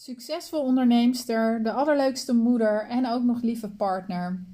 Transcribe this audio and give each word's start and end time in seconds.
Succesvol 0.00 0.60
onderneemster, 0.60 1.62
de 1.62 1.72
allerleukste 1.72 2.34
moeder 2.34 2.86
en 2.88 3.06
ook 3.06 3.22
nog 3.22 3.42
lieve 3.42 3.68
partner. 3.68 4.44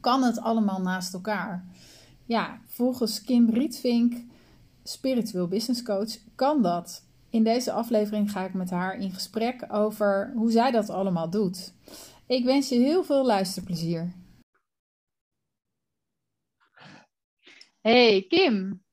Kan 0.00 0.22
het 0.22 0.38
allemaal 0.38 0.80
naast 0.80 1.14
elkaar? 1.14 1.64
Ja, 2.24 2.60
volgens 2.66 3.22
Kim 3.22 3.50
Rietvink, 3.50 4.24
spiritueel 4.82 5.48
business 5.48 5.82
coach, 5.82 6.18
kan 6.34 6.62
dat. 6.62 7.04
In 7.30 7.44
deze 7.44 7.72
aflevering 7.72 8.30
ga 8.30 8.44
ik 8.44 8.54
met 8.54 8.70
haar 8.70 8.96
in 8.96 9.10
gesprek 9.10 9.64
over 9.68 10.32
hoe 10.34 10.50
zij 10.50 10.70
dat 10.70 10.90
allemaal 10.90 11.30
doet. 11.30 11.72
Ik 12.26 12.44
wens 12.44 12.68
je 12.68 12.78
heel 12.78 13.04
veel 13.04 13.24
luisterplezier. 13.24 14.12
Hey 17.80 18.24
Kim. 18.28 18.83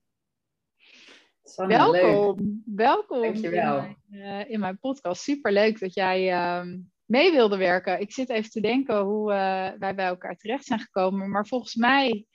Sanne, 1.52 1.78
welkom. 1.78 2.36
Leuk. 2.38 2.76
Welkom. 2.76 3.22
Dankjewel. 3.22 3.78
In 3.78 3.96
mijn, 4.10 4.44
uh, 4.44 4.52
in 4.52 4.60
mijn 4.60 4.80
podcast. 4.80 5.22
Super 5.22 5.52
leuk 5.52 5.80
dat 5.80 5.94
jij 5.94 6.32
uh, 6.32 6.74
mee 7.06 7.32
wilde 7.32 7.58
werken. 7.58 8.00
Ik 8.00 8.12
zit 8.12 8.30
even 8.30 8.50
te 8.50 8.62
denken 8.62 9.00
hoe 9.00 9.32
uh, 9.32 9.70
wij 9.80 9.96
bij 9.96 10.06
elkaar 10.06 10.36
terecht 10.36 10.66
zijn 10.66 10.80
gekomen. 10.80 11.30
Maar 11.30 11.48
volgens 11.48 11.76
mij 11.76 12.26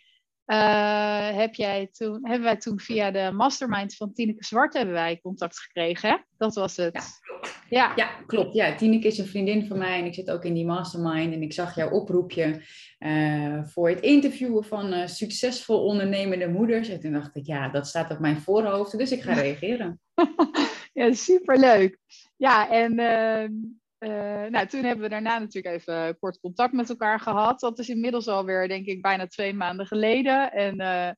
uh, 0.46 1.36
heb 1.36 1.54
jij 1.54 1.88
toen, 1.92 2.18
hebben 2.22 2.44
wij 2.44 2.56
toen 2.56 2.80
via 2.80 3.10
de 3.10 3.30
mastermind 3.32 3.96
van 3.96 4.12
Tineke 4.12 4.44
Zwart 4.44 4.74
hebben 4.74 4.94
wij 4.94 5.20
contact 5.22 5.58
gekregen. 5.58 6.08
Hè? 6.08 6.16
Dat 6.38 6.54
was 6.54 6.76
het. 6.76 6.94
Ja, 6.94 7.02
klopt. 7.20 7.58
Ja. 7.68 7.92
ja, 7.96 8.10
klopt. 8.26 8.54
Ja, 8.54 8.74
Tineke 8.74 9.06
is 9.06 9.18
een 9.18 9.26
vriendin 9.26 9.66
van 9.66 9.78
mij 9.78 9.98
en 9.98 10.04
ik 10.04 10.14
zit 10.14 10.30
ook 10.30 10.44
in 10.44 10.54
die 10.54 10.66
mastermind. 10.66 11.32
En 11.32 11.42
ik 11.42 11.52
zag 11.52 11.74
jouw 11.74 11.90
oproepje 11.90 12.62
uh, 12.98 13.64
voor 13.64 13.88
het 13.88 14.00
interviewen 14.00 14.64
van 14.64 14.92
uh, 14.92 15.06
succesvol 15.06 15.84
ondernemende 15.84 16.48
moeders. 16.48 16.88
En 16.88 17.00
toen 17.00 17.12
dacht 17.12 17.36
ik, 17.36 17.46
ja, 17.46 17.68
dat 17.68 17.86
staat 17.86 18.10
op 18.10 18.18
mijn 18.18 18.40
voorhoofd, 18.40 18.98
dus 18.98 19.12
ik 19.12 19.22
ga 19.22 19.32
reageren. 19.32 20.00
ja, 20.92 21.12
superleuk. 21.12 21.98
Ja, 22.36 22.70
en 22.70 22.98
ehm, 22.98 23.52
uh, 23.98 24.44
nou, 24.44 24.66
toen 24.66 24.84
hebben 24.84 25.04
we 25.04 25.10
daarna 25.10 25.38
natuurlijk 25.38 25.74
even 25.74 26.18
kort 26.18 26.40
contact 26.40 26.72
met 26.72 26.88
elkaar 26.88 27.20
gehad. 27.20 27.60
Dat 27.60 27.78
is 27.78 27.88
inmiddels 27.88 28.28
alweer, 28.28 28.68
denk 28.68 28.86
ik, 28.86 29.02
bijna 29.02 29.26
twee 29.26 29.54
maanden 29.54 29.86
geleden. 29.86 30.52
En 30.52 30.80
uh, 30.80 31.10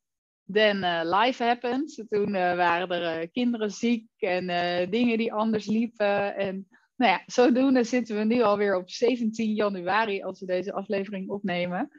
then 0.53 0.77
uh, 0.77 1.01
life 1.21 1.45
happened. 1.45 2.05
Toen 2.09 2.33
waren 2.33 2.91
er 2.91 3.31
kinderen 3.31 3.71
ziek 3.71 4.07
en 4.19 4.47
dingen 4.91 5.19
die 5.19 5.33
anders 5.33 5.67
liepen. 5.67 6.37
En 6.37 6.69
nou 6.97 7.13
ja, 7.13 7.23
zodoende 7.27 7.85
zitten 7.85 8.17
we 8.17 8.25
nu 8.25 8.43
alweer 8.43 8.77
op 8.77 8.91
17 8.91 9.55
januari 9.55 10.23
als 10.23 10.41
we 10.41 10.47
deze 10.47 10.73
aflevering 10.73 11.29
opnemen. 11.29 11.91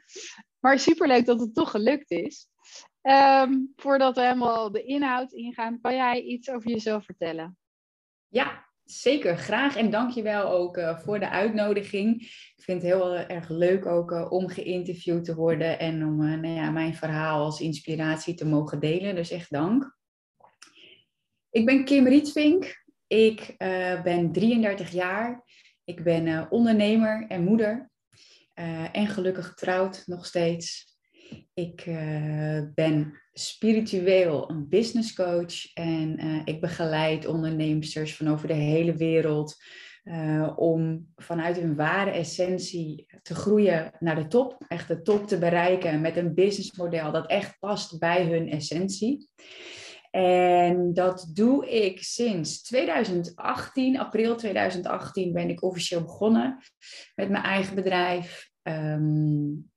Maar 0.58 0.78
superleuk 0.78 1.26
dat 1.26 1.40
het 1.40 1.54
toch 1.54 1.70
gelukt 1.70 2.10
is. 2.10 2.48
Um, 3.02 3.72
voordat 3.76 4.14
we 4.14 4.22
helemaal 4.22 4.72
de 4.72 4.82
inhoud 4.82 5.32
ingaan, 5.32 5.80
kan 5.80 5.94
jij 5.94 6.20
iets 6.20 6.50
over 6.50 6.70
jezelf 6.70 7.04
vertellen? 7.04 7.58
Ja, 8.28 8.69
Zeker, 8.90 9.36
graag. 9.36 9.76
En 9.76 9.90
dankjewel 9.90 10.50
ook 10.50 10.76
uh, 10.76 10.98
voor 10.98 11.18
de 11.18 11.28
uitnodiging. 11.28 12.22
Ik 12.56 12.62
vind 12.62 12.82
het 12.82 12.92
heel 12.92 13.16
erg 13.16 13.48
leuk 13.48 13.86
ook 13.86 14.10
uh, 14.10 14.32
om 14.32 14.48
geïnterviewd 14.48 15.24
te 15.24 15.34
worden 15.34 15.78
en 15.78 16.04
om 16.04 16.16
nou 16.16 16.54
ja, 16.54 16.70
mijn 16.70 16.94
verhaal 16.94 17.44
als 17.44 17.60
inspiratie 17.60 18.34
te 18.34 18.46
mogen 18.46 18.80
delen. 18.80 19.14
Dus 19.14 19.30
echt 19.30 19.50
dank. 19.50 19.96
Ik 21.50 21.66
ben 21.66 21.84
Kim 21.84 22.06
Rietvink. 22.06 22.84
Ik 23.06 23.54
ben 24.02 24.32
33 24.32 24.90
jaar. 24.90 25.44
Ik 25.84 26.04
ben 26.04 26.50
ondernemer 26.50 27.24
en 27.28 27.44
moeder. 27.44 27.90
en 28.92 29.06
gelukkig 29.06 29.46
getrouwd 29.46 30.02
nog 30.06 30.26
steeds. 30.26 30.89
Ik 31.54 31.86
uh, 31.86 32.62
ben 32.74 33.20
spiritueel 33.32 34.50
een 34.50 34.68
business 34.68 35.14
coach 35.14 35.72
en 35.74 36.24
uh, 36.24 36.42
ik 36.44 36.60
begeleid 36.60 37.26
ondernemers 37.26 38.16
van 38.16 38.28
over 38.28 38.48
de 38.48 38.54
hele 38.54 38.94
wereld 38.94 39.56
uh, 40.04 40.52
om 40.56 41.06
vanuit 41.16 41.56
hun 41.56 41.76
ware 41.76 42.10
essentie 42.10 43.06
te 43.22 43.34
groeien 43.34 43.92
naar 43.98 44.16
de 44.16 44.26
top, 44.26 44.64
echt 44.68 44.88
de 44.88 45.02
top 45.02 45.26
te 45.26 45.38
bereiken 45.38 46.00
met 46.00 46.16
een 46.16 46.34
businessmodel 46.34 47.12
dat 47.12 47.26
echt 47.26 47.58
past 47.58 47.98
bij 47.98 48.24
hun 48.24 48.48
essentie. 48.48 49.28
En 50.10 50.94
dat 50.94 51.30
doe 51.34 51.70
ik 51.70 52.02
sinds 52.02 52.62
2018, 52.62 53.98
april 53.98 54.36
2018 54.36 55.32
ben 55.32 55.48
ik 55.48 55.62
officieel 55.62 56.02
begonnen 56.02 56.58
met 57.14 57.28
mijn 57.28 57.44
eigen 57.44 57.74
bedrijf. 57.74 58.50
Um, 58.62 59.69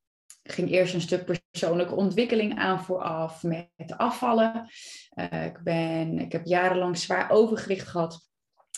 ging 0.44 0.72
eerst 0.72 0.94
een 0.94 1.02
stuk 1.02 1.26
persoonlijke 1.26 1.96
ontwikkeling 1.96 2.58
aan 2.59 2.84
vooraf 2.84 3.44
met 3.44 3.94
afvallen. 3.98 4.70
Uh, 5.16 5.46
ik, 5.46 5.59
ben, 5.64 6.20
ik 6.20 6.31
heb 6.31 6.46
jarenlang 6.46 6.98
zwaar 6.98 7.31
overgewicht 7.31 7.88
gehad. 7.88 8.31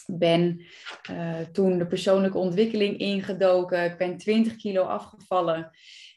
Ben 0.06 0.66
uh, 1.12 1.40
toen 1.40 1.78
de 1.78 1.88
persoonlijke 1.88 2.38
ontwikkeling 2.38 2.98
ingedoken. 2.98 3.84
Ik 3.84 3.98
ben 3.98 4.18
20 4.18 4.56
kilo 4.56 4.84
afgevallen. 4.84 5.72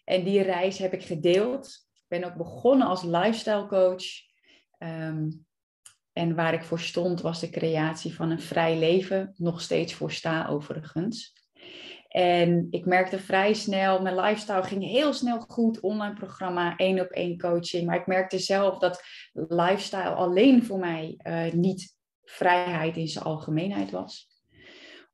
En 0.04 0.24
die 0.24 0.42
reis 0.42 0.78
heb 0.78 0.92
ik 0.92 1.02
gedeeld. 1.02 1.66
Ik 1.92 2.04
ben 2.08 2.24
ook 2.24 2.36
begonnen 2.36 2.86
als 2.86 3.02
lifestyle 3.02 3.66
coach. 3.66 4.04
Um, 4.78 5.46
en 6.12 6.34
waar 6.34 6.54
ik 6.54 6.62
voor 6.62 6.80
stond 6.80 7.20
was 7.20 7.40
de 7.40 7.50
creatie 7.50 8.14
van 8.14 8.30
een 8.30 8.40
vrij 8.40 8.78
leven. 8.78 9.34
Nog 9.36 9.60
steeds 9.60 9.94
voor 9.94 10.12
sta 10.12 10.46
overigens. 10.46 11.32
En 12.08 12.66
ik 12.70 12.86
merkte 12.86 13.18
vrij 13.18 13.54
snel, 13.54 14.02
mijn 14.02 14.20
lifestyle 14.20 14.62
ging 14.62 14.84
heel 14.84 15.12
snel 15.12 15.40
goed, 15.40 15.80
online 15.80 16.14
programma, 16.14 16.76
één 16.76 17.00
op 17.00 17.08
één 17.08 17.38
coaching. 17.38 17.86
Maar 17.86 17.96
ik 17.96 18.06
merkte 18.06 18.38
zelf 18.38 18.78
dat 18.78 19.02
lifestyle 19.32 20.10
alleen 20.10 20.64
voor 20.64 20.78
mij 20.78 21.20
uh, 21.22 21.52
niet 21.52 21.96
vrijheid 22.22 22.96
in 22.96 23.08
zijn 23.08 23.24
algemeenheid 23.24 23.90
was. 23.90 24.28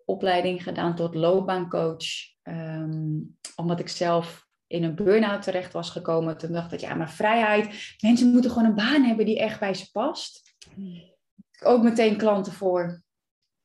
Opleiding 0.05 0.63
gedaan 0.63 0.95
tot 0.95 1.15
loopbaancoach, 1.15 2.07
um, 2.43 3.37
omdat 3.57 3.81
ik 3.81 3.89
zelf 3.89 4.47
in 4.67 4.83
een 4.83 4.95
burn-out 4.95 5.43
terecht 5.43 5.73
was 5.73 5.91
gekomen. 5.91 6.37
Toen 6.37 6.53
dacht 6.53 6.73
ik, 6.73 6.81
ja, 6.81 6.95
maar 6.95 7.11
vrijheid, 7.11 7.95
mensen 8.01 8.31
moeten 8.31 8.51
gewoon 8.51 8.69
een 8.69 8.75
baan 8.75 9.03
hebben 9.03 9.27
die 9.27 9.39
echt 9.39 9.61
bij 9.61 9.75
ze 9.75 9.91
past. 9.91 10.55
Ook 11.63 11.83
meteen 11.83 12.17
klanten 12.17 12.53
voor 12.53 13.04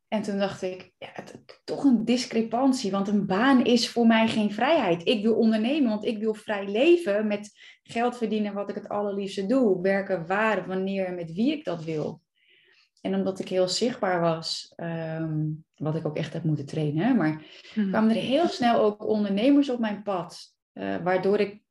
en 0.10 0.22
toen 0.22 0.38
dacht 0.38 0.62
ik, 0.62 0.92
ja, 0.98 1.10
het, 1.14 1.62
toch 1.64 1.84
een 1.84 2.06
discrepantie, 2.06 2.92
want 2.92 3.08
een 3.08 3.26
baan 3.26 3.66
is 3.66 3.90
voor 3.90 4.08
mij 4.08 4.28
geen 4.28 4.52
vrijheid. 4.54 5.08
Ik 5.08 5.24
wil 5.24 5.36
ondernemen, 5.36 5.90
want 5.90 6.06
ik 6.06 6.18
wil 6.18 6.34
vrij 6.34 6.68
leven 6.68 7.28
met 7.28 7.52
geld 7.84 8.18
verdienen 8.18 8.54
wat 8.54 8.70
ik 8.70 8.76
het 8.76 8.90
allerliefste 8.90 9.46
doe. 9.46 9.82
Werken 9.82 10.28
waar, 10.28 10.68
wanneer 10.68 11.06
en 11.06 11.16
met 11.16 11.34
wie 11.34 11.52
ik 11.52 11.64
dat 11.64 11.84
wil. 11.84 12.22
En 13.02 13.16
omdat 13.16 13.40
ik 13.40 13.48
heel 13.48 13.68
zichtbaar 13.68 14.22
was, 14.22 14.74
um, 14.76 15.66
wat 15.76 15.96
ik 15.96 16.06
ook 16.06 16.18
echt 16.18 16.34
heb 16.34 16.44
moeten 16.44 16.66
trainen, 16.66 17.16
maar 17.16 17.44
hmm. 17.74 17.90
kwamen 17.90 18.10
er 18.10 18.22
heel 18.22 18.48
snel 18.48 18.80
ook 18.80 19.08
ondernemers 19.08 19.70
op 19.70 19.80
mijn 19.80 20.04
pad. 20.04 20.56
Uh, 20.74 20.98
waardoor 21.04 21.40
ik 21.40 21.62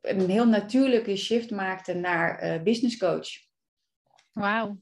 een 0.00 0.30
heel 0.30 0.46
natuurlijke 0.46 1.16
shift 1.16 1.50
maakte 1.50 1.94
naar 1.94 2.44
uh, 2.44 2.62
business 2.62 2.96
coach. 2.96 3.28
Wauw. 4.32 4.78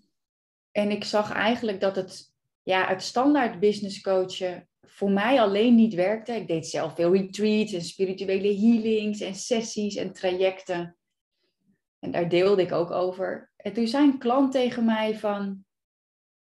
En 0.73 0.91
ik 0.91 1.05
zag 1.05 1.33
eigenlijk 1.33 1.81
dat 1.81 1.97
het 1.97 2.37
ja, 2.69 2.87
het 2.87 3.03
standaard 3.03 3.61
business 3.61 4.01
coachen 4.01 4.69
voor 4.81 5.11
mij 5.11 5.41
alleen 5.41 5.75
niet 5.75 5.95
werkte. 5.95 6.33
Ik 6.33 6.47
deed 6.47 6.67
zelf 6.67 6.95
veel 6.95 7.13
retreats 7.13 7.73
en 7.73 7.83
spirituele 7.83 8.59
healings 8.59 9.21
en 9.21 9.35
sessies 9.35 9.97
en 9.97 10.13
trajecten. 10.13 10.97
En 11.99 12.11
daar 12.11 12.29
deelde 12.29 12.63
ik 12.63 12.73
ook 12.73 12.91
over. 12.91 13.51
En 13.57 13.73
toen 13.73 13.87
zei 13.87 14.05
een 14.05 14.19
klant 14.19 14.53
tegen 14.53 14.85
mij 14.85 15.19
van, 15.19 15.65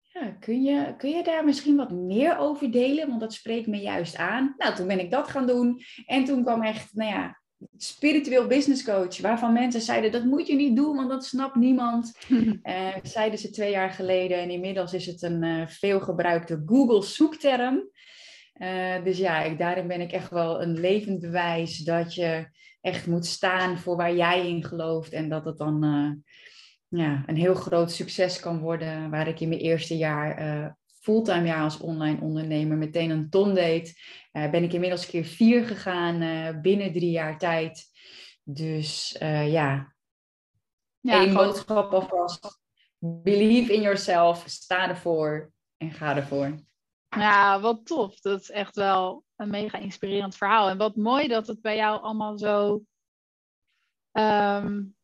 ja, 0.02 0.32
kun 0.40 0.64
je, 0.64 0.96
kun 0.98 1.10
je 1.10 1.24
daar 1.24 1.46
misschien 1.46 1.76
wat 1.76 1.92
meer 1.92 2.38
over 2.38 2.72
delen? 2.72 3.08
Want 3.08 3.20
dat 3.20 3.34
spreekt 3.34 3.68
me 3.68 3.78
juist 3.78 4.16
aan. 4.16 4.54
Nou, 4.58 4.76
toen 4.76 4.88
ben 4.88 5.00
ik 5.00 5.12
dat 5.12 5.28
gaan 5.28 5.48
doen. 5.48 5.82
En 6.06 6.26
toen 6.26 6.44
kwam 6.44 6.64
echt, 6.64 6.94
nou 6.94 7.12
ja, 7.12 7.41
spiritueel 7.78 8.48
business 8.48 8.84
coach, 8.84 9.18
waarvan 9.22 9.54
mensen 9.54 9.82
zeiden 9.82 10.12
dat 10.12 10.24
moet 10.24 10.48
je 10.48 10.56
niet 10.56 10.76
doen, 10.76 10.96
want 10.96 11.10
dat 11.10 11.26
snapt 11.26 11.56
niemand. 11.56 12.18
uh, 12.30 12.88
zeiden 13.04 13.40
ze 13.40 13.50
twee 13.50 13.72
jaar 13.72 13.90
geleden 13.90 14.38
en 14.38 14.50
inmiddels 14.50 14.94
is 14.94 15.06
het 15.06 15.22
een 15.22 15.44
uh, 15.44 15.68
veelgebruikte 15.68 16.64
Google 16.66 17.04
zoekterm. 17.04 17.90
Uh, 18.58 19.04
dus 19.04 19.18
ja, 19.18 19.44
ik, 19.44 19.58
daarin 19.58 19.88
ben 19.88 20.02
ik 20.02 20.12
echt 20.12 20.30
wel 20.30 20.62
een 20.62 20.80
levend 20.80 21.20
bewijs 21.20 21.78
dat 21.78 22.16
je 22.16 22.48
echt 22.82 23.08
moet 23.08 23.26
staan 23.26 23.78
voor 23.78 23.96
waar 23.96 24.16
jij 24.16 24.48
in 24.48 24.64
gelooft 24.64 25.12
en 25.12 25.30
dat 25.30 25.46
het 25.46 25.58
dan 25.58 26.24
ja, 26.88 27.24
een 27.26 27.36
heel 27.36 27.56
groot 27.56 27.92
succes 27.92 28.40
kan 28.40 28.60
worden, 28.60 29.10
waar 29.10 29.28
ik 29.28 29.40
in 29.40 29.50
mijn 29.50 29.62
eerste 29.62 29.98
jaar 29.98 30.78
fulltime 31.02 31.48
jaar 31.48 31.64
als 31.64 31.80
online 31.80 32.22
ondernemer 32.22 32.78
meteen 32.78 33.10
een 33.10 33.30
ton 33.30 33.54
deed. 33.54 34.00
Uh, 34.32 34.50
ben 34.50 34.64
ik 34.64 34.74
inmiddels 34.74 35.06
keer 35.06 35.26
vier 35.26 35.66
gegaan 35.66 36.22
uh, 36.22 36.62
binnen 36.62 36.92
drie 36.92 37.12
jaar 37.12 37.38
tijd. 37.38 37.90
Dus 38.44 39.18
uh, 39.22 39.52
ja, 39.52 39.96
ja 41.00 41.34
boodschap 41.34 41.94
alvast. 41.94 42.60
Believe 42.98 43.74
in 43.74 43.82
yourself, 43.82 44.44
sta 44.48 44.90
ervoor 44.90 45.52
en 45.78 45.92
ga 45.92 46.16
ervoor. 46.16 46.56
Ja, 47.10 47.60
wat 47.60 47.86
tof. 47.86 48.20
Dat 48.20 48.42
is 48.42 48.50
echt 48.50 48.76
wel 48.76 49.24
een 49.36 49.50
mega 49.50 49.78
inspirerend 49.78 50.36
verhaal. 50.36 50.70
En 50.70 50.78
wat 50.78 50.96
mooi 50.96 51.28
dat 51.28 51.48
het 51.48 51.62
bij 51.62 51.76
jou 51.76 52.02
allemaal 52.02 52.38
zo 52.38 52.82
um, 54.12 54.96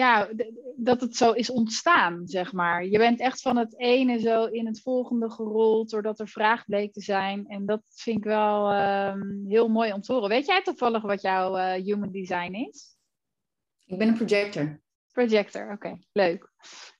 ja, 0.00 0.28
dat 0.76 1.00
het 1.00 1.16
zo 1.16 1.32
is 1.32 1.50
ontstaan, 1.50 2.22
zeg 2.24 2.52
maar. 2.52 2.86
Je 2.86 2.98
bent 2.98 3.20
echt 3.20 3.40
van 3.42 3.56
het 3.56 3.78
ene 3.78 4.18
zo 4.18 4.44
in 4.44 4.66
het 4.66 4.80
volgende 4.80 5.30
gerold, 5.30 5.90
doordat 5.90 6.20
er 6.20 6.28
vraag 6.28 6.64
bleek 6.64 6.92
te 6.92 7.00
zijn. 7.00 7.46
En 7.46 7.66
dat 7.66 7.82
vind 7.88 8.16
ik 8.16 8.24
wel 8.24 8.70
ehm, 8.70 9.46
heel 9.48 9.68
mooi 9.68 9.92
om 9.92 10.00
te 10.00 10.12
horen. 10.12 10.28
Weet 10.28 10.46
jij 10.46 10.62
toevallig 10.62 11.02
wat 11.02 11.22
jouw 11.22 11.56
uh, 11.56 11.72
human 11.72 12.10
design 12.10 12.54
is? 12.54 12.96
Ik 13.86 13.98
ben 13.98 14.08
een 14.08 14.14
projector. 14.14 14.80
Projector, 15.12 15.72
oké, 15.72 15.98
leuk. 16.12 16.50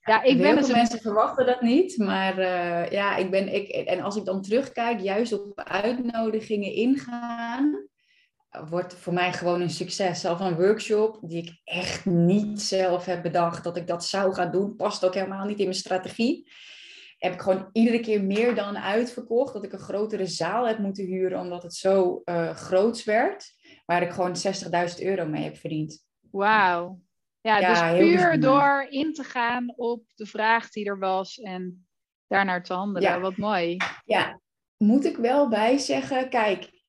Ja, 0.00 0.23
ik 0.23 0.38
ben 0.38 0.56
dus 0.56 0.67
veel 0.67 0.75
mensen 0.75 1.00
verwachten 1.00 1.47
dat 1.47 1.61
niet, 1.61 1.99
maar 1.99 2.38
uh, 2.38 2.91
ja, 2.91 3.17
ik 3.17 3.31
ben, 3.31 3.55
ik, 3.55 3.69
en 3.69 4.00
als 4.00 4.17
ik 4.17 4.25
dan 4.25 4.43
terugkijk, 4.43 5.00
juist 5.00 5.32
op 5.32 5.61
uitnodigingen 5.61 6.73
ingaan, 6.73 7.69
wordt 8.50 8.94
voor 8.94 9.12
mij 9.12 9.32
gewoon 9.32 9.61
een 9.61 9.70
succes. 9.70 10.20
Zelf 10.20 10.41
een 10.41 10.56
workshop 10.56 11.19
die 11.23 11.43
ik 11.43 11.61
echt 11.64 12.05
niet 12.05 12.61
zelf 12.61 13.05
heb 13.05 13.23
bedacht 13.23 13.64
dat 13.64 13.76
ik 13.76 13.87
dat 13.87 14.05
zou 14.05 14.35
gaan 14.35 14.50
doen, 14.50 14.76
past 14.76 15.05
ook 15.05 15.14
helemaal 15.14 15.47
niet 15.47 15.58
in 15.58 15.64
mijn 15.64 15.76
strategie. 15.76 16.52
Heb 17.19 17.32
ik 17.32 17.41
gewoon 17.41 17.69
iedere 17.73 18.00
keer 18.00 18.23
meer 18.23 18.55
dan 18.55 18.79
uitverkocht. 18.79 19.52
Dat 19.52 19.64
ik 19.64 19.73
een 19.73 19.79
grotere 19.79 20.26
zaal 20.26 20.67
heb 20.67 20.79
moeten 20.79 21.05
huren 21.05 21.41
omdat 21.41 21.62
het 21.62 21.75
zo 21.75 22.23
uh, 22.25 22.50
groots 22.50 23.05
werd. 23.05 23.52
Waar 23.87 24.02
ik 24.02 24.11
gewoon 24.11 24.37
60.000 24.99 25.05
euro 25.05 25.26
mee 25.26 25.44
heb 25.44 25.56
verdiend. 25.56 26.05
Wauw. 26.31 27.00
Ja, 27.41 27.91
dus 27.91 27.99
puur 27.99 28.41
door 28.41 28.87
in 28.88 29.12
te 29.12 29.25
gaan 29.25 29.73
op 29.76 30.02
de 30.14 30.26
vraag 30.26 30.70
die 30.70 30.85
er 30.85 30.99
was 30.99 31.38
en 31.38 31.87
daarnaar 32.26 32.62
te 32.62 32.73
handelen. 32.73 33.11
Ja. 33.11 33.20
Wat 33.20 33.37
mooi. 33.37 33.76
Ja, 34.05 34.41
moet 34.76 35.05
ik 35.05 35.17
wel 35.17 35.49
bij 35.49 35.79
zeggen, 35.79 36.29
kijk, 36.29 36.80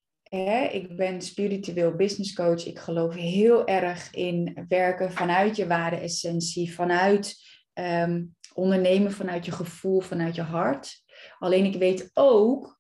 ik 0.72 0.96
ben 0.96 1.22
spiritueel 1.22 1.96
business 1.96 2.34
coach. 2.34 2.66
Ik 2.66 2.80
geloof 2.80 3.14
heel 3.14 3.68
erg 3.68 4.14
in 4.14 4.66
werken 4.68 5.12
vanuit 5.12 5.56
je 5.56 5.68
waarde-essentie, 5.68 6.74
vanuit 6.74 7.36
ehm, 7.74 8.24
ondernemen 8.54 9.12
vanuit 9.12 9.46
je 9.46 9.52
gevoel, 9.52 10.00
vanuit 10.00 10.36
je 10.36 10.42
hart. 10.42 11.04
Alleen 11.40 11.66
ik 11.66 11.76
weet 11.76 12.12
ook 12.14 12.80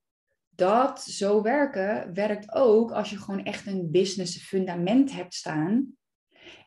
dat 0.50 1.04
zo 1.04 1.42
werken 1.42 2.14
werkt 2.14 2.54
ook 2.54 2.92
als 2.92 3.10
je 3.10 3.18
gewoon 3.18 3.44
echt 3.44 3.68
een 3.68 3.92
business 3.92 4.38
fundament 4.38 5.12
hebt 5.12 5.34
staan 5.34 5.98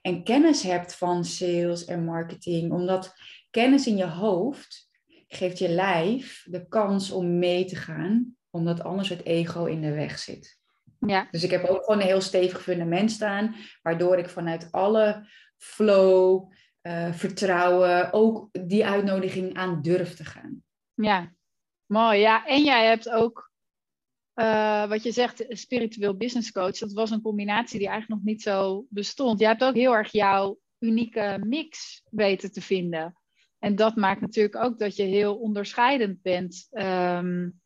en 0.02 0.25
kennis 0.25 0.62
hebt 0.62 0.94
van 0.94 1.25
sales 1.25 1.84
en 1.84 2.04
marketing. 2.04 2.72
Omdat 2.72 3.14
kennis 3.50 3.87
in 3.87 3.96
je 3.96 4.08
hoofd 4.08 4.88
geeft 5.28 5.58
je 5.58 5.69
lijf 5.69 6.46
de 6.50 6.69
kans 6.69 7.10
om 7.10 7.38
mee 7.38 7.64
te 7.64 7.76
gaan, 7.76 8.37
omdat 8.50 8.82
anders 8.82 9.08
het 9.08 9.25
ego 9.25 9.64
in 9.64 9.80
de 9.80 9.92
weg 9.92 10.19
zit. 10.19 10.62
Ja. 11.06 11.28
Dus 11.30 11.42
ik 11.42 11.50
heb 11.50 11.64
ook 11.64 11.84
gewoon 11.84 12.00
een 12.00 12.06
heel 12.06 12.20
stevig 12.20 12.62
fundament 12.62 13.10
staan, 13.10 13.54
waardoor 13.82 14.18
ik 14.18 14.28
vanuit 14.28 14.68
alle 14.70 15.28
flow, 15.56 16.52
uh, 16.82 17.12
vertrouwen, 17.12 18.12
ook 18.12 18.48
die 18.52 18.86
uitnodiging 18.86 19.54
aan 19.54 19.82
durf 19.82 20.14
te 20.14 20.24
gaan. 20.24 20.62
Ja, 20.94 21.32
mooi. 21.86 22.18
Ja, 22.18 22.46
en 22.46 22.64
jij 22.64 22.86
hebt 22.86 23.08
ook 23.08 23.52
uh, 24.34 24.88
wat 24.88 25.02
je 25.02 25.12
zegt, 25.12 25.44
spiritueel 25.48 26.16
business 26.16 26.52
coach, 26.52 26.78
dat 26.78 26.92
was 26.92 27.10
een 27.10 27.22
combinatie 27.22 27.78
die 27.78 27.88
eigenlijk 27.88 28.20
nog 28.20 28.32
niet 28.32 28.42
zo 28.42 28.86
bestond. 28.88 29.40
Je 29.40 29.46
hebt 29.46 29.64
ook 29.64 29.74
heel 29.74 29.94
erg 29.96 30.12
jouw 30.12 30.58
unieke 30.78 31.40
mix 31.44 32.02
weten 32.10 32.52
te 32.52 32.60
vinden. 32.60 33.18
En 33.58 33.76
dat 33.76 33.96
maakt 33.96 34.20
natuurlijk 34.20 34.56
ook 34.56 34.78
dat 34.78 34.96
je 34.96 35.02
heel 35.02 35.36
onderscheidend 35.36 36.22
bent 36.22 36.68
um, 36.70 37.62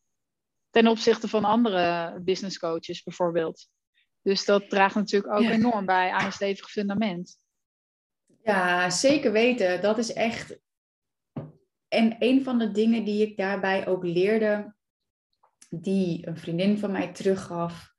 ten 0.70 0.86
opzichte 0.86 1.28
van 1.28 1.44
andere 1.44 2.18
business 2.20 2.58
coaches 2.58 3.02
bijvoorbeeld. 3.02 3.68
Dus 4.22 4.44
dat 4.44 4.70
draagt 4.70 4.94
natuurlijk 4.94 5.34
ook 5.34 5.50
enorm 5.50 5.86
bij 5.86 6.10
aan 6.10 6.24
een 6.24 6.32
stevig 6.32 6.70
fundament. 6.70 7.36
Ja, 8.42 8.90
zeker 8.90 9.32
weten. 9.32 9.80
Dat 9.80 9.98
is 9.98 10.12
echt. 10.12 10.58
En 11.88 12.16
een 12.18 12.42
van 12.42 12.58
de 12.58 12.70
dingen 12.70 13.04
die 13.04 13.26
ik 13.26 13.36
daarbij 13.36 13.86
ook 13.86 14.04
leerde, 14.04 14.74
die 15.68 16.26
een 16.26 16.38
vriendin 16.38 16.78
van 16.78 16.92
mij 16.92 17.12
teruggaf. 17.12 17.92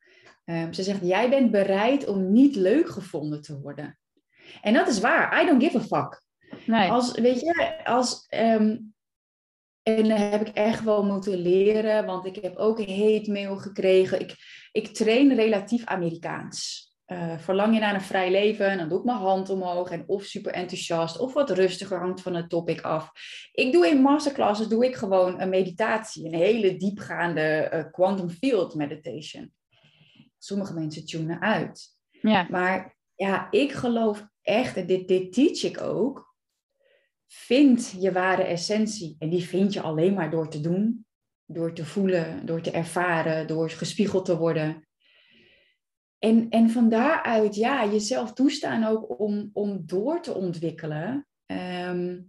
Um, 0.45 0.73
ze 0.73 0.83
zegt: 0.83 1.01
Jij 1.01 1.29
bent 1.29 1.51
bereid 1.51 2.07
om 2.07 2.31
niet 2.31 2.55
leuk 2.55 2.89
gevonden 2.89 3.41
te 3.41 3.59
worden. 3.59 3.99
En 4.61 4.73
dat 4.73 4.87
is 4.87 4.99
waar. 4.99 5.41
I 5.41 5.45
don't 5.45 5.63
give 5.63 5.77
a 5.77 5.81
fuck. 5.81 6.23
Nee. 6.65 6.89
Als, 6.89 7.11
weet 7.11 7.39
je, 7.39 7.85
als. 7.85 8.27
Um, 8.29 8.88
en 9.83 10.09
dat 10.09 10.17
heb 10.17 10.47
ik 10.47 10.55
echt 10.55 10.83
wel 10.83 11.03
moeten 11.03 11.37
leren, 11.37 12.05
want 12.05 12.25
ik 12.25 12.35
heb 12.35 12.55
ook 12.55 12.79
hate 12.79 13.31
mail 13.31 13.57
gekregen. 13.57 14.19
Ik, 14.19 14.35
ik 14.71 14.87
train 14.87 15.35
relatief 15.35 15.85
Amerikaans. 15.85 16.87
Uh, 17.07 17.37
verlang 17.37 17.73
je 17.73 17.79
naar 17.79 17.93
een 17.93 18.01
vrij 18.01 18.31
leven, 18.31 18.77
dan 18.77 18.89
doe 18.89 18.97
ik 18.99 19.05
mijn 19.05 19.17
hand 19.17 19.49
omhoog 19.49 19.89
en 19.89 20.03
of 20.07 20.23
super 20.23 20.51
enthousiast 20.51 21.19
of 21.19 21.33
wat 21.33 21.49
rustiger 21.49 21.99
hangt 21.99 22.21
van 22.21 22.35
het 22.35 22.49
topic 22.49 22.81
af. 22.81 23.11
Ik 23.51 23.71
doe 23.71 23.87
in 23.87 24.01
masterclasses 24.01 24.67
doe 24.67 24.85
ik 24.85 24.95
gewoon 24.95 25.41
een 25.41 25.49
meditatie, 25.49 26.25
een 26.25 26.33
hele 26.33 26.77
diepgaande 26.77 27.71
uh, 27.73 27.91
quantum 27.91 28.29
field 28.29 28.75
meditation. 28.75 29.53
Sommige 30.37 30.73
mensen 30.73 31.05
tunen 31.05 31.41
uit. 31.41 31.87
Ja. 32.21 32.47
Maar 32.49 32.97
ja, 33.15 33.47
ik 33.51 33.71
geloof 33.71 34.27
echt, 34.41 34.77
en 34.77 34.87
dit, 34.87 35.07
dit 35.07 35.33
teach 35.33 35.63
ik 35.63 35.81
ook, 35.81 36.28
vind 37.31 37.95
je 37.99 38.11
ware 38.11 38.43
essentie. 38.43 39.15
En 39.19 39.29
die 39.29 39.43
vind 39.43 39.73
je 39.73 39.81
alleen 39.81 40.13
maar 40.13 40.31
door 40.31 40.49
te 40.49 40.61
doen, 40.61 41.05
door 41.45 41.73
te 41.73 41.85
voelen, 41.85 42.45
door 42.45 42.61
te 42.61 42.71
ervaren, 42.71 43.47
door 43.47 43.69
gespiegeld 43.69 44.25
te 44.25 44.37
worden. 44.37 44.87
En, 46.19 46.49
en 46.49 46.69
van 46.69 46.89
daaruit, 46.89 47.55
ja, 47.55 47.85
jezelf 47.85 48.33
toestaan 48.33 48.83
ook 48.83 49.19
om, 49.19 49.49
om 49.53 49.81
door 49.85 50.21
te 50.21 50.33
ontwikkelen. 50.33 51.27
Ehm, 51.45 52.19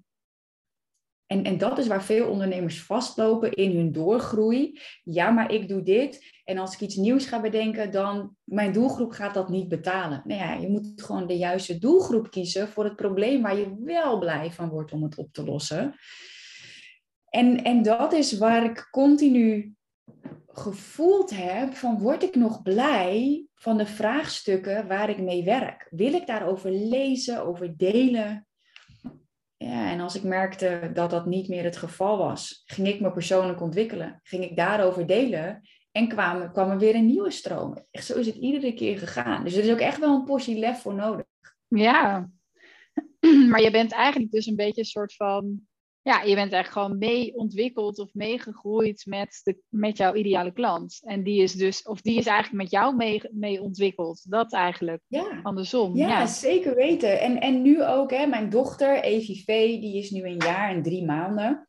en, 1.31 1.44
en 1.44 1.59
dat 1.59 1.79
is 1.79 1.87
waar 1.87 2.05
veel 2.05 2.29
ondernemers 2.29 2.82
vastlopen 2.82 3.53
in 3.53 3.77
hun 3.77 3.93
doorgroei. 3.93 4.81
Ja, 5.03 5.31
maar 5.31 5.53
ik 5.53 5.69
doe 5.69 5.82
dit. 5.82 6.41
En 6.44 6.59
als 6.59 6.75
ik 6.75 6.81
iets 6.81 6.97
nieuws 6.97 7.27
ga 7.27 7.41
bedenken, 7.41 7.91
dan 7.91 8.37
mijn 8.44 8.73
doelgroep 8.73 9.12
gaat 9.12 9.35
dat 9.35 9.49
niet 9.49 9.69
betalen. 9.69 10.23
Nou 10.25 10.41
ja, 10.41 10.55
je 10.55 10.69
moet 10.69 10.93
gewoon 10.97 11.27
de 11.27 11.37
juiste 11.37 11.79
doelgroep 11.79 12.31
kiezen 12.31 12.69
voor 12.69 12.85
het 12.85 12.97
probleem 12.97 13.43
waar 13.43 13.56
je 13.56 13.75
wel 13.85 14.19
blij 14.19 14.50
van 14.50 14.69
wordt 14.69 14.93
om 14.93 15.03
het 15.03 15.17
op 15.17 15.32
te 15.32 15.44
lossen. 15.44 15.94
En, 17.29 17.65
en 17.65 17.82
dat 17.82 18.12
is 18.12 18.38
waar 18.38 18.65
ik 18.65 18.88
continu 18.91 19.75
gevoeld 20.47 21.31
heb 21.31 21.75
van 21.75 21.99
word 21.99 22.23
ik 22.23 22.35
nog 22.35 22.62
blij 22.62 23.47
van 23.55 23.77
de 23.77 23.87
vraagstukken 23.87 24.88
waar 24.88 25.11
ik 25.11 25.21
mee 25.21 25.44
werk? 25.44 25.87
Wil 25.91 26.12
ik 26.12 26.27
daarover 26.27 26.71
lezen, 26.71 27.44
over 27.44 27.77
delen? 27.77 28.49
Ja, 29.64 29.90
en 29.90 30.00
als 30.00 30.14
ik 30.14 30.22
merkte 30.22 30.90
dat 30.92 31.10
dat 31.10 31.26
niet 31.26 31.48
meer 31.48 31.64
het 31.64 31.76
geval 31.76 32.18
was, 32.18 32.62
ging 32.64 32.88
ik 32.88 33.00
me 33.00 33.12
persoonlijk 33.12 33.60
ontwikkelen. 33.60 34.20
Ging 34.22 34.44
ik 34.44 34.56
daarover 34.56 35.06
delen 35.06 35.68
en 35.92 36.08
kwam, 36.08 36.52
kwam 36.52 36.70
er 36.70 36.79
weer 36.79 36.94
een 36.94 37.06
nieuwe 37.06 37.31
stroom. 37.31 37.86
Echt, 37.90 38.06
zo 38.06 38.19
is 38.19 38.26
het 38.26 38.36
iedere 38.36 38.74
keer 38.74 38.98
gegaan. 38.98 39.44
Dus 39.44 39.55
er 39.55 39.64
is 39.64 39.70
ook 39.70 39.79
echt 39.79 39.98
wel 39.98 40.14
een 40.14 40.24
portie 40.24 40.58
lef 40.58 40.81
voor 40.81 40.94
nodig. 40.94 41.24
Ja, 41.69 42.31
maar 43.50 43.60
je 43.60 43.70
bent 43.70 43.93
eigenlijk 43.93 44.32
dus 44.32 44.46
een 44.46 44.56
beetje 44.56 44.81
een 44.81 44.86
soort 44.86 45.14
van 45.14 45.69
ja, 46.02 46.22
je 46.22 46.34
bent 46.34 46.52
echt 46.52 46.72
gewoon 46.72 46.98
mee 46.98 47.36
ontwikkeld 47.36 47.98
of 47.98 48.14
meegegroeid 48.14 49.02
met, 49.06 49.40
de, 49.42 49.58
met 49.69 49.96
jouw 49.96 50.14
ideale 50.14 50.52
klant. 50.52 51.00
En 51.02 51.22
die 51.22 51.42
is 51.42 51.52
dus, 51.52 51.82
of 51.82 52.00
die 52.00 52.19
is 52.19 52.26
eigenlijk 52.26 52.62
met 52.62 52.70
jou 52.70 52.96
mee, 52.96 53.22
mee 53.30 53.62
ontwikkeld. 53.62 54.30
Dat 54.30 54.52
eigenlijk. 54.52 55.02
Ja. 55.06 55.40
Andersom. 55.42 55.96
Ja, 55.96 56.08
ja, 56.08 56.26
zeker 56.26 56.74
weten. 56.74 57.20
En, 57.20 57.40
en 57.40 57.62
nu 57.62 57.84
ook, 57.84 58.10
hè, 58.10 58.26
mijn 58.26 58.50
dochter, 58.50 59.02
Evie 59.02 59.42
V, 59.44 59.80
die 59.80 59.98
is 59.98 60.10
nu 60.10 60.24
een 60.24 60.38
jaar 60.38 60.70
en 60.70 60.82
drie 60.82 61.04
maanden. 61.04 61.69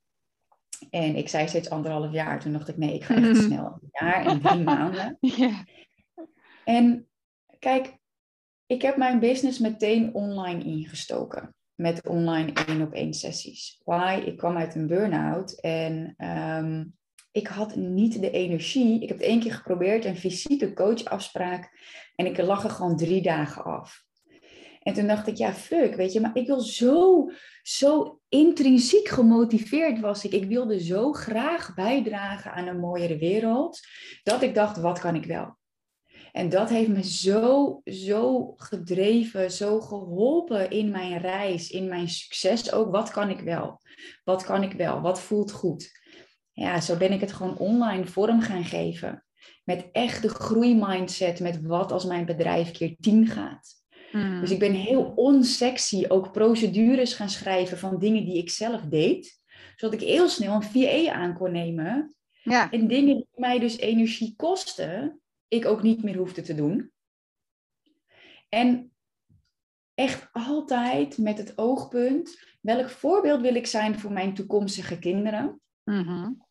En 0.89 1.15
ik 1.15 1.29
zei 1.29 1.47
steeds 1.47 1.69
anderhalf 1.69 2.11
jaar. 2.11 2.39
Toen 2.39 2.51
dacht 2.51 2.67
ik, 2.67 2.77
nee, 2.77 2.93
ik 2.93 3.03
ga 3.03 3.15
echt 3.15 3.43
snel. 3.47 3.65
Een 3.65 3.89
jaar 3.91 4.25
en 4.25 4.41
drie 4.41 4.63
maanden. 4.75 5.17
Ja. 5.19 5.65
En 6.65 7.07
kijk, 7.59 7.97
ik 8.65 8.81
heb 8.81 8.97
mijn 8.97 9.19
business 9.19 9.59
meteen 9.59 10.13
online 10.13 10.63
ingestoken 10.63 11.55
met 11.75 12.07
online 12.07 12.53
één 12.67 12.81
op 12.81 12.93
één 12.93 13.13
sessies. 13.13 13.81
Why? 13.83 14.21
Ik 14.25 14.37
kwam 14.37 14.57
uit 14.57 14.75
een 14.75 14.87
burn-out 14.87 15.59
en 15.59 16.13
ehm, 16.17 16.83
ik 17.31 17.47
had 17.47 17.75
niet 17.75 18.21
de 18.21 18.31
energie. 18.31 19.01
Ik 19.01 19.09
heb 19.09 19.17
het 19.17 19.27
één 19.27 19.39
keer 19.39 19.53
geprobeerd, 19.53 20.05
een 20.05 20.17
fysieke 20.17 20.73
coachafspraak. 20.73 21.69
En 22.15 22.25
ik 22.25 22.37
lag 22.37 22.63
er 22.63 22.69
gewoon 22.69 22.97
drie 22.97 23.21
dagen 23.21 23.63
af. 23.63 24.03
En 24.81 24.93
toen 24.93 25.07
dacht 25.07 25.27
ik, 25.27 25.35
ja, 25.35 25.53
fuck, 25.53 25.95
weet 25.95 26.13
je, 26.13 26.21
maar 26.21 26.35
ik 26.35 26.47
wil 26.47 26.59
zo, 26.59 27.29
zo 27.61 28.19
intrinsiek 28.29 29.07
gemotiveerd 29.07 29.99
was 29.99 30.25
ik. 30.25 30.31
Ik 30.31 30.45
wilde 30.45 30.83
zo 30.83 31.11
graag 31.11 31.73
bijdragen 31.75 32.51
aan 32.51 32.67
een 32.67 32.79
mooiere 32.79 33.17
wereld, 33.17 33.79
dat 34.23 34.41
ik 34.41 34.55
dacht, 34.55 34.77
wat 34.77 34.99
kan 34.99 35.15
ik 35.15 35.25
wel? 35.25 35.59
En 36.31 36.49
dat 36.49 36.69
heeft 36.69 36.89
me 36.89 37.03
zo, 37.03 37.81
zo 37.85 38.53
gedreven, 38.57 39.51
zo 39.51 39.81
geholpen 39.81 40.69
in 40.69 40.89
mijn 40.89 41.17
reis, 41.17 41.69
in 41.69 41.87
mijn 41.87 42.09
succes 42.09 42.71
ook. 42.71 42.91
Wat 42.91 43.11
kan 43.11 43.29
ik 43.29 43.39
wel? 43.39 43.81
Wat 44.23 44.43
kan 44.43 44.63
ik 44.63 44.73
wel? 44.73 45.01
Wat 45.01 45.21
voelt 45.21 45.51
goed? 45.51 45.99
Ja, 46.51 46.81
zo 46.81 46.97
ben 46.97 47.11
ik 47.11 47.21
het 47.21 47.31
gewoon 47.31 47.57
online 47.57 48.05
vorm 48.05 48.41
gaan 48.41 48.63
geven. 48.63 49.25
Met 49.63 49.89
echt 49.91 50.21
de 50.21 50.29
groeimindset, 50.29 51.39
met 51.39 51.61
wat 51.61 51.91
als 51.91 52.05
mijn 52.05 52.25
bedrijf 52.25 52.71
keer 52.71 52.95
10 52.99 53.27
gaat. 53.27 53.79
Mm. 54.11 54.39
Dus 54.39 54.51
ik 54.51 54.59
ben 54.59 54.73
heel 54.73 55.13
onsexy 55.15 56.05
ook 56.07 56.31
procedures 56.31 57.13
gaan 57.13 57.29
schrijven 57.29 57.77
van 57.77 57.99
dingen 57.99 58.25
die 58.25 58.37
ik 58.37 58.49
zelf 58.49 58.81
deed. 58.81 59.39
Zodat 59.75 60.01
ik 60.01 60.07
heel 60.07 60.29
snel 60.29 60.55
een 60.55 60.63
VA 60.63 61.11
aan 61.11 61.33
kon 61.33 61.51
nemen. 61.51 62.15
Ja. 62.43 62.71
En 62.71 62.87
dingen 62.87 63.15
die 63.15 63.27
mij 63.35 63.59
dus 63.59 63.77
energie 63.77 64.33
kosten, 64.35 65.21
ik 65.51 65.65
ook 65.65 65.81
niet 65.81 66.03
meer 66.03 66.17
hoefde 66.17 66.41
te 66.41 66.55
doen. 66.55 66.91
En 68.49 68.91
echt 69.93 70.29
altijd 70.31 71.17
met 71.17 71.37
het 71.37 71.57
oogpunt, 71.57 72.43
welk 72.61 72.89
voorbeeld 72.89 73.41
wil 73.41 73.55
ik 73.55 73.67
zijn 73.67 73.99
voor 73.99 74.11
mijn 74.11 74.33
toekomstige 74.33 74.99
kinderen? 74.99 75.61
Mm 75.83 76.45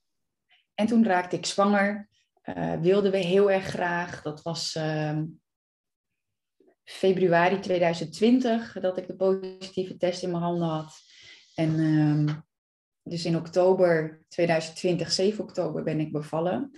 En 0.75 0.87
toen 0.87 1.05
raakte 1.05 1.37
ik 1.37 1.47
zwanger, 1.47 2.09
uh, 2.45 2.81
wilden 2.81 3.11
we 3.11 3.17
heel 3.17 3.51
erg 3.51 3.65
graag. 3.65 4.23
Dat 4.23 4.43
was 4.43 4.75
uh, 4.75 5.21
februari 6.85 7.61
2020 7.61 8.81
dat 8.81 8.99
ik 8.99 9.07
de 9.07 9.17
positieve 9.17 9.97
test 9.97 10.23
in 10.23 10.31
mijn 10.31 10.43
handen 10.43 10.69
had. 10.69 11.01
En 11.55 11.79
uh, 11.79 12.35
dus 13.03 13.25
in 13.25 13.37
oktober 13.37 14.25
2020, 14.29 15.13
7 15.13 15.45
oktober, 15.45 15.83
ben 15.83 16.01
ik 16.01 16.13
bevallen. 16.13 16.71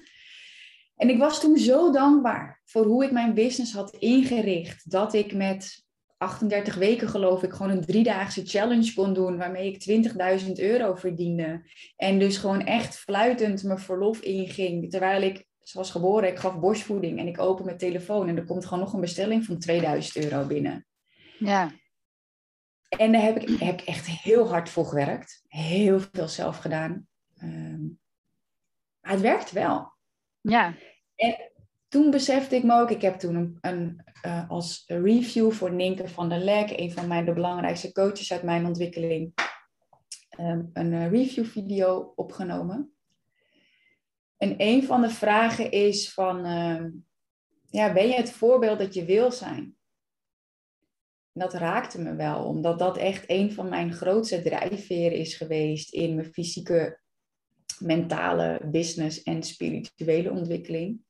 En 0.96 1.08
ik 1.08 1.18
was 1.18 1.40
toen 1.40 1.56
zo 1.56 1.92
dankbaar 1.92 2.60
voor 2.64 2.84
hoe 2.84 3.04
ik 3.04 3.10
mijn 3.10 3.34
business 3.34 3.72
had 3.72 3.96
ingericht. 3.96 4.90
Dat 4.90 5.14
ik 5.14 5.34
met 5.34 5.84
38 6.16 6.74
weken 6.74 7.08
geloof 7.08 7.42
ik 7.42 7.52
gewoon 7.52 7.72
een 7.72 7.84
driedaagse 7.84 8.46
challenge 8.46 8.94
kon 8.94 9.14
doen. 9.14 9.38
Waarmee 9.38 9.72
ik 9.72 10.06
20.000 10.44 10.52
euro 10.52 10.94
verdiende. 10.94 11.70
En 11.96 12.18
dus 12.18 12.36
gewoon 12.36 12.66
echt 12.66 12.96
fluitend 12.96 13.62
mijn 13.62 13.78
verlof 13.78 14.20
inging. 14.20 14.90
Terwijl 14.90 15.22
ik 15.22 15.46
zoals 15.62 15.90
geboren, 15.90 16.28
ik 16.28 16.38
gaf 16.38 16.60
borstvoeding 16.60 17.18
en 17.18 17.26
ik 17.26 17.40
open 17.40 17.64
mijn 17.64 17.78
telefoon. 17.78 18.28
En 18.28 18.36
er 18.36 18.44
komt 18.44 18.64
gewoon 18.64 18.84
nog 18.84 18.92
een 18.92 19.00
bestelling 19.00 19.44
van 19.44 19.58
2000 19.58 20.24
euro 20.24 20.46
binnen. 20.46 20.86
Ja. 21.38 21.70
En 22.88 23.12
daar 23.12 23.22
heb 23.22 23.38
ik, 23.38 23.60
heb 23.60 23.80
ik 23.80 23.86
echt 23.86 24.06
heel 24.06 24.48
hard 24.48 24.68
voor 24.68 24.86
gewerkt. 24.86 25.44
Heel 25.48 26.00
veel 26.12 26.28
zelf 26.28 26.56
gedaan. 26.56 27.06
Um, 27.42 28.00
maar 29.00 29.12
het 29.12 29.20
werkt 29.20 29.50
wel. 29.50 29.91
Ja. 30.42 30.74
En 31.14 31.50
toen 31.88 32.10
besefte 32.10 32.56
ik 32.56 32.62
me 32.62 32.80
ook, 32.80 32.90
ik 32.90 33.02
heb 33.02 33.18
toen 33.18 33.34
een, 33.34 33.58
een 33.60 34.04
uh, 34.26 34.50
als 34.50 34.84
review 34.86 35.52
voor 35.52 35.72
Ninke 35.72 36.08
van 36.08 36.28
der 36.28 36.38
Lek, 36.38 36.70
een 36.70 36.92
van 36.92 37.08
mijn 37.08 37.24
de 37.24 37.32
belangrijkste 37.32 37.92
coaches 37.92 38.32
uit 38.32 38.42
mijn 38.42 38.66
ontwikkeling, 38.66 39.32
um, 40.38 40.70
een 40.72 40.92
uh, 40.92 41.10
review 41.10 41.44
video 41.44 42.12
opgenomen. 42.14 42.92
En 44.36 44.54
een 44.56 44.84
van 44.84 45.00
de 45.00 45.10
vragen 45.10 45.70
is 45.70 46.12
van, 46.12 46.46
uh, 46.46 46.84
ja, 47.66 47.92
ben 47.92 48.08
je 48.08 48.14
het 48.14 48.30
voorbeeld 48.30 48.78
dat 48.78 48.94
je 48.94 49.04
wil 49.04 49.32
zijn? 49.32 49.76
dat 51.32 51.54
raakte 51.54 52.00
me 52.00 52.14
wel, 52.14 52.44
omdat 52.44 52.78
dat 52.78 52.96
echt 52.96 53.24
een 53.26 53.52
van 53.52 53.68
mijn 53.68 53.92
grootste 53.92 54.42
drijfveren 54.42 55.18
is 55.18 55.34
geweest 55.34 55.92
in 55.92 56.14
mijn 56.14 56.32
fysieke, 56.32 57.00
mentale, 57.80 58.60
business 58.64 59.22
en 59.22 59.42
spirituele 59.42 60.30
ontwikkeling. 60.30 61.00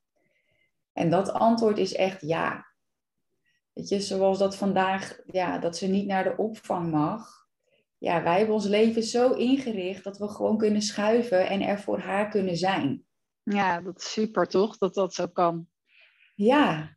En 0.92 1.10
dat 1.10 1.32
antwoord 1.32 1.78
is 1.78 1.94
echt 1.94 2.20
ja. 2.20 2.66
Weet 3.72 3.88
je, 3.88 4.00
zoals 4.00 4.38
dat 4.38 4.56
vandaag, 4.56 5.20
ja, 5.26 5.58
dat 5.58 5.76
ze 5.76 5.86
niet 5.86 6.06
naar 6.06 6.24
de 6.24 6.36
opvang 6.36 6.90
mag. 6.90 7.46
Ja, 7.98 8.22
wij 8.22 8.36
hebben 8.36 8.54
ons 8.54 8.66
leven 8.66 9.02
zo 9.02 9.32
ingericht 9.32 10.04
dat 10.04 10.18
we 10.18 10.28
gewoon 10.28 10.58
kunnen 10.58 10.82
schuiven 10.82 11.48
en 11.48 11.60
er 11.60 11.80
voor 11.80 11.98
haar 11.98 12.28
kunnen 12.28 12.56
zijn. 12.56 13.04
Ja, 13.42 13.80
dat 13.80 13.98
is 13.98 14.12
super 14.12 14.46
toch, 14.46 14.78
dat 14.78 14.94
dat 14.94 15.14
zo 15.14 15.26
kan. 15.26 15.68
Ja, 16.34 16.96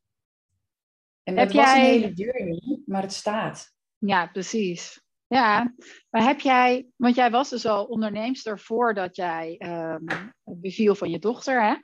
en 1.24 1.38
heb 1.38 1.52
was 1.52 1.56
jij... 1.56 1.80
een 1.80 2.02
hele 2.02 2.14
journey, 2.14 2.82
maar 2.86 3.02
het 3.02 3.14
staat. 3.14 3.74
Ja, 3.98 4.28
precies. 4.28 5.05
Ja, 5.28 5.74
maar 6.10 6.24
heb 6.24 6.40
jij, 6.40 6.88
want 6.96 7.16
jij 7.16 7.32
was 7.32 7.50
dus 7.50 7.66
al 7.66 7.86
onderneemster 7.86 8.60
voordat 8.60 9.16
jij 9.16 9.62
um, 9.66 10.34
beviel 10.44 10.96
van 10.96 11.10
je 11.10 11.20
dochter, 11.20 11.64
hè? 11.64 11.76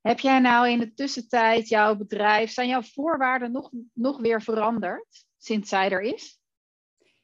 Heb 0.00 0.18
jij 0.18 0.38
nou 0.38 0.68
in 0.68 0.78
de 0.78 0.94
tussentijd 0.94 1.68
jouw 1.68 1.96
bedrijf, 1.96 2.50
zijn 2.50 2.68
jouw 2.68 2.82
voorwaarden 2.82 3.52
nog, 3.52 3.70
nog 3.92 4.20
weer 4.20 4.42
veranderd 4.42 5.24
sinds 5.38 5.68
zij 5.68 5.90
er 5.90 6.00
is? 6.00 6.40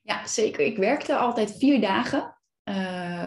Ja, 0.01 0.27
zeker. 0.27 0.61
Ik 0.61 0.77
werkte 0.77 1.17
altijd 1.17 1.57
vier 1.59 1.81
dagen 1.81 2.39
uh, 2.65 3.25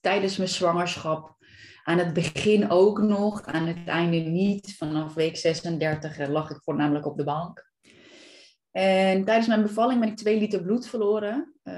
tijdens 0.00 0.36
mijn 0.36 0.48
zwangerschap 0.48 1.36
aan 1.82 1.98
het 1.98 2.12
begin 2.12 2.70
ook 2.70 2.98
nog, 2.98 3.44
aan 3.44 3.66
het 3.66 3.86
einde 3.86 4.16
niet. 4.16 4.76
Vanaf 4.76 5.14
week 5.14 5.36
36 5.36 6.18
eh, 6.18 6.28
lag 6.28 6.50
ik 6.50 6.62
voornamelijk 6.62 7.06
op 7.06 7.16
de 7.16 7.24
bank. 7.24 7.67
En 8.70 9.24
tijdens 9.24 9.46
mijn 9.46 9.62
bevalling 9.62 10.00
ben 10.00 10.08
ik 10.08 10.16
twee 10.16 10.38
liter 10.38 10.62
bloed 10.62 10.88
verloren, 10.88 11.54
uh, 11.64 11.74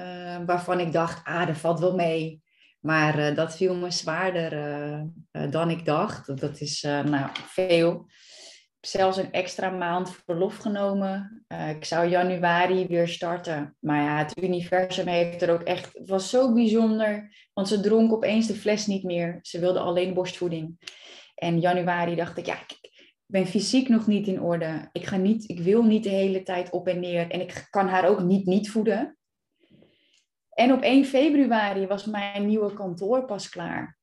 waarvan 0.46 0.80
ik 0.80 0.92
dacht, 0.92 1.24
ah, 1.24 1.46
dat 1.46 1.56
valt 1.56 1.80
wel 1.80 1.94
mee. 1.94 2.42
Maar 2.80 3.18
uh, 3.18 3.36
dat 3.36 3.56
viel 3.56 3.74
me 3.74 3.90
zwaarder 3.90 4.52
uh, 4.52 5.50
dan 5.50 5.70
ik 5.70 5.84
dacht. 5.84 6.40
Dat 6.40 6.60
is 6.60 6.82
nou, 6.82 7.30
veel 7.32 8.06
zelfs 8.80 9.16
een 9.16 9.32
extra 9.32 9.70
maand 9.70 10.16
verlof 10.24 10.56
genomen. 10.56 11.44
Ik 11.68 11.84
zou 11.84 12.08
januari 12.08 12.86
weer 12.86 13.08
starten. 13.08 13.76
Maar 13.78 14.02
ja, 14.02 14.18
het 14.18 14.42
universum 14.42 15.06
heeft 15.06 15.42
er 15.42 15.50
ook 15.50 15.62
echt... 15.62 15.92
Het 15.92 16.08
was 16.08 16.30
zo 16.30 16.52
bijzonder, 16.52 17.36
want 17.52 17.68
ze 17.68 17.80
dronk 17.80 18.12
opeens 18.12 18.46
de 18.46 18.54
fles 18.54 18.86
niet 18.86 19.02
meer. 19.02 19.38
Ze 19.42 19.58
wilde 19.58 19.78
alleen 19.78 20.14
borstvoeding. 20.14 20.78
En 21.34 21.60
januari 21.60 22.14
dacht 22.14 22.38
ik, 22.38 22.46
ja, 22.46 22.54
ik 22.54 22.90
ben 23.30 23.46
fysiek 23.46 23.88
nog 23.88 24.06
niet 24.06 24.26
in 24.26 24.40
orde. 24.40 24.88
Ik, 24.92 25.06
ga 25.06 25.16
niet, 25.16 25.48
ik 25.48 25.60
wil 25.60 25.82
niet 25.82 26.02
de 26.02 26.08
hele 26.08 26.42
tijd 26.42 26.70
op 26.70 26.88
en 26.88 27.00
neer. 27.00 27.30
En 27.30 27.40
ik 27.40 27.66
kan 27.70 27.88
haar 27.88 28.08
ook 28.08 28.20
niet 28.20 28.46
niet 28.46 28.70
voeden. 28.70 29.18
En 30.50 30.72
op 30.72 30.80
1 30.80 31.04
februari 31.04 31.86
was 31.86 32.04
mijn 32.04 32.46
nieuwe 32.46 32.74
kantoor 32.74 33.24
pas 33.24 33.48
klaar. 33.48 33.98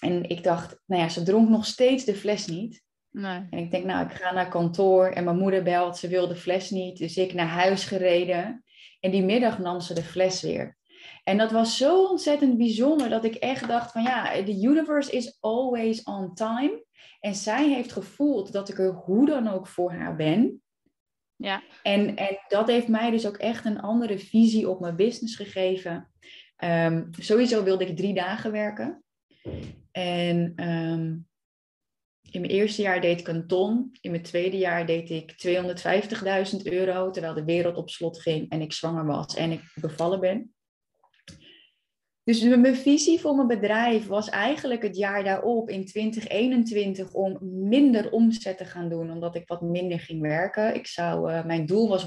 En 0.00 0.28
ik 0.28 0.42
dacht, 0.42 0.80
nou 0.86 1.02
ja, 1.02 1.08
ze 1.08 1.22
dronk 1.22 1.48
nog 1.48 1.66
steeds 1.66 2.04
de 2.04 2.14
fles 2.14 2.46
niet. 2.46 2.82
Nee. 3.10 3.46
En 3.50 3.58
ik 3.58 3.70
denk, 3.70 3.84
nou, 3.84 4.06
ik 4.06 4.12
ga 4.12 4.32
naar 4.32 4.48
kantoor 4.48 5.06
en 5.06 5.24
mijn 5.24 5.38
moeder 5.38 5.62
belt, 5.62 5.96
ze 5.96 6.08
wil 6.08 6.28
de 6.28 6.36
fles 6.36 6.70
niet. 6.70 6.98
Dus 6.98 7.16
ik 7.16 7.34
naar 7.34 7.46
huis 7.46 7.84
gereden. 7.84 8.64
En 9.00 9.10
die 9.10 9.22
middag 9.22 9.58
nam 9.58 9.80
ze 9.80 9.94
de 9.94 10.02
fles 10.02 10.42
weer. 10.42 10.76
En 11.24 11.38
dat 11.38 11.50
was 11.50 11.76
zo 11.76 12.06
ontzettend 12.06 12.56
bijzonder 12.56 13.08
dat 13.08 13.24
ik 13.24 13.34
echt 13.34 13.68
dacht 13.68 13.92
van 13.92 14.02
ja, 14.02 14.42
the 14.44 14.60
universe 14.62 15.10
is 15.10 15.36
always 15.40 16.02
on 16.02 16.34
time. 16.34 16.84
En 17.24 17.34
zij 17.34 17.68
heeft 17.68 17.92
gevoeld 17.92 18.52
dat 18.52 18.68
ik 18.68 18.78
er 18.78 18.92
hoe 18.92 19.26
dan 19.26 19.48
ook 19.48 19.66
voor 19.66 19.92
haar 19.92 20.16
ben. 20.16 20.62
Ja. 21.36 21.62
En, 21.82 22.16
en 22.16 22.38
dat 22.48 22.68
heeft 22.68 22.88
mij 22.88 23.10
dus 23.10 23.26
ook 23.26 23.36
echt 23.36 23.64
een 23.64 23.80
andere 23.80 24.18
visie 24.18 24.68
op 24.68 24.80
mijn 24.80 24.96
business 24.96 25.36
gegeven. 25.36 26.10
Um, 26.64 27.08
sowieso 27.10 27.62
wilde 27.62 27.86
ik 27.86 27.96
drie 27.96 28.14
dagen 28.14 28.52
werken. 28.52 29.04
En 29.90 30.68
um, 30.68 31.28
in 32.30 32.40
mijn 32.40 32.52
eerste 32.52 32.82
jaar 32.82 33.00
deed 33.00 33.20
ik 33.20 33.28
een 33.28 33.46
ton. 33.46 33.96
In 34.00 34.10
mijn 34.10 34.22
tweede 34.22 34.58
jaar 34.58 34.86
deed 34.86 35.10
ik 35.10 35.32
250.000 36.52 36.62
euro, 36.62 37.10
terwijl 37.10 37.34
de 37.34 37.44
wereld 37.44 37.76
op 37.76 37.90
slot 37.90 38.20
ging 38.20 38.50
en 38.50 38.60
ik 38.60 38.72
zwanger 38.72 39.06
was 39.06 39.34
en 39.34 39.50
ik 39.50 39.72
bevallen 39.74 40.20
ben. 40.20 40.53
Dus 42.24 42.42
mijn 42.42 42.76
visie 42.76 43.20
voor 43.20 43.34
mijn 43.34 43.48
bedrijf 43.48 44.06
was 44.06 44.28
eigenlijk 44.28 44.82
het 44.82 44.96
jaar 44.96 45.24
daarop 45.24 45.68
in 45.68 45.86
2021 45.86 47.12
om 47.12 47.38
minder 47.40 48.10
omzet 48.10 48.58
te 48.58 48.64
gaan 48.64 48.88
doen, 48.88 49.10
omdat 49.10 49.34
ik 49.34 49.48
wat 49.48 49.60
minder 49.60 50.00
ging 50.00 50.20
werken. 50.20 50.74
Ik 50.74 50.86
zou, 50.86 51.32
uh, 51.32 51.44
mijn 51.44 51.66
doel 51.66 51.88
was 51.88 52.06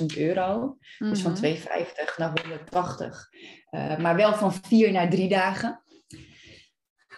180.000 0.00 0.06
euro, 0.16 0.78
dus 0.98 1.22
van 1.22 1.34
250 1.34 2.18
mhm. 2.18 2.20
naar 2.20 2.40
180, 2.42 3.28
uh, 3.70 3.92
eh, 3.92 3.98
maar 3.98 4.16
wel 4.16 4.34
van 4.34 4.52
vier 4.52 4.92
naar 4.92 5.10
drie 5.10 5.28
dagen. 5.28 5.82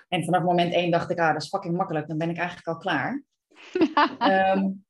En 0.09 0.25
vanaf 0.25 0.43
moment 0.43 0.73
één 0.73 0.91
dacht 0.91 1.11
ik, 1.11 1.19
ah, 1.19 1.33
dat 1.33 1.43
is 1.43 1.49
fucking 1.49 1.77
makkelijk, 1.77 2.09
dan 2.09 2.19
ben 2.19 2.31
ik 2.31 2.37
eigenlijk 2.37 2.69
al 2.69 2.77
klaar. 2.77 3.23
um, 4.57 4.85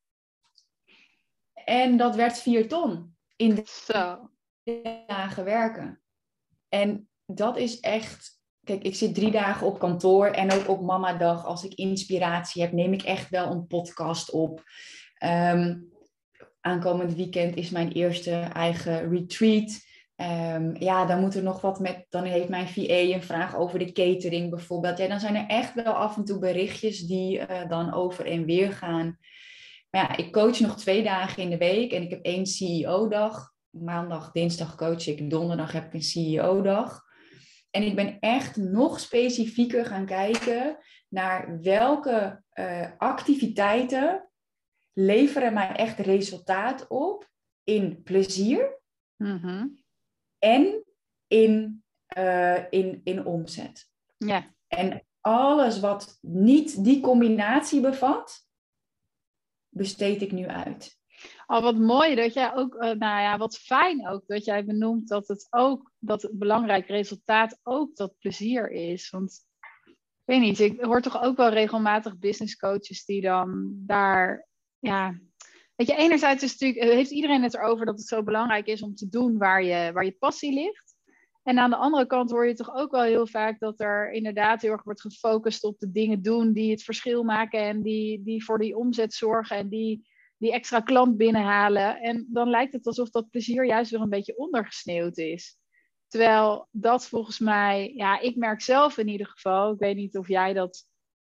en 1.64 1.96
dat 1.96 2.14
werd 2.16 2.38
vier 2.38 2.68
ton 2.68 3.16
in 3.36 3.54
de 3.54 5.04
dagen 5.06 5.44
werken. 5.44 6.02
En 6.68 7.09
dat 7.36 7.56
is 7.56 7.80
echt, 7.80 8.40
kijk, 8.64 8.82
ik 8.82 8.94
zit 8.94 9.14
drie 9.14 9.30
dagen 9.30 9.66
op 9.66 9.78
kantoor 9.78 10.26
en 10.26 10.52
ook 10.52 10.68
op 10.68 10.80
mamadag, 10.80 11.44
als 11.44 11.64
ik 11.64 11.74
inspiratie 11.74 12.62
heb, 12.62 12.72
neem 12.72 12.92
ik 12.92 13.02
echt 13.02 13.28
wel 13.28 13.50
een 13.50 13.66
podcast 13.66 14.30
op. 14.30 14.62
Um, 15.24 15.88
aankomend 16.60 17.14
weekend 17.14 17.56
is 17.56 17.70
mijn 17.70 17.92
eerste 17.92 18.30
eigen 18.52 19.10
retreat. 19.10 19.88
Um, 20.16 20.76
ja, 20.78 21.06
dan 21.06 21.20
moet 21.20 21.34
er 21.34 21.42
nog 21.42 21.60
wat 21.60 21.80
met. 21.80 22.06
Dan 22.08 22.24
heeft 22.24 22.48
mijn 22.48 22.68
VA 22.68 22.98
een 22.98 23.22
vraag 23.22 23.56
over 23.56 23.78
de 23.78 23.92
catering 23.92 24.50
bijvoorbeeld. 24.50 24.98
Ja, 24.98 25.08
dan 25.08 25.20
zijn 25.20 25.36
er 25.36 25.46
echt 25.46 25.74
wel 25.74 25.92
af 25.92 26.16
en 26.16 26.24
toe 26.24 26.38
berichtjes 26.38 27.00
die 27.00 27.38
uh, 27.38 27.68
dan 27.68 27.92
over 27.92 28.26
en 28.26 28.44
weer 28.44 28.72
gaan. 28.72 29.18
Maar 29.90 30.02
ja, 30.02 30.16
ik 30.16 30.32
coach 30.32 30.60
nog 30.60 30.76
twee 30.76 31.02
dagen 31.02 31.42
in 31.42 31.50
de 31.50 31.56
week 31.56 31.92
en 31.92 32.02
ik 32.02 32.10
heb 32.10 32.24
één 32.24 32.46
CEO-dag. 32.46 33.52
Maandag, 33.70 34.32
dinsdag 34.32 34.76
coach 34.76 35.06
ik, 35.06 35.30
donderdag 35.30 35.72
heb 35.72 35.86
ik 35.86 35.94
een 35.94 36.02
CEO-dag. 36.02 37.02
En 37.70 37.82
ik 37.82 37.94
ben 37.94 38.18
echt 38.20 38.56
nog 38.56 39.00
specifieker 39.00 39.86
gaan 39.86 40.06
kijken 40.06 40.78
naar 41.08 41.60
welke 41.62 42.42
uh, 42.54 42.90
activiteiten 42.98 44.28
leveren 44.92 45.52
mij 45.52 45.76
echt 45.76 45.98
resultaat 45.98 46.86
op 46.88 47.30
in 47.64 48.02
plezier 48.02 48.78
Mhm. 49.16 49.66
en 50.38 50.84
in, 51.26 51.84
eh, 52.06 52.72
in, 52.72 53.00
in 53.04 53.24
omzet. 53.24 53.88
Ja. 54.16 54.54
En 54.66 55.06
alles 55.20 55.80
wat 55.80 56.18
niet 56.20 56.84
die 56.84 57.00
combinatie 57.00 57.80
bevat, 57.80 58.46
besteed 59.68 60.22
ik 60.22 60.32
nu 60.32 60.46
uit. 60.46 60.99
Al 61.46 61.62
wat 61.62 61.78
mooi 61.78 62.14
dat 62.14 62.34
jij 62.34 62.54
ook, 62.54 62.74
eh, 62.74 62.80
nou 62.80 63.20
ja, 63.20 63.38
wat 63.38 63.58
fijn 63.58 64.08
ook 64.08 64.22
dat 64.26 64.44
jij 64.44 64.64
benoemt 64.64 65.08
dat 65.08 65.28
het 65.28 65.46
ook, 65.50 65.92
dat 65.98 66.22
het 66.22 66.38
belangrijk 66.38 66.86
resultaat 66.86 67.58
ook 67.62 67.96
dat 67.96 68.14
plezier 68.18 68.70
is. 68.70 69.10
Want 69.10 69.48
ik 69.84 69.96
weet 70.24 70.40
niet, 70.40 70.58
ik 70.58 70.80
hoor 70.80 71.00
toch 71.00 71.22
ook 71.22 71.36
wel 71.36 71.50
regelmatig 71.50 72.18
business 72.18 72.56
coaches 72.56 73.04
die 73.04 73.20
dan 73.20 73.72
daar, 73.86 74.46
ja. 74.78 75.18
Weet 75.76 75.88
je, 75.88 75.96
enerzijds 75.96 76.42
natuurlijk, 76.42 76.80
eh, 76.80 76.90
heeft 76.90 77.10
iedereen 77.10 77.42
het 77.42 77.54
erover 77.54 77.86
dat 77.86 77.98
het 77.98 78.08
zo 78.08 78.22
belangrijk 78.22 78.66
is 78.66 78.82
om 78.82 78.94
te 78.94 79.08
doen 79.08 79.38
waar 79.38 79.62
je, 79.62 79.92
waar 79.92 80.04
je 80.04 80.16
passie 80.18 80.52
ligt. 80.52 80.90
En 81.42 81.58
aan 81.58 81.70
de 81.70 81.76
andere 81.76 82.06
kant 82.06 82.30
hoor 82.30 82.46
je 82.46 82.54
toch 82.54 82.74
ook 82.74 82.90
wel 82.90 83.02
heel 83.02 83.26
vaak 83.26 83.58
dat 83.58 83.80
er 83.80 84.12
inderdaad 84.12 84.62
heel 84.62 84.72
erg 84.72 84.82
wordt 84.82 85.00
gefocust 85.00 85.64
op 85.64 85.78
de 85.78 85.90
dingen 85.90 86.22
doen 86.22 86.52
die 86.52 86.70
het 86.70 86.82
verschil 86.82 87.22
maken 87.22 87.60
en 87.60 87.82
die, 87.82 88.22
die 88.22 88.44
voor 88.44 88.58
die 88.58 88.76
omzet 88.76 89.14
zorgen 89.14 89.56
en 89.56 89.68
die, 89.68 90.08
die 90.40 90.52
extra 90.52 90.80
klant 90.80 91.16
binnenhalen. 91.16 92.00
En 92.00 92.26
dan 92.28 92.48
lijkt 92.48 92.72
het 92.72 92.86
alsof 92.86 93.10
dat 93.10 93.30
plezier 93.30 93.66
juist 93.66 93.90
weer 93.90 94.00
een 94.00 94.08
beetje 94.08 94.36
ondergesneeuwd 94.36 95.18
is. 95.18 95.58
Terwijl 96.08 96.68
dat 96.70 97.06
volgens 97.06 97.38
mij, 97.38 97.92
ja, 97.94 98.20
ik 98.20 98.36
merk 98.36 98.60
zelf 98.60 98.98
in 98.98 99.08
ieder 99.08 99.26
geval, 99.26 99.72
ik 99.72 99.78
weet 99.78 99.96
niet 99.96 100.16
of 100.16 100.28
jij 100.28 100.52
dat 100.52 100.88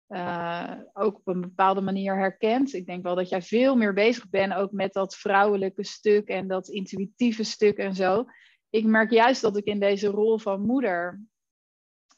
uh, 0.07 0.71
ook 0.93 1.17
op 1.17 1.27
een 1.27 1.41
bepaalde 1.41 1.81
manier 1.81 2.17
herkent. 2.17 2.73
Ik 2.73 2.85
denk 2.85 3.03
wel 3.03 3.15
dat 3.15 3.29
jij 3.29 3.41
veel 3.41 3.75
meer 3.75 3.93
bezig 3.93 4.29
bent 4.29 4.53
ook 4.53 4.71
met 4.71 4.93
dat 4.93 5.15
vrouwelijke 5.15 5.83
stuk 5.83 6.27
en 6.27 6.47
dat 6.47 6.67
intuïtieve 6.67 7.43
stuk 7.43 7.77
en 7.77 7.95
zo. 7.95 8.25
Ik 8.69 8.85
merk 8.85 9.11
juist 9.11 9.41
dat 9.41 9.57
ik 9.57 9.65
in 9.65 9.79
deze 9.79 10.07
rol 10.07 10.37
van 10.37 10.61
moeder 10.61 11.21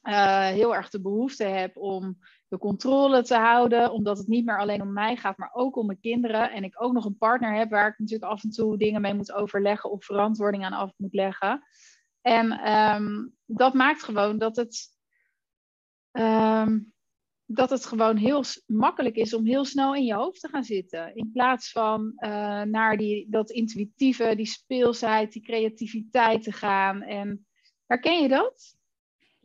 uh, 0.08 0.48
heel 0.48 0.76
erg 0.76 0.90
de 0.90 1.02
behoefte 1.02 1.44
heb 1.44 1.78
om 1.78 2.18
de 2.48 2.58
controle 2.58 3.24
te 3.24 3.36
houden, 3.36 3.92
omdat 3.92 4.18
het 4.18 4.28
niet 4.28 4.46
meer 4.46 4.60
alleen 4.60 4.82
om 4.82 4.94
mij 4.94 5.16
gaat, 5.16 5.38
maar 5.38 5.52
ook 5.54 5.76
om 5.76 5.86
mijn 5.86 6.00
kinderen. 6.00 6.52
En 6.52 6.64
ik 6.64 6.82
ook 6.82 6.94
nog 6.94 7.06
een 7.06 7.18
partner 7.18 7.56
heb 7.56 7.70
waar 7.70 7.88
ik 7.88 8.00
natuurlijk 8.00 8.32
af 8.32 8.44
en 8.44 8.50
toe 8.50 8.78
dingen 8.78 9.02
mee 9.02 9.14
moet 9.14 9.34
overleggen 9.34 9.92
of 9.92 10.06
verantwoording 10.06 10.66
aan 10.66 10.74
af 10.74 10.94
moet 10.98 11.14
leggen. 11.14 11.64
En 12.22 12.72
um, 12.74 13.36
dat 13.46 13.74
maakt 13.74 14.04
gewoon 14.04 14.38
dat 14.38 14.56
het, 14.56 14.88
um, 16.12 16.94
dat 17.46 17.70
het 17.70 17.86
gewoon 17.86 18.18
heel 18.18 18.44
makkelijk 18.66 19.16
is 19.16 19.34
om 19.34 19.46
heel 19.46 19.66
snel 19.66 19.96
in 19.96 20.06
je 20.06 20.14
hoofd 20.14 20.40
te 20.40 20.48
gaan 20.48 20.64
zitten. 20.64 21.16
In 21.16 21.32
plaats 21.34 21.72
van 21.72 22.14
uh, 22.16 22.62
naar 22.62 22.98
die, 22.98 23.28
dat 23.30 23.50
intuïtieve, 23.50 24.36
die 24.36 24.46
speelsheid, 24.46 25.32
die 25.32 25.42
creativiteit 25.42 26.44
te 26.44 26.52
gaan. 26.52 27.02
En 27.02 27.48
herken 27.86 28.22
je 28.22 28.28
dat? 28.28 28.77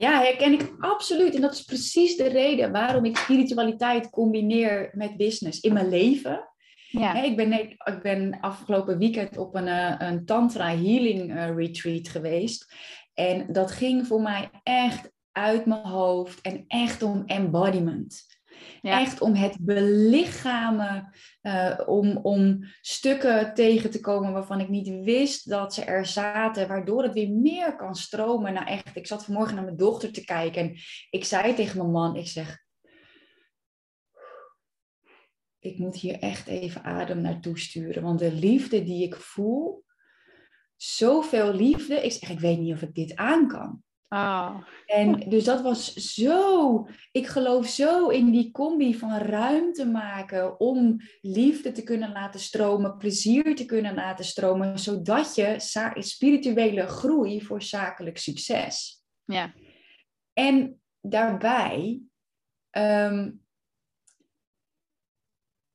Ja, 0.02 0.20
herken 0.20 0.52
ik 0.52 0.74
absoluut. 0.78 1.34
En 1.34 1.40
dat 1.40 1.52
is 1.52 1.62
precies 1.62 2.16
de 2.16 2.28
reden 2.28 2.72
waarom 2.72 3.04
ik 3.04 3.16
spiritualiteit 3.16 4.10
combineer 4.10 4.90
met 4.92 5.16
business 5.16 5.60
in 5.60 5.72
mijn 5.72 5.88
leven. 5.88 6.48
Ja. 6.88 7.22
ik, 7.22 7.36
ben, 7.36 7.52
ik 7.52 7.98
ben 8.02 8.40
afgelopen 8.40 8.98
weekend 8.98 9.36
op 9.36 9.54
een, 9.54 9.68
eh, 9.68 9.94
een 9.98 10.24
Tantra 10.24 10.68
Healing 10.68 11.34
eh, 11.34 11.56
Retreat 11.56 12.08
geweest. 12.08 12.74
En 13.14 13.52
dat 13.52 13.70
ging 13.70 14.06
voor 14.06 14.22
mij 14.22 14.50
echt 14.62 15.10
uit 15.32 15.66
mijn 15.66 15.86
hoofd 15.86 16.40
en 16.40 16.64
echt 16.66 17.02
om 17.02 17.22
embodiment. 17.26 18.31
Echt 18.82 19.20
om 19.20 19.34
het 19.34 19.56
belichamen, 19.60 21.12
uh, 21.42 21.80
om, 21.86 22.16
om 22.16 22.64
stukken 22.80 23.54
tegen 23.54 23.90
te 23.90 24.00
komen 24.00 24.32
waarvan 24.32 24.60
ik 24.60 24.68
niet 24.68 25.04
wist 25.04 25.48
dat 25.48 25.74
ze 25.74 25.84
er 25.84 26.06
zaten, 26.06 26.68
waardoor 26.68 27.02
het 27.02 27.12
weer 27.12 27.30
meer 27.30 27.76
kan 27.76 27.94
stromen. 27.94 28.52
Nou 28.52 28.66
echt, 28.66 28.96
ik 28.96 29.06
zat 29.06 29.24
vanmorgen 29.24 29.54
naar 29.54 29.64
mijn 29.64 29.76
dochter 29.76 30.12
te 30.12 30.24
kijken 30.24 30.62
en 30.62 30.76
ik 31.10 31.24
zei 31.24 31.54
tegen 31.54 31.78
mijn 31.78 31.90
man, 31.90 32.16
ik 32.16 32.28
zeg, 32.28 32.64
ik 35.58 35.78
moet 35.78 35.96
hier 35.96 36.18
echt 36.18 36.46
even 36.46 36.84
adem 36.84 37.20
naartoe 37.20 37.58
sturen, 37.58 38.02
want 38.02 38.18
de 38.18 38.32
liefde 38.32 38.84
die 38.84 39.04
ik 39.04 39.16
voel, 39.16 39.84
zoveel 40.76 41.54
liefde, 41.54 41.94
ik 41.94 42.12
zeg, 42.12 42.30
ik 42.30 42.40
weet 42.40 42.58
niet 42.58 42.74
of 42.74 42.82
ik 42.82 42.94
dit 42.94 43.16
aan 43.16 43.48
kan. 43.48 43.82
Oh. 44.12 44.56
En 44.86 45.28
dus 45.28 45.44
dat 45.44 45.60
was 45.60 45.94
zo, 45.94 46.86
ik 47.12 47.26
geloof 47.26 47.66
zo 47.66 48.08
in 48.08 48.30
die 48.30 48.50
combi 48.50 48.98
van 48.98 49.16
ruimte 49.16 49.86
maken 49.86 50.60
om 50.60 51.00
liefde 51.20 51.72
te 51.72 51.82
kunnen 51.82 52.12
laten 52.12 52.40
stromen, 52.40 52.96
plezier 52.96 53.56
te 53.56 53.64
kunnen 53.64 53.94
laten 53.94 54.24
stromen, 54.24 54.78
zodat 54.78 55.34
je 55.34 55.54
spirituele 55.98 56.86
groei 56.86 57.42
voor 57.42 57.62
zakelijk 57.62 58.18
succes. 58.18 59.02
Ja. 59.24 59.54
En 60.32 60.80
daarbij, 61.00 62.00
um, 62.70 63.44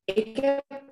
ik 0.03 0.37
heb, 0.37 0.91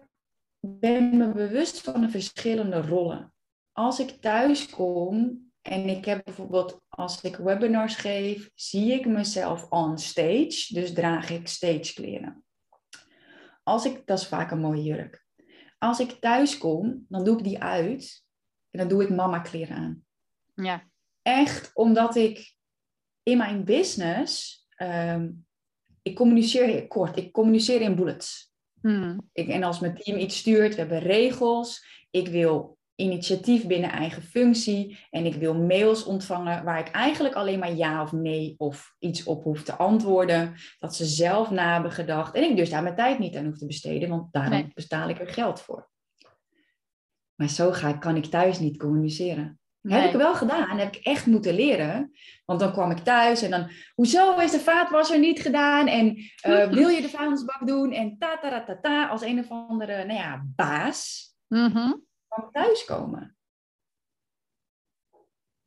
ben 0.59 1.17
me 1.17 1.31
bewust 1.31 1.81
van 1.81 2.01
de 2.01 2.09
verschillende 2.09 2.81
rollen. 2.81 3.33
Als 3.71 3.99
ik 3.99 4.09
thuis 4.09 4.69
kom 4.69 5.43
en 5.65 5.89
ik 5.89 6.05
heb 6.05 6.23
bijvoorbeeld, 6.23 6.81
als 6.89 7.21
ik 7.21 7.35
webinars 7.35 7.95
geef, 7.95 8.49
zie 8.55 8.91
ik 8.91 9.05
mezelf 9.05 9.69
on 9.69 9.97
stage. 9.97 10.65
Dus 10.73 10.93
draag 10.93 11.29
ik 11.29 11.47
stagekleren. 11.47 12.43
Als 13.63 13.85
ik, 13.85 14.05
dat 14.05 14.19
is 14.19 14.27
vaak 14.27 14.51
een 14.51 14.59
mooie 14.59 14.83
jurk. 14.83 15.25
Als 15.77 15.99
ik 15.99 16.11
thuis 16.11 16.57
kom, 16.57 17.05
dan 17.09 17.23
doe 17.23 17.37
ik 17.37 17.43
die 17.43 17.59
uit. 17.63 18.23
En 18.69 18.79
dan 18.79 18.87
doe 18.87 19.03
ik 19.03 19.09
mama 19.09 19.39
kleren 19.39 19.75
aan. 19.75 20.05
Ja. 20.53 20.83
Echt 21.21 21.71
omdat 21.73 22.15
ik 22.15 22.55
in 23.23 23.37
mijn 23.37 23.63
business, 23.63 24.63
um, 24.77 25.45
ik 26.01 26.15
communiceer 26.15 26.65
heel 26.65 26.87
kort. 26.87 27.17
Ik 27.17 27.31
communiceer 27.31 27.81
in 27.81 27.95
bullets. 27.95 28.53
Hmm. 28.81 29.29
Ik, 29.31 29.47
en 29.47 29.63
als 29.63 29.79
mijn 29.79 29.95
team 29.95 30.17
iets 30.17 30.37
stuurt, 30.37 30.73
we 30.73 30.79
hebben 30.79 30.99
regels. 30.99 31.85
Ik 32.11 32.27
wil 32.27 32.77
initiatief 32.95 33.67
binnen 33.67 33.91
eigen 33.91 34.21
functie 34.23 34.99
en 35.09 35.25
ik 35.25 35.35
wil 35.35 35.53
mails 35.53 36.03
ontvangen 36.03 36.63
waar 36.63 36.79
ik 36.79 36.91
eigenlijk 36.91 37.35
alleen 37.35 37.59
maar 37.59 37.73
ja 37.73 38.01
of 38.01 38.11
nee 38.11 38.55
of 38.57 38.95
iets 38.99 39.23
op 39.23 39.43
hoef 39.43 39.63
te 39.63 39.75
antwoorden. 39.75 40.53
Dat 40.79 40.95
ze 40.95 41.05
zelf 41.05 41.49
na 41.49 41.73
hebben 41.73 41.91
gedacht 41.91 42.35
en 42.35 42.43
ik 42.43 42.57
dus 42.57 42.69
daar 42.69 42.83
mijn 42.83 42.95
tijd 42.95 43.19
niet 43.19 43.35
aan 43.35 43.45
hoef 43.45 43.57
te 43.57 43.65
besteden, 43.65 44.09
want 44.09 44.33
daarom 44.33 44.51
nee. 44.51 44.71
betaal 44.73 45.09
ik 45.09 45.19
er 45.19 45.27
geld 45.27 45.61
voor. 45.61 45.89
Maar 47.35 47.49
zo 47.49 47.71
ga 47.71 47.89
ik, 47.89 47.99
kan 47.99 48.15
ik 48.15 48.25
thuis 48.25 48.59
niet 48.59 48.77
communiceren. 48.77 49.59
Nee. 49.81 50.01
Heb 50.01 50.09
ik 50.09 50.17
wel 50.17 50.35
gedaan, 50.35 50.77
heb 50.77 50.95
ik 50.95 51.05
echt 51.05 51.25
moeten 51.25 51.53
leren. 51.53 52.11
Want 52.45 52.59
dan 52.59 52.71
kwam 52.71 52.91
ik 52.91 52.97
thuis 52.97 53.41
en 53.41 53.51
dan, 53.51 53.71
hoezo 53.95 54.39
is 54.39 54.51
de 54.51 54.59
vaatwasser 54.59 55.19
niet 55.19 55.41
gedaan? 55.41 55.87
En 55.87 56.17
uh, 56.47 56.69
wil 56.79 56.87
je 56.87 57.01
de 57.01 57.09
vuilnisbak 57.09 57.67
doen? 57.67 57.91
En 57.91 58.17
ta 58.17 58.37
ta 58.37 58.63
ta 58.63 58.79
ta, 58.81 59.07
als 59.07 59.21
een 59.21 59.39
of 59.39 59.49
andere, 59.49 60.05
nou 60.05 60.19
ja, 60.19 60.45
baas. 60.55 61.29
Mm 61.47 61.71
-hmm 61.71 62.03
thuiskomen. 62.51 63.37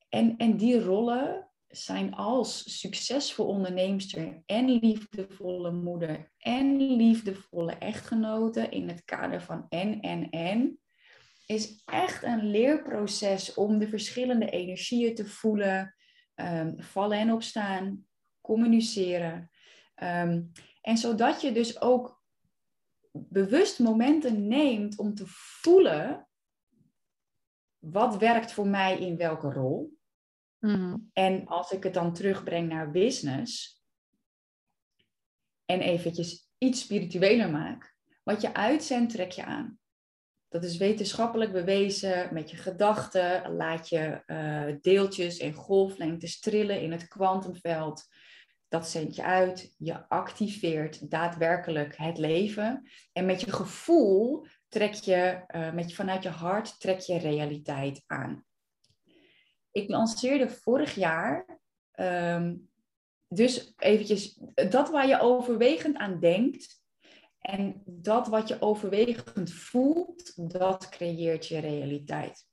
En, 0.09 0.37
en 0.37 0.57
die 0.57 0.81
rollen 0.81 1.49
zijn 1.69 2.15
als 2.15 2.79
succesvol 2.81 3.47
onderneemster 3.47 4.43
en 4.47 4.71
liefdevolle 4.71 5.73
moeder 5.73 6.33
en 6.39 6.77
liefdevolle 6.77 7.73
echtgenote 7.73 8.69
in 8.69 8.89
het 8.89 9.05
kader 9.05 9.43
van 9.43 9.67
en, 9.69 10.01
en, 10.01 10.31
en, 10.31 10.81
is 11.47 11.83
echt 11.85 12.23
een 12.23 12.51
leerproces 12.51 13.55
om 13.55 13.79
de 13.79 13.89
verschillende 13.89 14.51
energieën 14.51 15.15
te 15.15 15.27
voelen, 15.27 15.95
um, 16.35 16.83
vallen 16.83 17.19
en 17.19 17.33
opstaan, 17.33 18.07
communiceren. 18.41 19.51
Um, 20.03 20.53
en 20.81 20.97
zodat 20.97 21.41
je 21.41 21.53
dus 21.53 21.81
ook 21.81 22.23
bewust 23.13 23.79
momenten 23.79 24.49
neemt 24.49 24.99
om 24.99 25.15
te 25.15 25.25
voelen 25.27 26.28
wat 27.79 28.17
werkt 28.17 28.53
voor 28.53 28.67
mij 28.67 28.99
in 28.99 29.17
welke 29.17 29.53
rol? 29.53 29.99
Mm. 30.59 31.11
En 31.13 31.47
als 31.47 31.71
ik 31.71 31.83
het 31.83 31.95
dan 31.95 32.13
terugbreng 32.13 32.69
naar 32.69 32.91
business 32.91 33.83
en 35.65 35.81
eventjes 35.81 36.49
iets 36.59 36.81
spiritueler 36.81 37.51
maak, 37.51 37.97
wat 38.23 38.41
je 38.41 38.55
uitzendt, 38.55 39.13
trek 39.13 39.31
je 39.31 39.45
aan. 39.45 39.79
Dat 40.49 40.65
is 40.65 40.77
wetenschappelijk 40.77 41.53
bewezen. 41.53 42.35
Met 42.35 42.51
je 42.51 42.57
gedachten 42.57 43.53
laat 43.53 43.89
je 43.89 44.23
uh, 44.27 44.77
deeltjes 44.81 45.39
en 45.39 45.53
golflengtes 45.53 46.41
trillen 46.41 46.83
in 46.83 46.93
het 46.93 47.09
kwantumveld. 47.09 48.05
Dat 48.69 48.89
zend 48.89 49.15
je 49.15 49.23
uit. 49.23 49.75
Je 49.79 50.09
activeert 50.09 51.11
daadwerkelijk 51.11 51.97
het 51.97 52.19
leven. 52.19 52.89
En 53.13 53.27
met 53.27 53.41
je 53.41 53.53
gevoel 53.53 54.47
trek 54.69 54.93
je, 54.93 55.45
uh, 55.55 55.73
met 55.73 55.95
vanuit 55.95 56.23
je 56.23 56.29
hart 56.29 56.81
trek 56.81 57.01
je 57.01 57.19
realiteit 57.19 58.03
aan. 58.07 58.45
Ik 59.71 59.89
lanceerde 59.89 60.49
vorig 60.49 60.95
jaar, 60.95 61.61
um, 62.01 62.71
dus 63.29 63.73
eventjes, 63.77 64.41
dat 64.71 64.91
waar 64.91 65.07
je 65.07 65.21
overwegend 65.21 65.97
aan 65.97 66.21
denkt 66.21 66.79
En 67.39 67.83
dat 67.85 68.29
wat 68.29 68.49
je 68.49 68.61
overwegend 68.61 69.53
voelt, 69.53 70.51
dat 70.51 70.89
creëert 70.89 71.47
je 71.47 71.59
realiteit. 71.59 72.47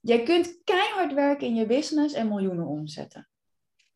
Jij 0.00 0.22
kunt 0.22 0.60
keihard 0.64 1.12
werken 1.12 1.46
in 1.46 1.54
je 1.54 1.66
business 1.66 2.14
en 2.14 2.28
miljoenen 2.28 2.66
omzetten. 2.66 3.28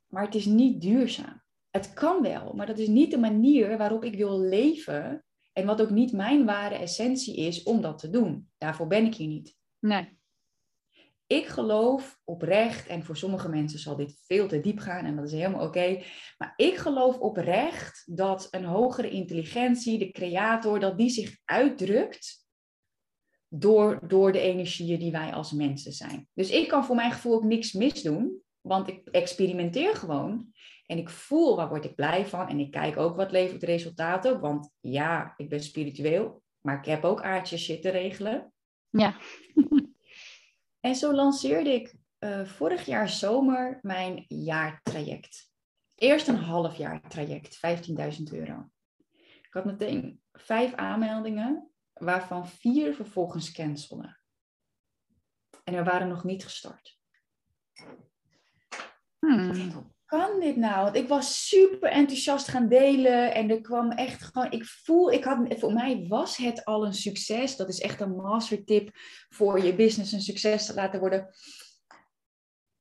Maar 0.07 0.24
het 0.24 0.35
is 0.35 0.44
niet 0.44 0.81
duurzaam. 0.81 1.42
Het 1.70 1.92
kan 1.92 2.22
wel, 2.22 2.52
maar 2.52 2.66
dat 2.66 2.78
is 2.78 2.88
niet 2.88 3.11
de 3.11 3.18
manier 3.18 3.78
waarop 3.78 4.05
ik 4.05 4.14
wil 4.14 4.40
leven. 4.40 5.24
En 5.52 5.66
wat 5.66 5.80
ook 5.80 5.90
niet 5.90 6.12
mijn 6.12 6.44
ware 6.44 6.74
essentie 6.74 7.36
is 7.36 7.62
om 7.62 7.80
dat 7.80 7.98
te 7.98 8.10
doen. 8.10 8.50
Daarvoor 8.58 8.86
ben 8.86 9.04
ik 9.06 9.14
hier 9.14 9.28
niet. 9.28 9.56
Nee. 9.78 10.20
Ik 11.26 11.46
geloof 11.46 12.20
oprecht, 12.24 12.86
en 12.86 13.04
voor 13.04 13.16
sommige 13.16 13.48
mensen 13.48 13.78
zal 13.78 13.96
dit 13.96 14.20
veel 14.26 14.48
te 14.48 14.60
diep 14.60 14.78
gaan 14.78 15.04
en 15.04 15.16
dat 15.16 15.24
is 15.24 15.32
helemaal 15.32 15.66
oké. 15.66 16.02
maar 16.38 16.52
ik 16.56 16.76
geloof 16.76 17.18
oprecht 17.18 18.02
dat 18.16 18.48
een 18.50 18.64
hogere 18.64 19.10
intelligentie, 19.10 19.98
de 19.98 20.10
creator, 20.10 20.80
dat 20.80 20.98
die 20.98 21.10
zich 21.10 21.38
uitdrukt 21.44 22.46
door, 23.48 24.08
door 24.08 24.32
de 24.32 24.40
energieën 24.40 24.98
die 24.98 25.12
wij 25.12 25.32
als 25.32 25.52
mensen 25.52 25.92
zijn. 25.92 26.28
Dus 26.34 26.50
ik 26.50 26.68
kan 26.68 26.84
voor 26.84 26.96
mijn 26.96 27.12
gevoel 27.12 27.34
ook 27.34 27.44
niks 27.44 27.72
misdoen, 27.72 28.42
want 28.60 28.88
ik 28.88 29.08
experimenteer 29.08 29.96
gewoon. 29.96 30.52
En 30.92 30.98
ik 30.98 31.11
voel 31.11 31.57
waar 31.57 31.68
word 31.68 31.85
ik 31.85 31.94
blij 31.94 32.26
van. 32.26 32.48
En 32.48 32.59
ik 32.59 32.70
kijk 32.70 32.96
ook 32.96 33.16
wat 33.16 33.31
levert 33.31 33.62
resultaat 33.62 34.24
op. 34.24 34.40
Want 34.40 34.70
ja, 34.81 35.35
ik 35.37 35.48
ben 35.48 35.62
spiritueel, 35.62 36.42
maar 36.61 36.78
ik 36.78 36.85
heb 36.85 37.05
ook 37.05 37.22
aardjes 37.22 37.62
shit 37.62 37.83
te 37.83 37.90
regelen. 37.90 38.52
Ja. 38.90 39.16
en 40.87 40.94
zo 40.94 41.12
lanceerde 41.14 41.70
ik 41.70 41.94
uh, 42.18 42.44
vorig 42.44 42.87
jaar 42.87 43.09
zomer 43.09 43.78
mijn 43.83 44.24
jaartraject. 44.28 45.50
Eerst 45.94 46.28
een 46.28 46.37
half 46.37 46.76
jaar 46.76 47.09
traject, 47.09 47.59
15.000 48.18 48.22
euro. 48.33 48.68
Ik 49.42 49.48
had 49.50 49.64
meteen 49.64 50.22
vijf 50.33 50.74
aanmeldingen 50.74 51.70
waarvan 51.92 52.48
vier 52.48 52.94
vervolgens 52.94 53.52
cancelden. 53.52 54.20
En 55.64 55.74
we 55.74 55.83
waren 55.83 56.09
nog 56.09 56.24
niet 56.24 56.44
gestart. 56.44 57.00
Hmm. 59.18 59.72
Hoe 59.72 59.91
kan 60.18 60.40
dit 60.40 60.57
nou? 60.57 60.85
Want 60.85 60.96
ik 60.96 61.09
was 61.09 61.48
super 61.48 61.90
enthousiast 61.90 62.48
gaan 62.48 62.68
delen 62.68 63.35
en 63.35 63.51
er 63.51 63.61
kwam 63.61 63.90
echt 63.90 64.22
gewoon, 64.22 64.51
ik 64.51 64.64
voel, 64.64 65.12
ik 65.12 65.25
had, 65.25 65.55
voor 65.59 65.72
mij 65.72 66.07
was 66.09 66.37
het 66.37 66.64
al 66.64 66.87
een 66.87 66.94
succes. 66.94 67.57
Dat 67.57 67.68
is 67.68 67.81
echt 67.81 68.01
een 68.01 68.16
master 68.16 68.64
tip 68.64 68.90
voor 69.29 69.64
je 69.64 69.75
business 69.75 70.12
een 70.12 70.20
succes 70.20 70.66
te 70.66 70.75
laten 70.75 71.01
worden. 71.01 71.29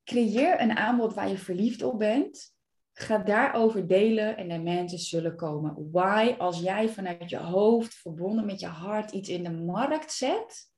Creëer 0.04 0.60
een 0.60 0.76
aanbod 0.76 1.14
waar 1.14 1.28
je 1.28 1.38
verliefd 1.38 1.82
op 1.82 1.98
bent. 1.98 2.54
Ga 2.92 3.18
daarover 3.18 3.86
delen 3.86 4.36
en 4.36 4.48
de 4.48 4.58
mensen 4.58 4.98
zullen 4.98 5.36
komen. 5.36 5.90
Why, 5.92 6.34
als 6.38 6.60
jij 6.60 6.88
vanuit 6.88 7.30
je 7.30 7.38
hoofd, 7.38 7.94
verbonden 7.94 8.46
met 8.46 8.60
je 8.60 8.66
hart, 8.66 9.10
iets 9.10 9.28
in 9.28 9.42
de 9.42 9.50
markt 9.50 10.12
zet, 10.12 10.70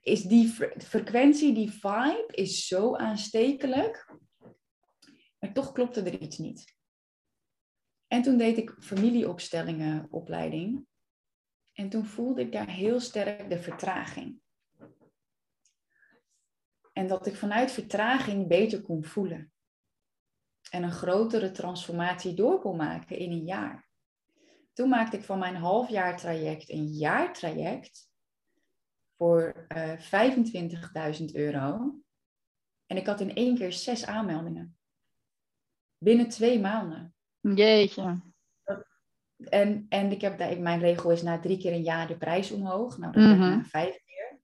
is 0.00 0.22
die 0.22 0.52
frequentie, 0.78 1.54
die 1.54 1.70
vibe, 1.70 2.26
is 2.30 2.66
zo 2.66 2.96
aanstekelijk. 2.96 4.12
Maar 5.44 5.52
toch 5.52 5.72
klopte 5.72 6.02
er 6.02 6.20
iets 6.20 6.38
niet. 6.38 6.76
En 8.06 8.22
toen 8.22 8.36
deed 8.36 8.56
ik 8.56 8.76
familieopstellingen 8.78 10.06
opleiding. 10.10 10.86
En 11.72 11.88
toen 11.88 12.04
voelde 12.04 12.40
ik 12.40 12.52
daar 12.52 12.68
heel 12.68 13.00
sterk 13.00 13.50
de 13.50 13.58
vertraging. 13.58 14.40
En 16.92 17.06
dat 17.06 17.26
ik 17.26 17.36
vanuit 17.36 17.70
vertraging 17.70 18.48
beter 18.48 18.82
kon 18.82 19.04
voelen 19.04 19.52
en 20.70 20.82
een 20.82 20.92
grotere 20.92 21.50
transformatie 21.50 22.34
door 22.34 22.60
kon 22.60 22.76
maken 22.76 23.18
in 23.18 23.30
een 23.30 23.44
jaar. 23.44 23.88
Toen 24.72 24.88
maakte 24.88 25.16
ik 25.16 25.24
van 25.24 25.38
mijn 25.38 25.56
halfjaar 25.56 26.16
traject 26.16 26.70
een 26.70 26.86
jaartraject 26.86 28.10
voor 29.16 29.66
uh, 29.68 29.92
eh, 29.92 31.14
25.000 31.18 31.24
euro. 31.32 31.98
En 32.86 32.96
ik 32.96 33.06
had 33.06 33.20
in 33.20 33.34
één 33.34 33.56
keer 33.56 33.72
zes 33.72 34.06
aanmeldingen. 34.06 34.78
Binnen 36.04 36.28
twee 36.28 36.60
maanden. 36.60 37.14
Jeetje. 37.40 38.20
En, 39.36 39.86
en 39.88 40.10
ik 40.10 40.20
heb, 40.20 40.58
mijn 40.58 40.80
regel 40.80 41.10
is 41.10 41.22
na 41.22 41.40
drie 41.40 41.58
keer 41.58 41.72
een 41.72 41.82
jaar 41.82 42.06
de 42.06 42.16
prijs 42.16 42.50
omhoog. 42.50 42.98
Nou, 42.98 43.12
dat 43.12 43.22
mm 43.22 43.30
-hmm. 43.30 43.38
na 43.38 43.64
vijf 43.64 44.00
keer. 44.04 44.40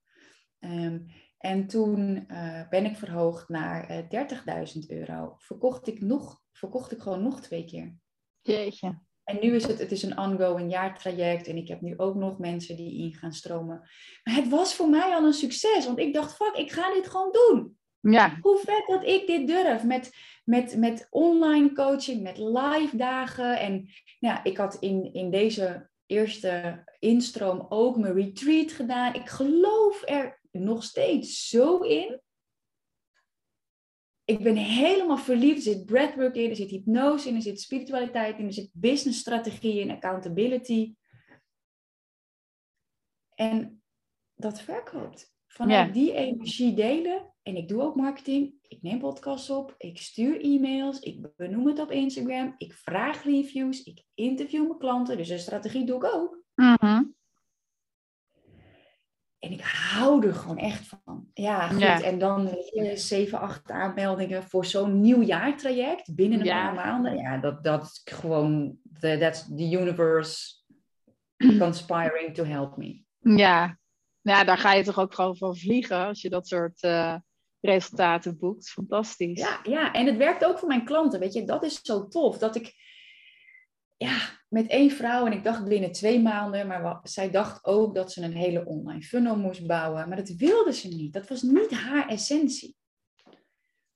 Um, 0.71 1.07
en 1.39 1.67
toen 1.67 2.27
uh, 2.29 2.69
ben 2.69 2.85
ik 2.85 2.97
verhoogd 2.97 3.49
naar 3.49 3.91
uh, 3.91 4.21
eh, 4.21 4.75
30.000 4.75 4.87
euro. 4.87 5.35
Verkocht 5.39 5.89
ik, 5.89 6.01
nog, 6.01 6.41
verkocht 6.53 6.93
ik 6.93 7.01
gewoon 7.01 7.23
nog 7.23 7.41
twee 7.41 7.65
keer. 7.65 7.97
Jeetje. 8.41 8.99
En 9.25 9.39
nu 9.41 9.55
is 9.55 9.67
het, 9.67 9.79
het 9.79 9.93
is 9.93 10.03
een 10.03 10.19
ongoing 10.19 10.71
jaartraject. 10.71 11.47
En 11.47 11.57
ik 11.57 11.69
heb 11.69 11.81
nu 11.81 11.99
ook 11.99 12.15
nog 12.15 12.39
mensen 12.39 12.77
die 12.77 13.03
in 13.03 13.15
gaan 13.15 13.33
stromen. 13.33 13.89
Maar 14.25 14.35
het 14.35 14.49
was 14.49 14.75
voor 14.75 14.89
mij 14.89 15.15
al 15.15 15.25
een 15.25 15.33
succes. 15.33 15.87
Want 15.87 15.99
ik 15.99 16.15
dacht, 16.15 16.35
fuck, 16.35 16.55
ik 16.55 16.73
ga 16.73 16.95
dit 16.95 17.09
gewoon 17.09 17.33
doen. 17.33 17.79
Ja. 18.01 18.39
Hoe 18.41 18.59
vet 18.59 18.85
dat 18.87 19.05
ik 19.05 19.27
dit 19.27 19.47
durf. 19.47 19.85
Met, 19.85 20.13
met, 20.45 20.77
met 20.77 21.07
online 21.11 21.73
coaching, 21.73 22.23
met 22.23 22.39
live 22.39 22.97
dagen. 22.97 23.59
En 23.59 23.89
ja, 24.19 24.45
ik 24.45 24.57
had 24.57 24.75
in, 24.75 25.13
in 25.13 25.31
deze 25.31 25.89
eerste 26.07 26.85
instroom 26.99 27.67
ook 27.69 27.97
mijn 27.97 28.15
retreat 28.15 28.73
gedaan. 28.73 29.15
Ik 29.15 29.29
geloof 29.29 30.03
er 30.09 30.41
nog 30.51 30.85
steeds 30.85 31.49
zo 31.49 31.79
in. 31.79 32.21
Ik 34.25 34.43
ben 34.43 34.57
helemaal 34.57 35.19
verliefd. 35.19 35.57
Er 35.57 35.73
zit 35.73 35.87
breathwork 35.87 36.35
in, 36.35 36.51
er 36.51 36.57
zit 36.57 36.71
hypnose 36.71 37.29
in, 37.29 37.35
er 37.35 37.43
zit 37.43 37.61
spiritualiteit 37.61 38.39
in, 38.39 38.47
er 38.47 38.53
zit 38.53 38.71
businessstrategie 38.73 39.81
in, 39.81 39.91
accountability. 39.91 40.95
En 43.35 43.83
dat 44.35 44.61
verkoopt. 44.61 45.35
Vanuit 45.47 45.95
die 45.95 46.13
energie 46.13 46.75
delen. 46.75 47.30
En 47.43 47.57
ik 47.57 47.69
doe 47.69 47.83
ook 47.83 47.95
marketing. 47.95 48.55
Ik 48.69 48.83
neem 48.83 48.99
podcasts 48.99 49.51
op. 49.51 49.75
Ik 49.79 49.99
stuur 49.99 50.41
e-mails. 50.41 51.01
Ik 51.01 51.37
benoem 51.37 51.67
het 51.67 51.79
op 51.79 51.91
Instagram. 51.91 52.55
Ik 52.59 52.73
vraag 52.73 53.25
reviews. 53.25 53.83
Ik 53.83 54.05
interview 54.15 54.67
mijn 54.67 54.79
klanten. 54.79 55.17
Dus 55.17 55.29
een 55.29 55.39
strategie 55.39 55.87
doe 55.87 55.97
ik 55.97 56.05
ook. 56.05 56.45
Mm 56.55 57.19
en 59.41 59.53
ik 59.53 59.61
hou 59.61 60.27
er 60.27 60.35
gewoon 60.35 60.59
echt 60.59 60.87
van. 60.87 61.27
Ja, 61.35 61.69
goed. 61.69 62.03
En 62.03 62.19
dan 62.19 62.57
zeven, 62.95 63.41
acht 63.41 63.71
aanmeldingen 63.71 64.43
voor 64.43 64.65
zo'n 64.65 65.01
nieuw 65.01 65.23
jaartraject 65.23 66.15
binnen 66.15 66.41
een 66.41 66.47
paar 66.47 66.75
maanden. 66.75 67.17
Ja, 67.17 67.39
dat, 67.39 67.65
dat 67.65 67.83
is 67.83 68.01
gewoon, 68.05 68.79
the, 69.01 69.17
that's 69.21 69.47
the 69.57 69.79
universe 69.81 70.55
conspiring 71.59 72.35
to 72.35 72.45
help 72.45 72.77
me. 72.77 73.03
Ja. 73.19 73.79
ja, 74.21 74.45
daar 74.45 74.59
ga 74.59 74.73
je 74.73 74.85
toch 74.85 74.99
ook 74.99 75.15
gewoon 75.15 75.37
van 75.37 75.57
vliegen 75.57 76.07
als 76.07 76.23
je 76.23 76.31
dat 76.31 76.49
soort 76.49 76.83
uh, 76.83 77.17
resultaten 77.61 78.39
boekt. 78.39 78.71
Fantastisch. 78.71 79.41
Ja, 79.41 79.61
ja, 79.63 79.93
en 79.93 80.07
het 80.07 80.17
werkt 80.17 80.45
ook 80.45 80.59
voor 80.59 80.69
mijn 80.69 80.85
klanten. 80.85 81.21
Weet 81.21 81.33
je, 81.33 81.45
dat 81.45 81.65
is 81.65 81.81
zo 81.83 82.09
tof. 82.09 82.39
Dat 82.39 82.57
ik, 82.57 82.75
ja, 83.97 84.19
met 84.49 84.67
één 84.67 84.91
vrouw 84.91 85.27
en 85.27 85.33
ik 85.33 85.45
dacht 85.45 85.65
binnen 85.65 85.93
twee 85.93 86.21
maanden, 86.21 86.67
maar 86.67 87.01
zij 87.03 87.31
dacht 87.31 87.65
ook 87.65 87.95
dat 87.95 88.13
ze 88.13 88.23
een 88.23 88.37
hele 88.37 88.65
online 88.65 89.03
funnel 89.03 89.37
moest 89.37 89.67
bouwen, 89.67 90.09
maar 90.09 90.17
dat 90.17 90.29
wilde 90.29 90.73
ze 90.73 90.89
niet. 90.89 91.13
Dat 91.13 91.29
was 91.29 91.43
niet 91.43 91.71
haar 91.71 92.09
essentie. 92.09 92.77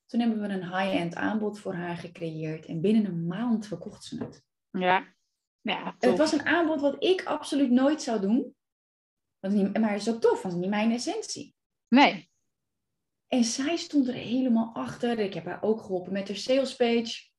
Toen 0.05 0.19
hebben 0.19 0.41
we 0.41 0.47
een 0.47 0.77
high-end 0.77 1.15
aanbod 1.15 1.59
voor 1.59 1.73
haar 1.73 1.97
gecreëerd 1.97 2.65
en 2.65 2.81
binnen 2.81 3.05
een 3.05 3.27
maand 3.27 3.67
verkocht 3.67 4.03
ze 4.03 4.23
het. 4.23 4.43
Ja. 4.69 5.13
ja 5.61 5.95
het 5.99 6.17
was 6.17 6.31
een 6.31 6.45
aanbod 6.45 6.81
wat 6.81 7.03
ik 7.03 7.23
absoluut 7.23 7.71
nooit 7.71 8.01
zou 8.01 8.21
doen, 8.21 8.55
maar 9.39 9.91
het 9.91 10.01
is 10.01 10.09
ook 10.09 10.21
tof, 10.21 10.41
want 10.41 10.43
het 10.43 10.53
is 10.53 10.59
niet 10.59 10.69
mijn 10.69 10.91
essentie. 10.91 11.55
Nee. 11.87 12.29
En 13.35 13.43
zij 13.43 13.75
stond 13.75 14.07
er 14.07 14.13
helemaal 14.13 14.71
achter. 14.73 15.19
Ik 15.19 15.33
heb 15.33 15.45
haar 15.45 15.63
ook 15.63 15.81
geholpen 15.81 16.13
met 16.13 16.27
haar 16.27 16.37
sales 16.37 16.75
page. 16.75 17.29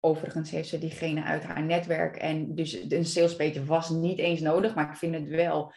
Overigens 0.00 0.50
heeft 0.50 0.68
ze 0.68 0.78
diegene 0.78 1.22
uit 1.22 1.42
haar 1.42 1.62
netwerk 1.62 2.16
en 2.16 2.54
dus 2.54 2.72
een 2.88 3.04
salespage 3.04 3.64
was 3.64 3.90
niet 3.90 4.18
eens 4.18 4.40
nodig, 4.40 4.74
maar 4.74 4.90
ik 4.90 4.96
vind 4.96 5.14
het 5.14 5.28
wel, 5.28 5.72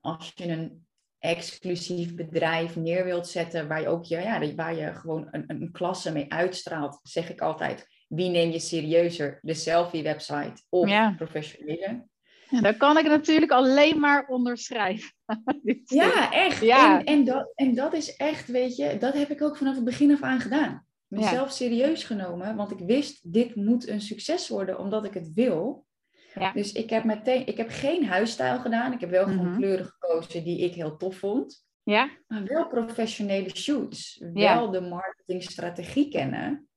als 0.00 0.32
je 0.34 0.48
een 0.48 0.86
exclusief 1.18 2.14
bedrijf 2.14 2.76
neer 2.76 3.04
wilt 3.04 3.28
zetten, 3.28 3.68
waar 3.68 3.80
je 3.80 3.88
ook 3.88 4.04
je, 4.04 4.16
ja, 4.16 4.54
waar 4.54 4.74
je 4.74 4.94
gewoon 4.94 5.28
een, 5.30 5.44
een 5.46 5.72
klasse 5.72 6.12
mee 6.12 6.32
uitstraalt, 6.32 7.00
zeg 7.02 7.30
ik 7.30 7.40
altijd, 7.40 7.86
wie 8.08 8.30
neem 8.30 8.50
je 8.50 8.58
serieuzer, 8.58 9.38
de 9.42 9.54
selfie-website 9.54 10.62
of 10.68 10.88
ja. 10.88 11.14
professionele? 11.16 12.08
Dan 12.50 12.76
kan 12.76 12.98
ik 12.98 13.06
natuurlijk 13.06 13.52
alleen 13.52 14.00
maar 14.00 14.26
onderschrijven. 14.28 15.12
ja, 15.84 16.32
echt. 16.32 16.60
Ja. 16.60 16.98
En, 16.98 17.04
en, 17.04 17.24
dat, 17.24 17.52
en 17.54 17.74
dat 17.74 17.94
is 17.94 18.16
echt, 18.16 18.48
weet 18.48 18.76
je, 18.76 18.96
dat 18.98 19.14
heb 19.14 19.30
ik 19.30 19.42
ook 19.42 19.56
vanaf 19.56 19.74
het 19.74 19.84
begin 19.84 20.12
af 20.12 20.22
aan 20.22 20.40
gedaan 20.40 20.88
mezelf 21.10 21.50
serieus 21.50 22.04
genomen, 22.04 22.56
want 22.56 22.70
ik 22.70 22.78
wist, 22.78 23.32
dit 23.32 23.54
moet 23.54 23.88
een 23.88 24.00
succes 24.00 24.48
worden, 24.48 24.78
omdat 24.78 25.04
ik 25.04 25.14
het 25.14 25.32
wil. 25.32 25.86
Ja. 26.34 26.52
Dus 26.52 26.72
ik 26.72 26.90
heb, 26.90 27.04
meteen, 27.04 27.46
ik 27.46 27.56
heb 27.56 27.68
geen 27.70 28.06
huisstijl 28.06 28.58
gedaan. 28.58 28.92
Ik 28.92 29.00
heb 29.00 29.10
wel 29.10 29.24
gewoon 29.24 29.48
mhm. 29.48 29.56
kleuren 29.56 29.86
gekozen 29.86 30.44
die 30.44 30.58
ik 30.58 30.74
heel 30.74 30.96
tof 30.96 31.16
vond. 31.16 31.66
Ja. 31.82 32.10
Maar 32.26 32.44
wel 32.44 32.66
professionele 32.66 33.56
shoots. 33.56 34.22
Wel 34.32 34.70
de 34.70 34.80
marketingstrategie 34.80 36.08
kennen. 36.08 36.68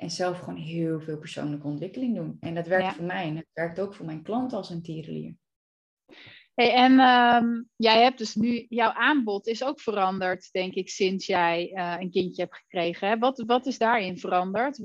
En 0.00 0.10
zelf 0.10 0.38
gewoon 0.38 0.56
heel 0.56 1.00
veel 1.00 1.18
persoonlijke 1.18 1.66
ontwikkeling 1.66 2.16
doen. 2.16 2.36
En 2.40 2.54
dat 2.54 2.66
werkt 2.66 2.94
voor 2.94 3.04
mij 3.04 3.26
en 3.26 3.36
het 3.36 3.48
werkt 3.52 3.80
ook 3.80 3.94
voor 3.94 4.06
mijn 4.06 4.22
klanten 4.22 4.56
als 4.56 4.70
een 4.70 4.82
tierenlier. 4.82 5.36
Hey, 6.54 6.74
en 6.74 6.92
uh, 6.92 7.62
jij 7.76 8.02
hebt 8.02 8.18
dus 8.18 8.34
nu, 8.34 8.66
jouw 8.68 8.92
aanbod 8.92 9.46
is 9.46 9.64
ook 9.64 9.80
veranderd, 9.80 10.52
denk 10.52 10.74
ik, 10.74 10.88
sinds 10.88 11.26
jij 11.26 11.70
uh, 11.74 11.96
een 11.98 12.10
kindje 12.10 12.42
hebt 12.42 12.56
gekregen. 12.56 13.08
Hè? 13.08 13.18
Wat, 13.18 13.42
wat 13.46 13.66
is 13.66 13.78
daarin 13.78 14.18
veranderd? 14.18 14.82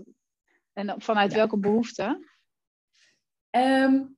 En 0.74 1.02
vanuit 1.02 1.32
ja. 1.32 1.38
welke 1.38 1.60
behoeften? 1.60 2.30
Um, 3.52 4.18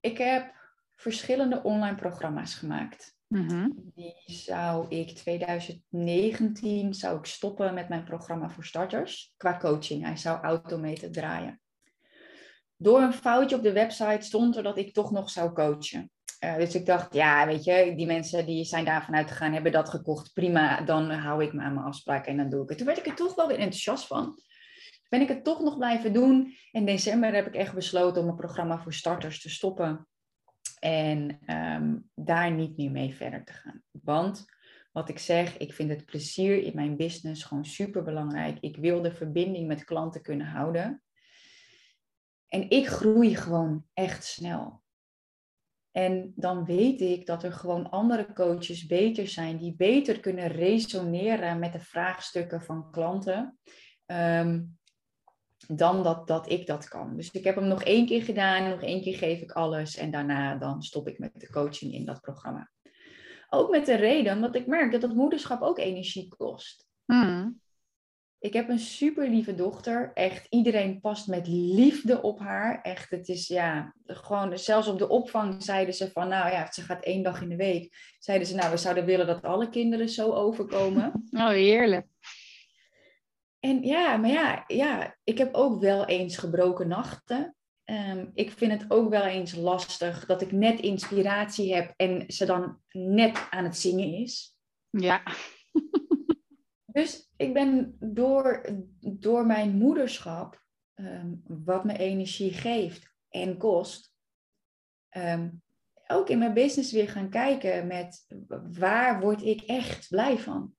ik 0.00 0.18
heb 0.18 0.54
verschillende 0.94 1.62
online 1.62 1.96
programma's 1.96 2.54
gemaakt. 2.54 3.15
Mm-hmm. 3.28 3.92
Die 3.94 4.14
zou 4.26 4.88
ik 4.88 5.10
2019 5.10 6.94
zou 6.94 7.18
ik 7.18 7.24
stoppen 7.24 7.74
met 7.74 7.88
mijn 7.88 8.04
programma 8.04 8.50
voor 8.50 8.64
starters 8.64 9.34
qua 9.36 9.56
coaching. 9.56 10.04
Hij 10.04 10.16
zou 10.16 10.40
automated 10.40 11.12
draaien. 11.12 11.60
Door 12.76 13.00
een 13.00 13.12
foutje 13.12 13.56
op 13.56 13.62
de 13.62 13.72
website 13.72 14.26
stond 14.26 14.56
er 14.56 14.62
dat 14.62 14.78
ik 14.78 14.92
toch 14.92 15.10
nog 15.10 15.30
zou 15.30 15.52
coachen. 15.52 16.10
Uh, 16.44 16.56
dus 16.56 16.74
ik 16.74 16.86
dacht, 16.86 17.14
ja, 17.14 17.46
weet 17.46 17.64
je, 17.64 17.92
die 17.96 18.06
mensen 18.06 18.46
die 18.46 18.64
zijn 18.64 18.84
daarvan 18.84 19.14
uitgegaan, 19.14 19.52
hebben 19.52 19.72
dat 19.72 19.88
gekocht. 19.88 20.32
Prima, 20.32 20.80
dan 20.80 21.10
hou 21.10 21.44
ik 21.44 21.52
me 21.52 21.62
aan 21.62 21.74
mijn 21.74 21.86
afspraken 21.86 22.30
en 22.30 22.36
dan 22.36 22.50
doe 22.50 22.62
ik 22.62 22.68
het. 22.68 22.78
Toen 22.78 22.86
werd 22.86 22.98
ik 22.98 23.06
er 23.06 23.14
toch 23.14 23.34
wel 23.34 23.46
weer 23.46 23.58
enthousiast 23.58 24.06
van. 24.06 24.40
Ben 25.08 25.20
ik 25.20 25.28
het 25.28 25.44
toch 25.44 25.60
nog 25.60 25.76
blijven 25.76 26.12
doen. 26.12 26.54
In 26.70 26.84
december 26.84 27.34
heb 27.34 27.46
ik 27.46 27.54
echt 27.54 27.74
besloten 27.74 28.22
om 28.22 28.28
een 28.28 28.36
programma 28.36 28.78
voor 28.78 28.92
starters 28.92 29.40
te 29.40 29.50
stoppen. 29.50 30.06
En 30.78 31.38
um, 31.46 32.10
daar 32.14 32.52
niet 32.52 32.76
meer 32.76 32.90
mee 32.90 33.14
verder 33.14 33.44
te 33.44 33.52
gaan. 33.52 33.82
Want 33.90 34.44
wat 34.92 35.08
ik 35.08 35.18
zeg, 35.18 35.56
ik 35.56 35.72
vind 35.72 35.90
het 35.90 36.04
plezier 36.04 36.62
in 36.62 36.74
mijn 36.74 36.96
business 36.96 37.44
gewoon 37.44 37.64
super 37.64 38.02
belangrijk. 38.02 38.58
Ik 38.60 38.76
wil 38.76 39.02
de 39.02 39.12
verbinding 39.12 39.66
met 39.66 39.84
klanten 39.84 40.22
kunnen 40.22 40.46
houden. 40.46 41.02
En 42.48 42.70
ik 42.70 42.86
groei 42.86 43.36
gewoon 43.36 43.86
echt 43.92 44.24
snel. 44.24 44.84
En 45.90 46.32
dan 46.36 46.64
weet 46.64 47.00
ik 47.00 47.26
dat 47.26 47.42
er 47.42 47.52
gewoon 47.52 47.90
andere 47.90 48.32
coaches 48.32 48.86
beter 48.86 49.28
zijn, 49.28 49.58
die 49.58 49.76
beter 49.76 50.20
kunnen 50.20 50.48
resoneren 50.48 51.58
met 51.58 51.72
de 51.72 51.80
vraagstukken 51.80 52.62
van 52.62 52.90
klanten. 52.90 53.58
Um, 54.06 54.75
dan 55.66 56.02
dat, 56.02 56.26
dat 56.26 56.50
ik 56.50 56.66
dat 56.66 56.88
kan. 56.88 57.16
Dus 57.16 57.30
ik 57.30 57.44
heb 57.44 57.54
hem 57.54 57.66
nog 57.68 57.82
één 57.82 58.06
keer 58.06 58.22
gedaan, 58.22 58.70
nog 58.70 58.82
één 58.82 59.02
keer 59.02 59.16
geef 59.16 59.40
ik 59.40 59.52
alles 59.52 59.96
en 59.96 60.10
daarna 60.10 60.56
dan 60.56 60.82
stop 60.82 61.08
ik 61.08 61.18
met 61.18 61.30
de 61.34 61.50
coaching 61.50 61.92
in 61.92 62.04
dat 62.04 62.20
programma. 62.20 62.70
Ook 63.48 63.70
met 63.70 63.86
de 63.86 63.94
reden 63.94 64.40
dat 64.40 64.54
ik 64.54 64.66
merk 64.66 64.92
dat 64.92 65.02
het 65.02 65.14
moederschap 65.14 65.62
ook 65.62 65.78
energie 65.78 66.28
kost. 66.28 66.86
Mm. 67.04 67.60
Ik 68.38 68.52
heb 68.52 68.68
een 68.68 68.78
super 68.78 69.28
lieve 69.28 69.54
dochter. 69.54 70.10
Echt, 70.14 70.46
iedereen 70.50 71.00
past 71.00 71.26
met 71.26 71.48
liefde 71.48 72.22
op 72.22 72.38
haar. 72.38 72.80
Echt, 72.82 73.10
het 73.10 73.28
is 73.28 73.46
ja, 73.46 73.94
gewoon, 74.06 74.58
zelfs 74.58 74.88
op 74.88 74.98
de 74.98 75.08
opvang 75.08 75.62
zeiden 75.62 75.94
ze 75.94 76.10
van, 76.10 76.28
nou 76.28 76.50
ja, 76.50 76.72
ze 76.72 76.82
gaat 76.82 77.04
één 77.04 77.22
dag 77.22 77.42
in 77.42 77.48
de 77.48 77.56
week. 77.56 78.14
Zeiden 78.18 78.46
ze, 78.46 78.54
nou, 78.54 78.70
we 78.70 78.76
zouden 78.76 79.04
willen 79.04 79.26
dat 79.26 79.42
alle 79.42 79.68
kinderen 79.68 80.08
zo 80.08 80.32
overkomen. 80.32 81.12
Oh, 81.30 81.48
heerlijk. 81.48 82.06
En 83.60 83.82
ja, 83.82 84.16
maar 84.16 84.30
ja, 84.30 84.64
ja, 84.66 85.16
ik 85.24 85.38
heb 85.38 85.54
ook 85.54 85.80
wel 85.80 86.06
eens 86.06 86.36
gebroken 86.36 86.88
nachten. 86.88 87.56
Um, 87.90 88.30
ik 88.34 88.50
vind 88.50 88.72
het 88.72 88.90
ook 88.90 89.10
wel 89.10 89.24
eens 89.24 89.54
lastig 89.54 90.26
dat 90.26 90.42
ik 90.42 90.52
net 90.52 90.80
inspiratie 90.80 91.74
heb 91.74 91.92
en 91.96 92.24
ze 92.32 92.46
dan 92.46 92.80
net 92.92 93.46
aan 93.50 93.64
het 93.64 93.76
zingen 93.76 94.12
is. 94.12 94.56
Ja. 94.90 95.22
dus 96.86 97.30
ik 97.36 97.52
ben 97.52 97.96
door, 98.00 98.66
door 99.00 99.46
mijn 99.46 99.76
moederschap, 99.76 100.64
um, 100.94 101.42
wat 101.44 101.84
me 101.84 101.98
energie 101.98 102.52
geeft 102.52 103.14
en 103.28 103.56
kost, 103.56 104.14
um, 105.16 105.62
ook 106.06 106.28
in 106.28 106.38
mijn 106.38 106.54
business 106.54 106.92
weer 106.92 107.08
gaan 107.08 107.30
kijken 107.30 107.86
met 107.86 108.26
waar 108.72 109.20
word 109.20 109.42
ik 109.42 109.60
echt 109.60 110.08
blij 110.08 110.38
van. 110.38 110.75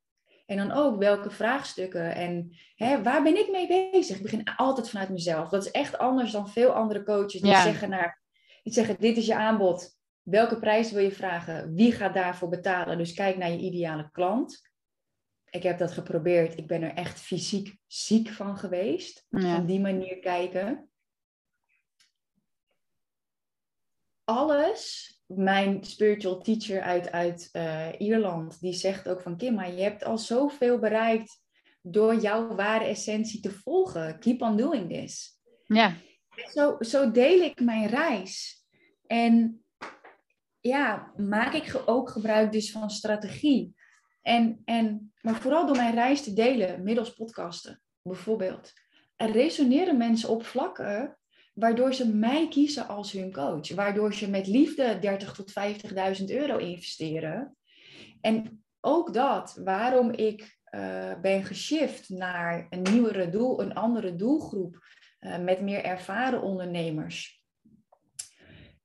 En 0.48 0.58
dan 0.58 0.72
ook 0.72 1.00
welke 1.00 1.30
vraagstukken 1.30 2.16
en 2.16 2.58
hè, 2.76 3.04
waar 3.04 3.24
ben 3.24 3.38
ik 3.38 3.52
mee 3.52 3.92
bezig? 3.92 4.16
Ik 4.16 4.22
begin 4.22 4.56
altijd 4.56 4.90
vanuit 4.90 5.10
mezelf. 5.10 5.50
Dat 5.50 5.66
is 5.66 5.72
echt 5.72 5.98
anders 5.98 6.32
dan 6.32 6.50
veel 6.50 6.72
andere 6.72 7.04
coaches 7.04 7.42
die, 7.42 7.56
zeggen, 7.56 7.90
naar, 7.90 8.22
die 8.64 8.74
zeggen: 8.74 8.96
Dit 9.00 9.18
is 9.18 9.26
je 9.26 9.36
aanbod. 9.36 9.96
Welke 10.22 10.60
prijs 10.60 10.92
wil 10.92 11.04
je 11.04 11.12
vragen? 11.12 11.74
Wie 11.74 11.92
gaat 11.92 12.14
daarvoor 12.14 12.50
betalen? 12.50 12.98
Dus 12.98 13.14
kijk 13.14 13.38
naar 13.38 13.50
je 13.50 13.58
ideale 13.58 14.10
klant. 14.12 14.62
Ik 15.50 15.64
heb 15.64 15.78
dat 15.78 15.92
geprobeerd. 15.92 16.58
Ik 16.58 16.68
ben 16.68 16.82
er 16.82 16.94
echt 16.94 17.20
fysiek 17.20 17.78
ziek 17.88 18.30
van 18.30 18.58
geweest. 18.58 19.26
Ja. 19.30 19.58
Op 19.58 19.68
die 19.68 19.80
manier 19.80 20.20
kijken. 20.20 20.90
Alles 24.24 25.12
mijn 25.28 25.84
spiritual 25.84 26.42
teacher 26.42 26.82
uit, 26.82 27.12
uit 27.12 27.50
uh, 27.54 27.88
Ierland, 27.98 28.62
die 28.62 28.74
zegt 28.74 29.10
ook 29.10 29.22
van 29.22 29.38
Kim, 29.38 29.54
maar 29.54 29.74
je 29.74 29.82
hebt 29.82 30.04
al 30.04 30.18
zoveel 30.18 30.80
bereikt 30.80 31.42
door 31.82 32.16
jouw 32.16 32.56
ware 32.56 32.86
essentie 32.86 33.40
te 33.40 33.52
volgen. 33.52 34.20
Keep 34.20 34.42
on 34.42 34.58
doing 34.58 34.90
this. 34.90 35.40
Ja. 35.66 35.96
Zo, 36.52 36.76
zo 36.80 37.12
deel 37.12 37.42
ik 37.42 37.60
mijn 37.60 37.88
reis. 37.88 38.66
En 39.08 39.64
ja, 40.60 41.14
maak 41.16 41.54
ik 41.54 41.82
ook 41.86 42.10
gebruik 42.10 42.52
dus 42.52 42.72
van 42.72 42.90
strategie. 42.90 43.76
En, 44.22 44.62
en, 44.66 45.14
maar 45.22 45.36
vooral 45.36 45.66
door 45.66 45.76
mijn 45.76 45.94
reis 45.94 46.24
te 46.24 46.34
delen, 46.34 46.84
middels 46.84 47.14
podcasten 47.14 47.82
bijvoorbeeld. 48.02 48.74
Er 49.16 49.32
resoneren 49.32 49.98
mensen 49.98 50.30
op 50.30 50.46
vlakken 50.46 51.17
waardoor 51.60 51.94
ze 51.94 52.08
mij 52.08 52.48
kiezen 52.48 52.88
als 52.88 53.12
hun 53.12 53.32
coach. 53.32 53.72
Waardoor 53.72 54.14
ze 54.14 54.30
met 54.30 54.48
liefde 54.48 55.00
30 55.00 55.34
tot 55.34 55.54
50.000 56.20 56.26
euro 56.26 56.58
investeren. 56.58 57.58
En 58.22 58.64
ook 58.80 59.14
dat, 59.14 59.60
waarom 59.64 60.12
ik 60.12 60.58
uh, 60.72 61.20
ben 61.22 61.44
geshift 61.44 62.10
naar 62.10 62.68
een 62.70 62.82
nieuwere 62.82 63.30
doel, 63.30 63.62
een 63.62 63.74
andere 63.74 64.16
doelgroep 64.16 64.78
uh, 65.20 65.40
met 65.40 65.62
meer 65.62 65.84
ervaren 65.84 66.42
ondernemers, 66.42 67.44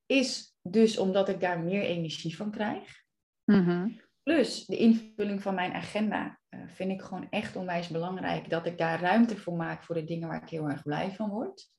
is 0.05 0.57
dus 0.61 0.97
omdat 0.97 1.29
ik 1.29 1.39
daar 1.39 1.59
meer 1.59 1.83
energie 1.83 2.35
van 2.35 2.51
krijg. 2.51 3.03
Mm-hmm. 3.45 4.01
Plus 4.23 4.65
de 4.65 4.77
invulling 4.77 5.41
van 5.41 5.55
mijn 5.55 5.73
agenda 5.73 6.39
uh, 6.49 6.61
vind 6.67 6.91
ik 6.91 7.01
gewoon 7.01 7.27
echt 7.29 7.55
onwijs 7.55 7.87
belangrijk. 7.87 8.49
Dat 8.49 8.65
ik 8.65 8.77
daar 8.77 9.01
ruimte 9.01 9.37
voor 9.37 9.55
maak 9.55 9.83
voor 9.83 9.95
de 9.95 10.03
dingen 10.03 10.27
waar 10.27 10.41
ik 10.41 10.49
heel 10.49 10.69
erg 10.69 10.83
blij 10.83 11.11
van 11.11 11.29
word. 11.29 11.71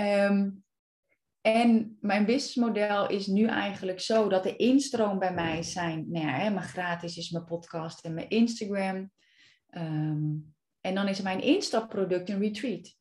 Um, 0.00 0.64
en 1.40 1.96
mijn 2.00 2.24
businessmodel 2.24 3.08
is 3.08 3.26
nu 3.26 3.46
eigenlijk 3.46 4.00
zo 4.00 4.28
dat 4.28 4.42
de 4.42 4.56
instroom 4.56 5.18
bij 5.18 5.34
mij 5.34 5.62
zijn, 5.62 6.10
nou 6.10 6.26
ja, 6.26 6.32
hè, 6.32 6.50
mijn 6.50 6.66
gratis 6.66 7.16
is 7.16 7.30
mijn 7.30 7.44
podcast 7.44 8.04
en 8.04 8.14
mijn 8.14 8.28
Instagram. 8.28 9.10
Um, 9.70 10.54
en 10.80 10.94
dan 10.94 11.08
is 11.08 11.20
mijn 11.20 11.40
instapproduct 11.40 12.28
een 12.28 12.40
retreat. 12.40 12.96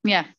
Ja. 0.00 0.34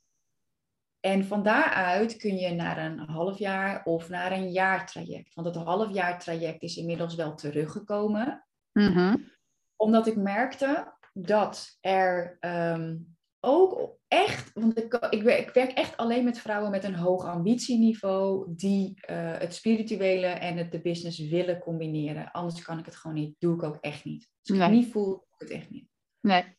En 1.00 1.26
van 1.26 1.44
daaruit 1.44 2.18
kun 2.18 2.36
je 2.36 2.52
naar 2.52 2.78
een 2.78 3.00
half 3.00 3.38
jaar 3.38 3.84
of 3.84 4.10
naar 4.10 4.32
een 4.32 4.52
jaartraject. 4.52 5.34
Want 5.34 5.48
het 5.48 5.66
halfjaar 5.66 6.20
traject 6.20 6.64
is 6.64 6.78
inmiddels 6.78 7.16
wel 7.16 7.36
teruggekomen. 7.36 8.48
Mm 8.74 8.94
-hmm. 8.94 9.32
Omdat 9.76 10.08
ik 10.08 10.16
merkte 10.16 10.94
dat 11.14 11.78
er 11.82 12.38
um, 12.40 13.17
ook 13.40 13.98
echt, 14.08 14.54
want 14.54 14.78
ik, 14.78 14.94
ik, 15.10 15.24
werk, 15.24 15.48
ik, 15.48 15.54
werk, 15.54 15.72
echt 15.72 15.98
alleen 15.98 16.24
met 16.24 16.40
vrouwen 16.40 16.72
met 16.72 16.84
een 16.84 16.96
hoog 16.96 17.26
ambitieniveau 17.26 18.56
die 18.56 19.00
uh, 19.10 19.38
het 19.38 19.54
spirituele 19.54 20.28
en 20.28 20.58
het, 20.58 20.72
de 20.72 20.82
business 20.82 21.20
willen 21.20 21.60
combineren. 21.60 22.32
Anders 22.32 22.62
kan 22.62 22.80
ik 22.80 22.86
het 22.86 22.96
gewoon 22.96 23.16
niet. 23.16 23.36
Doe 23.40 23.56
ik 23.56 23.64
ook 23.64 23.78
echt 23.82 24.06
niet. 24.06 24.30
Als 24.42 24.50
ik 24.50 24.56
nee. 24.56 24.62
het 24.62 24.72
niet 24.72 24.92
voel, 24.92 25.06
doe 25.06 25.24
ik 25.38 25.40
het 25.40 25.50
echt 25.50 25.70
niet. 25.70 25.88
Nee. 26.20 26.56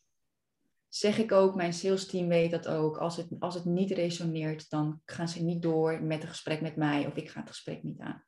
Zeg 0.87 1.17
ik 1.17 1.31
ook, 1.31 1.55
mijn 1.55 1.73
sales 1.73 2.05
team 2.05 2.27
weet 2.27 2.51
dat 2.51 2.67
ook. 2.67 2.97
Als 2.97 3.17
het, 3.17 3.27
als 3.39 3.55
het 3.55 3.65
niet 3.65 3.91
resoneert, 3.91 4.69
dan 4.69 5.01
gaan 5.05 5.27
ze 5.27 5.43
niet 5.43 5.61
door 5.61 6.03
met 6.03 6.21
een 6.21 6.29
gesprek 6.29 6.61
met 6.61 6.75
mij 6.75 7.07
of 7.07 7.15
ik 7.15 7.29
ga 7.29 7.39
het 7.39 7.49
gesprek 7.49 7.83
niet 7.83 7.99
aan. 7.99 8.23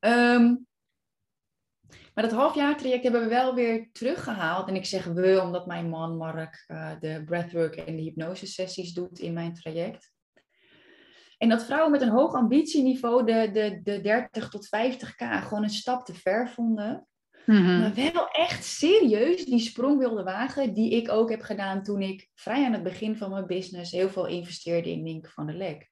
Um, 0.00 0.66
maar 2.16 2.24
dat 2.24 2.38
halfjaartraject 2.38 3.02
hebben 3.02 3.22
we 3.22 3.28
wel 3.28 3.54
weer 3.54 3.88
teruggehaald. 3.92 4.68
En 4.68 4.74
ik 4.74 4.84
zeg 4.84 5.04
we, 5.04 5.40
omdat 5.42 5.66
mijn 5.66 5.88
man 5.88 6.16
Mark 6.16 6.64
uh, 6.68 6.90
de 7.00 7.22
breathwork 7.24 7.76
en 7.76 7.96
de 7.96 8.02
hypnose 8.02 8.46
sessies 8.46 8.92
doet 8.92 9.18
in 9.18 9.32
mijn 9.32 9.54
traject. 9.54 10.12
En 11.38 11.48
dat 11.48 11.64
vrouwen 11.64 11.90
met 11.90 12.00
een 12.00 12.08
hoog 12.08 12.34
ambitieniveau 12.34 13.24
de, 13.24 13.50
de, 13.52 13.80
de 13.82 14.00
30 14.00 14.48
tot 14.48 14.66
50k 14.66 15.42
gewoon 15.42 15.62
een 15.62 15.70
stap 15.70 16.04
te 16.04 16.14
ver 16.14 16.48
vonden. 16.48 17.06
Mm-hmm. 17.44 17.78
Maar 17.78 17.94
wel 17.94 18.28
echt 18.28 18.64
serieus 18.64 19.44
die 19.44 19.58
sprong 19.58 19.98
wilden 19.98 20.24
wagen, 20.24 20.74
die 20.74 20.90
ik 20.90 21.10
ook 21.10 21.30
heb 21.30 21.40
gedaan 21.40 21.82
toen 21.82 22.02
ik 22.02 22.28
vrij 22.34 22.64
aan 22.64 22.72
het 22.72 22.82
begin 22.82 23.16
van 23.16 23.30
mijn 23.30 23.46
business 23.46 23.92
heel 23.92 24.08
veel 24.08 24.26
investeerde 24.26 24.90
in 24.90 25.02
Nienke 25.02 25.30
van 25.30 25.46
der 25.46 25.56
Lek. 25.56 25.90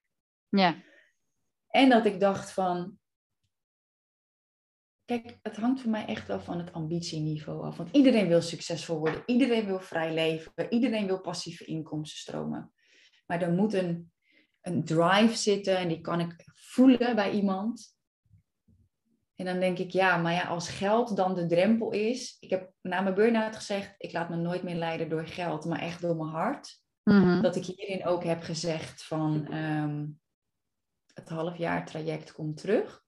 Ja. 0.49 0.75
En 1.69 1.89
dat 1.89 2.07
ik 2.07 2.21
dacht 2.21 2.53
van, 2.53 2.99
kijk, 5.05 5.39
het 5.43 5.57
hangt 5.57 5.81
voor 5.81 5.91
mij 5.91 6.07
echt 6.07 6.27
wel 6.27 6.41
van 6.41 6.59
het 6.59 6.73
ambitieniveau 6.73 7.65
af. 7.65 7.77
Want 7.77 7.89
iedereen 7.93 8.29
wil 8.29 8.43
succesvol 8.43 8.99
worden, 8.99 9.23
iedereen 9.27 9.67
wil 9.67 9.81
vrij 9.81 10.15
leven, 10.15 10.53
iedereen 10.69 11.07
wil 11.07 11.21
passieve 11.21 11.65
inkomsten 11.65 12.19
stromen. 12.19 12.73
Maar 13.27 13.43
er 13.43 13.53
moet 13.53 13.73
een, 13.73 14.13
een 14.61 14.85
drive 14.85 15.37
zitten 15.37 15.77
en 15.77 15.89
die 15.89 16.01
kan 16.01 16.21
ik 16.21 16.45
voelen 16.55 17.15
bij 17.15 17.31
iemand. 17.31 17.93
En 19.35 19.45
dan 19.45 19.61
denk 19.61 19.79
ik, 19.79 19.91
ja, 19.91 20.17
maar 20.17 20.33
ja, 20.33 20.45
als 20.45 20.69
geld 20.69 21.17
dan 21.17 21.35
de 21.35 21.47
drempel 21.47 21.91
is. 21.91 22.37
Ik 22.41 22.51
heb 22.51 22.73
na 22.81 23.01
mijn 23.01 23.15
burn-out 23.15 23.57
gezegd, 23.57 23.95
ik 23.99 24.13
laat 24.13 24.29
me 24.29 24.37
nooit 24.37 24.63
meer 24.63 24.77
leiden 24.77 25.09
door 25.09 25.27
geld, 25.27 25.65
maar 25.65 25.81
echt 25.81 26.01
door 26.01 26.17
mijn 26.17 26.29
hart. 26.29 26.83
Mhm. 27.03 27.43
Dat 27.43 27.57
ik 27.57 27.65
hierin 27.65 28.07
ook 28.07 28.25
heb 28.25 28.43
gezegd 28.43 29.05
van 29.05 29.47
ehm, 29.51 30.07
het 31.15 31.29
halfjaar 31.29 31.87
traject 31.87 32.33
komt 32.33 32.57
terug. 32.57 33.04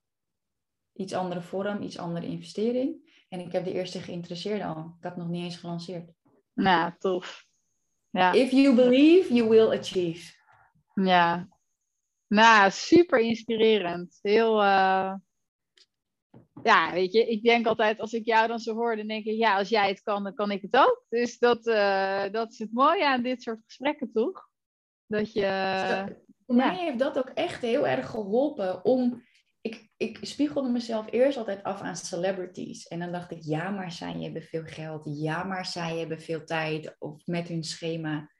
Iets 0.97 1.13
andere 1.13 1.43
vorm, 1.43 1.83
iets 1.83 1.99
andere 1.99 2.27
investering. 2.27 3.15
En 3.29 3.41
ik 3.41 3.53
heb 3.53 3.65
de 3.65 3.73
eerste 3.73 4.01
geïnteresseerde 4.01 4.65
al. 4.65 4.95
Ik 4.99 5.05
had 5.05 5.17
nog 5.17 5.29
niet 5.29 5.45
eens 5.45 5.57
gelanceerd. 5.57 6.13
Nou, 6.53 6.93
tof. 6.99 7.47
Ja. 8.11 8.33
If 8.33 8.51
you 8.51 8.75
believe, 8.75 9.35
you 9.35 9.49
will 9.49 9.79
achieve. 9.79 10.35
Ja. 10.95 11.49
Nou, 12.27 12.71
super 12.71 13.19
inspirerend. 13.19 14.19
Heel, 14.23 14.63
eh, 14.63 15.15
ja, 16.63 16.93
weet 16.93 17.13
je, 17.13 17.27
ik 17.27 17.43
denk 17.43 17.67
altijd 17.67 18.01
als 18.01 18.13
ik 18.13 18.25
jou 18.25 18.49
dan 18.49 18.59
zo 18.59 18.75
hoor, 18.75 18.97
dan 18.97 19.07
denk 19.07 19.25
ik, 19.25 19.37
ja, 19.37 19.57
als 19.59 19.69
jij 19.69 19.89
het 19.89 20.03
kan, 20.03 20.23
dan 20.23 20.35
kan 20.35 20.51
ik 20.51 20.63
het 20.63 20.77
ook. 20.77 21.05
Dus 21.09 21.39
dat, 21.39 21.67
eh, 21.67 22.25
dat 22.31 22.51
is 22.53 22.59
het 22.59 22.73
mooie 22.73 23.07
aan 23.07 23.23
dit 23.23 23.43
soort 23.43 23.61
gesprekken, 23.65 24.13
toch? 24.13 24.49
Dat 25.07 25.33
je... 25.33 26.25
Voor 26.47 26.55
mij 26.55 26.77
heeft 26.77 26.99
dat 26.99 27.19
ook 27.19 27.29
echt 27.29 27.63
heel 27.63 27.87
erg 27.87 28.11
geholpen 28.11 28.85
om. 28.85 29.23
Ik, 29.67 29.89
ik 29.97 30.19
spiegelde 30.23 30.69
mezelf 30.69 31.07
eerst 31.11 31.39
altijd 31.39 31.63
af 31.63 31.81
aan 31.81 31.97
celebrities. 31.97 32.87
En 32.87 32.99
dan 32.99 33.13
dacht 33.13 33.31
ik, 33.31 33.43
ja, 33.43 33.71
maar 33.71 33.93
zij 33.93 34.13
hebben 34.13 34.43
veel 34.43 34.65
geld. 34.65 35.03
Ja, 35.05 35.45
maar 35.45 35.67
zij 35.67 35.99
hebben 35.99 36.21
veel 36.21 36.45
tijd. 36.45 36.97
Of 36.99 37.27
met 37.27 37.49
hun 37.49 37.65
schema. 37.65 38.31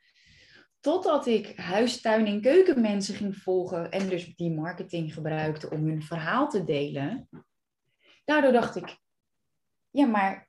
Totdat 0.81 1.27
ik 1.27 1.57
huis, 1.57 2.01
tuin 2.01 2.27
en 2.27 2.41
keukenmensen 2.41 3.15
ging 3.15 3.37
volgen. 3.37 3.91
En 3.91 4.09
dus 4.09 4.35
die 4.35 4.51
marketing 4.51 5.15
gebruikte 5.15 5.71
om 5.71 5.87
hun 5.87 6.03
verhaal 6.03 6.49
te 6.49 6.65
delen. 6.65 7.29
Daardoor 8.25 8.53
dacht 8.53 8.77
ik, 8.77 8.99
ja, 9.91 10.07
maar 10.07 10.49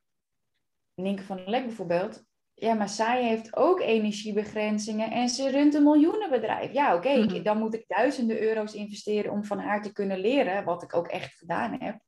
Nienke 0.94 1.22
van 1.22 1.36
der 1.36 1.48
Lek 1.48 1.66
bijvoorbeeld. 1.66 2.24
Ja, 2.60 2.74
maar 2.74 2.88
zij 2.88 3.24
heeft 3.24 3.56
ook 3.56 3.80
energiebegrenzingen 3.80 5.10
en 5.10 5.28
ze 5.28 5.50
runt 5.50 5.74
een 5.74 5.82
miljoenenbedrijf. 5.82 6.72
Ja, 6.72 6.94
oké, 6.96 7.16
Mhm. 7.16 7.42
dan 7.42 7.58
moet 7.58 7.74
ik 7.74 7.84
duizenden 7.88 8.40
euro's 8.40 8.74
investeren 8.74 9.32
om 9.32 9.44
van 9.44 9.58
haar 9.58 9.82
te 9.82 9.92
kunnen 9.92 10.18
leren, 10.18 10.64
wat 10.64 10.82
ik 10.82 10.94
ook 10.94 11.08
echt 11.08 11.34
gedaan 11.38 11.72
heb. 11.72 12.00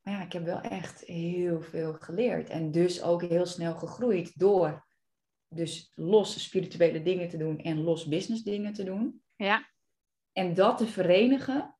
Maar 0.00 0.14
ja, 0.14 0.22
ik 0.22 0.32
heb 0.32 0.44
wel 0.44 0.60
echt 0.60 1.00
heel 1.00 1.62
veel 1.62 1.92
geleerd 1.94 2.48
en 2.50 2.70
dus 2.70 3.02
ook 3.02 3.22
heel 3.22 3.46
snel 3.46 3.74
gegroeid 3.74 4.38
door 4.38 4.86
dus 5.48 5.92
los 5.94 6.42
spirituele 6.42 7.02
dingen 7.02 7.28
te 7.28 7.36
doen 7.36 7.58
en 7.58 7.82
los 7.82 8.06
business 8.06 8.42
dingen 8.42 8.72
te 8.72 8.84
doen. 8.84 9.22
Ja, 9.36 9.70
En 10.32 10.54
dat 10.54 10.78
te 10.78 10.86
verenigen, 10.86 11.76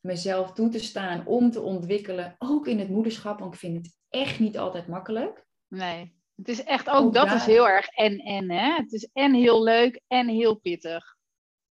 mezelf 0.00 0.52
toe 0.52 0.68
te 0.68 0.78
staan 0.78 1.26
om 1.26 1.50
te 1.50 1.60
ontwikkelen, 1.60 2.34
ook 2.38 2.66
in 2.66 2.78
het 2.78 2.88
moederschap, 2.88 3.38
want 3.38 3.54
ik 3.54 3.60
vind 3.60 3.76
het 3.86 4.00
echt 4.12 4.38
niet 4.38 4.58
altijd 4.58 4.86
makkelijk. 4.86 5.44
nee. 5.68 6.20
Het 6.36 6.48
is 6.48 6.64
echt 6.64 6.88
ook, 6.88 6.94
Ook 6.94 7.14
dat 7.14 7.26
daar- 7.26 7.36
is 7.36 7.44
heel 7.46 7.68
erg 7.68 7.86
en-en, 7.88 8.50
hè? 8.50 8.72
Het 8.74 8.92
is 8.92 9.08
en 9.12 9.34
heel 9.34 9.62
leuk 9.62 10.00
en 10.06 10.28
heel 10.28 10.54
pittig. 10.54 11.16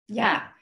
Ja, 0.05 0.33
Ja. 0.33 0.55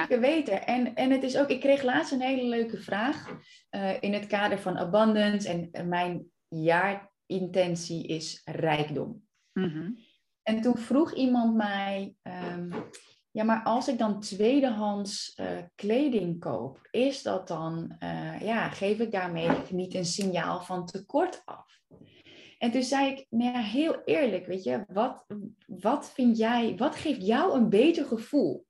zeker 0.00 0.20
weten. 0.20 0.66
En, 0.66 0.94
en 0.94 1.10
het 1.10 1.22
is 1.22 1.36
ook, 1.38 1.48
ik 1.48 1.60
kreeg 1.60 1.82
laatst 1.82 2.12
een 2.12 2.20
hele 2.20 2.42
leuke 2.48 2.78
vraag 2.78 3.36
eh, 3.68 4.02
in 4.02 4.12
het 4.12 4.26
kader 4.26 4.58
van 4.58 4.78
abundance 4.78 5.68
en 5.72 5.88
mijn 5.88 6.30
jaarintentie 6.48 8.06
is 8.06 8.42
rijkdom. 8.44 9.26
Mhm. 9.52 9.90
En 10.42 10.60
toen 10.60 10.76
vroeg 10.78 11.14
iemand 11.14 11.54
mij, 11.54 12.14
ehm, 12.22 12.70
ja, 13.32 13.44
maar 13.44 13.62
als 13.62 13.88
ik 13.88 13.98
dan 13.98 14.20
tweedehands 14.20 15.34
eh, 15.34 15.58
kleding 15.74 16.40
koop, 16.40 16.88
is 16.90 17.22
dat 17.22 17.48
dan, 17.48 17.96
eh, 17.98 18.40
ja, 18.40 18.68
geef 18.68 18.98
ik 18.98 19.12
daarmee 19.12 19.48
niet 19.70 19.94
een 19.94 20.04
signaal 20.04 20.60
van 20.60 20.86
tekort 20.86 21.42
af? 21.44 21.80
En 22.58 22.70
toen 22.70 22.82
zei 22.82 23.10
ik, 23.10 23.26
nou 23.28 23.52
ja, 23.52 23.60
heel 23.60 24.02
eerlijk, 24.04 24.46
weet 24.46 24.62
je, 24.62 24.84
wat, 24.86 25.26
wat 25.66 26.12
vind 26.12 26.38
jij, 26.38 26.76
wat 26.76 26.96
geeft 26.96 27.26
jou 27.26 27.54
een 27.54 27.68
beter 27.68 28.04
gevoel? 28.04 28.66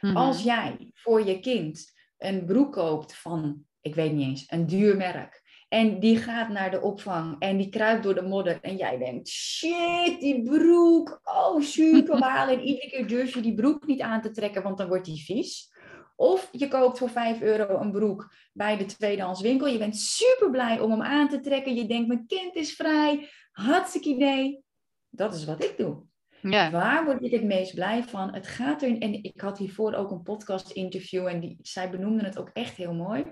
Mhm. 0.00 0.16
Als 0.16 0.42
jij 0.42 0.90
voor 0.94 1.26
je 1.26 1.40
kind 1.40 1.92
een 2.18 2.44
broek 2.44 2.72
koopt 2.72 3.16
van, 3.16 3.64
ik 3.80 3.94
weet 3.94 4.12
niet 4.12 4.28
eens, 4.28 4.44
een 4.46 4.66
duur 4.66 4.96
merk. 4.96 5.39
En 5.70 6.00
die 6.00 6.16
gaat 6.16 6.48
naar 6.48 6.70
de 6.70 6.80
opvang 6.80 7.36
en 7.38 7.56
die 7.56 7.68
kruipt 7.68 8.02
door 8.02 8.14
de 8.14 8.22
modder. 8.22 8.58
En 8.60 8.76
jij 8.76 8.98
denkt, 8.98 9.28
shit, 9.28 10.20
die 10.20 10.42
broek. 10.42 11.20
Oh, 11.24 11.60
super. 11.60 12.18
En 12.50 12.60
iedere 12.60 12.88
keer 12.88 13.06
durf 13.06 13.34
je 13.34 13.40
die 13.40 13.54
broek 13.54 13.86
niet 13.86 14.00
aan 14.00 14.20
te 14.20 14.30
trekken, 14.30 14.62
want 14.62 14.78
dan 14.78 14.88
wordt 14.88 15.04
die 15.04 15.24
vies. 15.24 15.72
Of 16.16 16.48
je 16.52 16.68
koopt 16.68 16.98
voor 16.98 17.10
5 17.10 17.40
euro 17.40 17.80
een 17.80 17.90
broek 17.90 18.32
bij 18.52 18.76
de 18.76 18.84
tweedehands 18.84 19.40
winkel. 19.40 19.66
Je 19.66 19.78
bent 19.78 19.96
super 19.96 20.50
blij 20.50 20.80
om 20.80 20.90
hem 20.90 21.02
aan 21.02 21.28
te 21.28 21.40
trekken. 21.40 21.74
Je 21.74 21.86
denkt, 21.86 22.08
mijn 22.08 22.26
kind 22.26 22.54
is 22.54 22.74
vrij. 22.74 23.28
Hartstikke 23.52 24.08
idee. 24.08 24.62
Dat 25.08 25.34
is 25.34 25.44
wat 25.44 25.64
ik 25.64 25.76
doe. 25.76 26.02
Ja. 26.42 26.70
Waar 26.70 27.04
word 27.04 27.22
ik 27.22 27.30
het 27.30 27.44
meest 27.44 27.74
blij 27.74 28.02
van? 28.02 28.34
Het 28.34 28.46
gaat 28.46 28.82
er, 28.82 28.98
en 28.98 29.22
ik 29.22 29.40
had 29.40 29.58
hiervoor 29.58 29.94
ook 29.94 30.10
een 30.10 30.22
podcast 30.22 30.70
interview 30.70 31.26
en 31.26 31.40
die, 31.40 31.58
zij 31.62 31.90
benoemden 31.90 32.24
het 32.24 32.38
ook 32.38 32.50
echt 32.52 32.76
heel 32.76 32.94
mooi. 32.94 33.24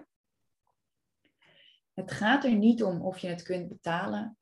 Het 1.99 2.11
gaat 2.11 2.45
er 2.45 2.55
niet 2.55 2.83
om 2.83 3.01
of 3.03 3.19
je 3.19 3.29
het 3.29 3.43
kunt 3.43 3.69
betalen. 3.69 4.37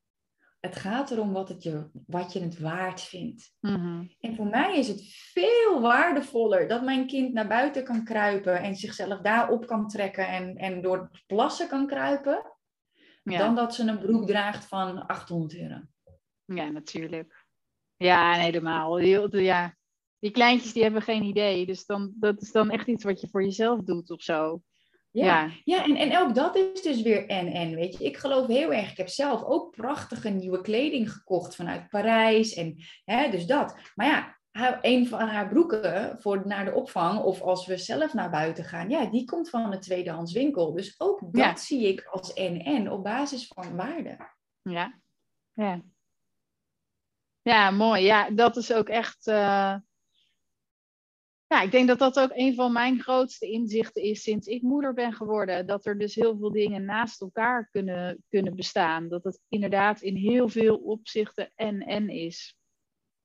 Het 0.60 0.76
gaat 0.76 1.10
erom 1.10 1.32
wat, 1.32 1.48
het 1.48 1.62
je, 1.62 1.90
wat 2.06 2.32
je 2.32 2.40
het 2.40 2.58
waard 2.58 3.00
vindt. 3.00 3.54
Mhm. 3.60 4.04
En 4.20 4.34
voor 4.36 4.46
mij 4.46 4.78
is 4.78 4.88
het 4.88 5.02
veel 5.32 5.80
waardevoller 5.80 6.68
dat 6.68 6.84
mijn 6.84 7.06
kind 7.06 7.32
naar 7.32 7.48
buiten 7.48 7.84
kan 7.84 8.04
kruipen 8.04 8.58
en 8.62 8.74
zichzelf 8.76 9.20
daarop 9.20 9.66
kan 9.66 9.88
trekken 9.88 10.28
en, 10.28 10.56
en 10.56 10.82
door 10.82 10.98
het 10.98 11.22
plassen 11.26 11.68
kan 11.68 11.86
kruipen, 11.86 12.52
Ja. 13.22 13.38
dan 13.38 13.54
dat 13.54 13.74
ze 13.74 13.88
een 13.88 13.98
broek 13.98 14.26
draagt 14.26 14.64
van 14.64 15.06
800 15.06 15.56
euro. 15.56 15.80
ja, 16.44 16.70
natuurlijk. 16.70 17.46
Ja, 17.96 18.32
helemaal. 18.32 18.94
Die, 18.94 19.42
ja. 19.42 19.76
die 20.18 20.30
kleintjes 20.30 20.72
die 20.72 20.82
hebben 20.82 21.02
geen 21.02 21.22
idee. 21.22 21.66
Dus 21.66 21.86
dan, 21.86 22.12
dat 22.14 22.40
is 22.42 22.52
dan 22.52 22.70
echt 22.70 22.86
iets 22.86 23.04
wat 23.04 23.20
je 23.20 23.28
voor 23.28 23.42
jezelf 23.44 23.80
doet 23.80 24.10
of 24.10 24.22
zo. 24.22 24.62
Ja, 25.24 25.50
Ja. 25.64 25.84
en, 25.84 25.96
en 25.96 26.18
ook 26.18 26.34
dat 26.34 26.56
is 26.56 26.82
dus 26.82 27.02
weer 27.02 27.26
en 27.28 27.46
en, 27.52 27.74
weet 27.74 27.98
je. 27.98 28.04
Ik 28.04 28.16
geloof 28.16 28.46
heel 28.46 28.72
erg, 28.72 28.90
ik 28.90 28.96
heb 28.96 29.08
zelf 29.08 29.42
ook 29.44 29.70
prachtige 29.76 30.28
nieuwe 30.28 30.60
kleding 30.60 31.12
gekocht 31.12 31.54
vanuit 31.54 31.88
Parijs 31.88 32.54
en 32.54 32.76
hè, 33.04 33.30
dus 33.30 33.46
dat. 33.46 33.76
Maar 33.94 34.06
ja, 34.06 34.38
haar, 34.50 34.78
een 34.82 35.06
van 35.08 35.28
haar 35.28 35.48
broeken 35.48 36.20
voor 36.20 36.42
naar 36.46 36.64
de 36.64 36.72
opvang 36.74 37.20
of 37.22 37.40
als 37.40 37.66
we 37.66 37.76
zelf 37.76 38.12
naar 38.14 38.30
buiten 38.30 38.64
gaan, 38.64 38.90
ja, 38.90 39.06
die 39.06 39.24
komt 39.24 39.50
van 39.50 39.72
een 39.72 39.80
tweedehands 39.80 40.32
winkel. 40.32 40.72
Dus 40.74 40.94
ook 41.00 41.20
dat 41.20 41.30
Ja. 41.44 41.56
zie 41.56 41.86
ik 41.88 42.04
als 42.04 42.32
en 42.32 42.60
en 42.64 42.90
op 42.90 43.02
basis 43.04 43.46
van 43.46 43.76
waarde. 43.76 44.16
Ja. 44.62 45.00
Ja. 45.52 45.80
Ja, 47.42 47.70
mooi. 47.70 48.02
Ja, 48.02 48.30
dat 48.30 48.56
is 48.56 48.72
ook 48.72 48.88
echt. 48.88 49.26
eh, 49.26 49.74
Ja, 51.48 51.62
ik 51.62 51.70
denk 51.70 51.88
dat 51.88 51.98
dat 51.98 52.18
ook 52.18 52.30
een 52.34 52.54
van 52.54 52.72
mijn 52.72 53.00
grootste 53.00 53.50
inzichten 53.50 54.02
is 54.02 54.22
sinds 54.22 54.46
ik 54.46 54.62
moeder 54.62 54.94
ben 54.94 55.12
geworden. 55.12 55.66
Dat 55.66 55.86
er 55.86 55.98
dus 55.98 56.14
heel 56.14 56.36
veel 56.38 56.52
dingen 56.52 56.84
naast 56.84 57.20
elkaar 57.20 57.68
kunnen, 57.70 58.24
kunnen 58.28 58.56
bestaan. 58.56 59.08
Dat 59.08 59.24
het 59.24 59.40
inderdaad 59.48 60.00
in 60.00 60.16
heel 60.16 60.48
veel 60.48 60.76
opzichten 60.76 61.52
en-en 61.54 62.08
is. 62.08 62.56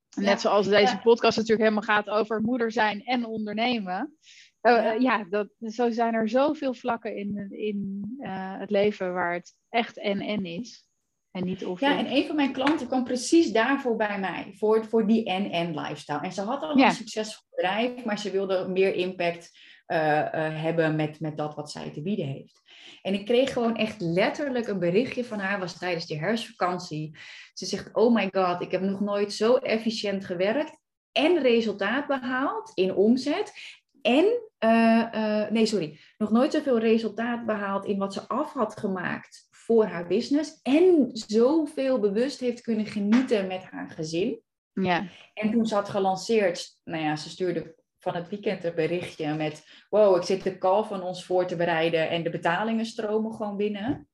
Ja, 0.10 0.22
Net 0.22 0.42
zoals 0.42 0.68
deze 0.68 0.94
ja. 0.94 1.02
podcast 1.02 1.38
natuurlijk 1.38 1.70
helemaal 1.70 1.96
gaat 1.96 2.10
over 2.10 2.42
moeder 2.42 2.72
zijn 2.72 3.04
en 3.04 3.26
ondernemen. 3.26 4.18
Ja. 4.62 4.94
eh, 4.94 5.02
ja, 5.02 5.24
dat, 5.24 5.50
zo 5.60 5.90
zijn 5.90 6.14
er 6.14 6.30
zoveel 6.30 6.74
vlakken 6.74 7.16
in, 7.16 7.52
in 7.52 8.04
eh, 8.20 8.60
het 8.60 8.70
leven 8.70 9.14
waar 9.14 9.34
het 9.34 9.56
echt 9.70 9.98
en-en 9.98 10.46
is. 10.46 10.90
En 11.32 11.44
niet 11.46 11.66
of. 11.66 11.80
Ja, 11.80 11.98
en 11.98 12.12
een 12.12 12.26
van 12.26 12.36
mijn 12.36 12.52
klanten 12.54 12.88
kwam 12.88 13.04
precies 13.04 13.52
daarvoor 13.52 13.96
bij 13.96 14.20
mij, 14.20 14.54
voor, 14.58 14.86
voor 14.86 15.08
die 15.08 15.26
en-en 15.26 15.80
lifestyle. 15.80 16.20
En 16.22 16.32
ze 16.34 16.42
had 16.42 16.62
al 16.62 16.78
Ja. 16.78 16.86
een 16.86 16.92
succesvol 16.92 17.44
bedrijf, 17.50 18.06
maar 18.06 18.20
ze 18.20 18.32
wilde 18.32 18.68
meer 18.68 18.94
impact 18.94 19.58
eh, 19.86 20.20
eh, 20.20 20.62
hebben 20.62 20.96
met, 20.96 21.20
met 21.20 21.38
dat 21.38 21.56
wat 21.56 21.72
zij 21.72 21.90
te 21.90 22.02
bieden 22.02 22.26
heeft. 22.26 22.62
En 23.02 23.14
ik 23.14 23.26
kreeg 23.26 23.54
gewoon 23.54 23.76
echt 23.76 24.02
letterlijk 24.02 24.68
een 24.68 24.80
berichtje 24.80 25.26
van 25.26 25.40
haar, 25.40 25.60
was 25.60 25.78
tijdens 25.78 26.06
die 26.06 26.20
herfstvakantie. 26.20 27.18
Ze 27.54 27.66
zegt, 27.66 27.96
oh 27.96 28.14
my 28.14 28.30
god, 28.32 28.62
ik 28.62 28.72
heb 28.72 28.82
nog 28.82 29.00
nooit 29.00 29.34
zo 29.34 29.56
efficiënt 29.56 30.26
gewerkt 30.26 30.78
en 31.12 31.42
resultaat 31.42 32.08
behaald 32.08 32.72
in 32.74 32.96
omzet. 32.96 33.54
En, 34.02 34.42
eh, 34.58 35.50
nee 35.50 35.66
sorry, 35.66 36.00
nog 36.18 36.32
nooit 36.32 36.52
zoveel 36.52 36.80
resultaat 36.80 37.46
behaald 37.46 37.86
in 37.86 37.98
wat 37.98 38.14
ze 38.14 38.28
af 38.28 38.54
had 38.54 38.80
gemaakt 38.80 39.48
voor 39.66 39.86
haar 39.86 40.08
business. 40.08 40.60
En 40.62 41.10
zoveel 41.12 42.00
bewust 42.00 42.40
heeft 42.40 42.62
kunnen 42.62 42.86
genieten 42.86 43.48
met 43.48 43.64
haar 43.64 43.90
gezin. 43.90 44.42
Ja, 44.74 45.08
En 45.34 45.52
toen 45.52 45.66
ze 45.66 45.76
had 45.76 45.90
gelanceerd, 45.90 46.80
nou 46.84 47.04
ja, 47.04 47.16
ze 47.16 47.30
stuurde 47.30 47.76
van 47.98 48.16
het 48.16 48.30
weekend 48.30 48.64
een 48.64 48.76
berichtje 48.76 49.34
met: 49.34 49.86
Wow, 49.90 50.16
ik 50.16 50.24
zit 50.24 50.44
de 50.44 50.58
call 50.58 50.84
van 50.84 51.04
ons 51.04 51.26
voor 51.26 51.48
te 51.48 51.56
bereiden 51.56 52.10
en 52.10 52.24
de 52.24 52.30
betalingen 52.30 52.86
stromen 52.86 53.34
gewoon 53.34 53.58
binnen. 53.58 54.10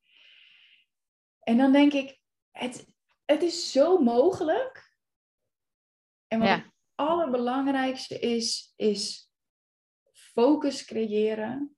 En 1.40 1.58
dan 1.58 1.72
denk 1.72 1.94
ik: 1.94 2.20
Het, 2.52 2.86
het 3.26 3.42
is 3.42 3.72
zo 3.72 3.98
mogelijk. 3.98 4.96
En 6.28 6.40
wat 6.40 6.50
het 6.50 6.72
allerbelangrijkste 6.96 8.20
is, 8.20 8.74
is 8.76 9.32
focus 10.12 10.86
creëren, 10.86 11.78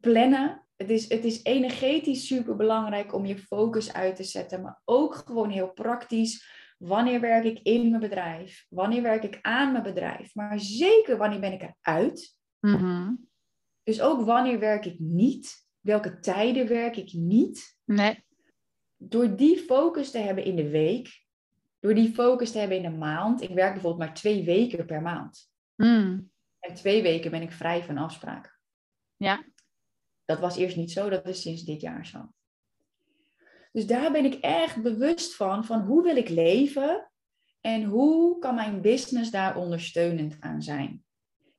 plannen. 0.00 0.63
Het 0.84 0.92
is, 0.92 1.08
het 1.08 1.24
is 1.24 1.42
energetisch 1.42 2.26
super 2.26 2.56
belangrijk 2.56 3.14
om 3.14 3.26
je 3.26 3.38
focus 3.38 3.92
uit 3.92 4.16
te 4.16 4.24
zetten, 4.24 4.62
maar 4.62 4.80
ook 4.84 5.14
gewoon 5.14 5.50
heel 5.50 5.72
praktisch 5.72 6.52
Wanneer 6.78 7.20
werk 7.20 7.44
ik 7.44 7.60
in 7.62 7.88
mijn 7.88 8.00
bedrijf? 8.00 8.66
Wanneer 8.68 9.02
werk 9.02 9.22
ik 9.22 9.38
aan 9.42 9.72
mijn 9.72 9.84
bedrijf? 9.84 10.34
Maar 10.34 10.60
zeker 10.60 11.16
wanneer 11.16 11.40
ben 11.40 11.52
ik 11.52 11.62
eruit? 11.62 12.36
Mm 12.60 13.28
Dus 13.82 14.00
ook 14.00 14.24
wanneer 14.24 14.58
werk 14.58 14.84
ik 14.84 14.98
niet? 14.98 15.66
Welke 15.80 16.18
tijden 16.18 16.68
werk 16.68 16.96
ik 16.96 17.12
niet? 17.12 17.78
Nee. 17.84 18.24
Door 18.96 19.36
die 19.36 19.58
focus 19.58 20.10
te 20.10 20.18
hebben 20.18 20.44
in 20.44 20.56
de 20.56 20.68
week, 20.68 21.24
door 21.80 21.94
die 21.94 22.14
focus 22.14 22.50
te 22.50 22.58
hebben 22.58 22.76
in 22.76 22.82
de 22.82 22.98
maand. 22.98 23.42
Ik 23.42 23.54
werk 23.54 23.72
bijvoorbeeld 23.72 24.06
maar 24.06 24.14
twee 24.14 24.44
weken 24.44 24.86
per 24.86 25.02
maand. 25.02 25.50
Mm. 25.74 26.30
En 26.58 26.74
twee 26.74 27.02
weken 27.02 27.30
ben 27.30 27.42
ik 27.42 27.52
vrij 27.52 27.82
van 27.82 27.98
afspraken. 27.98 28.52
Ja. 29.16 29.44
Dat 30.24 30.38
was 30.38 30.56
eerst 30.56 30.76
niet 30.76 30.92
zo, 30.92 31.08
dat 31.08 31.28
is 31.28 31.40
sinds 31.40 31.62
dit 31.62 31.80
jaar 31.80 32.06
zo. 32.06 32.28
Dus 33.72 33.86
daar 33.86 34.12
ben 34.12 34.24
ik 34.24 34.34
echt 34.34 34.82
bewust 34.82 35.34
van, 35.34 35.64
van 35.64 35.80
hoe 35.80 36.02
wil 36.02 36.16
ik 36.16 36.28
leven 36.28 37.10
en 37.60 37.84
hoe 37.84 38.38
kan 38.38 38.54
mijn 38.54 38.80
business 38.80 39.30
daar 39.30 39.56
ondersteunend 39.56 40.36
aan 40.40 40.62
zijn. 40.62 41.04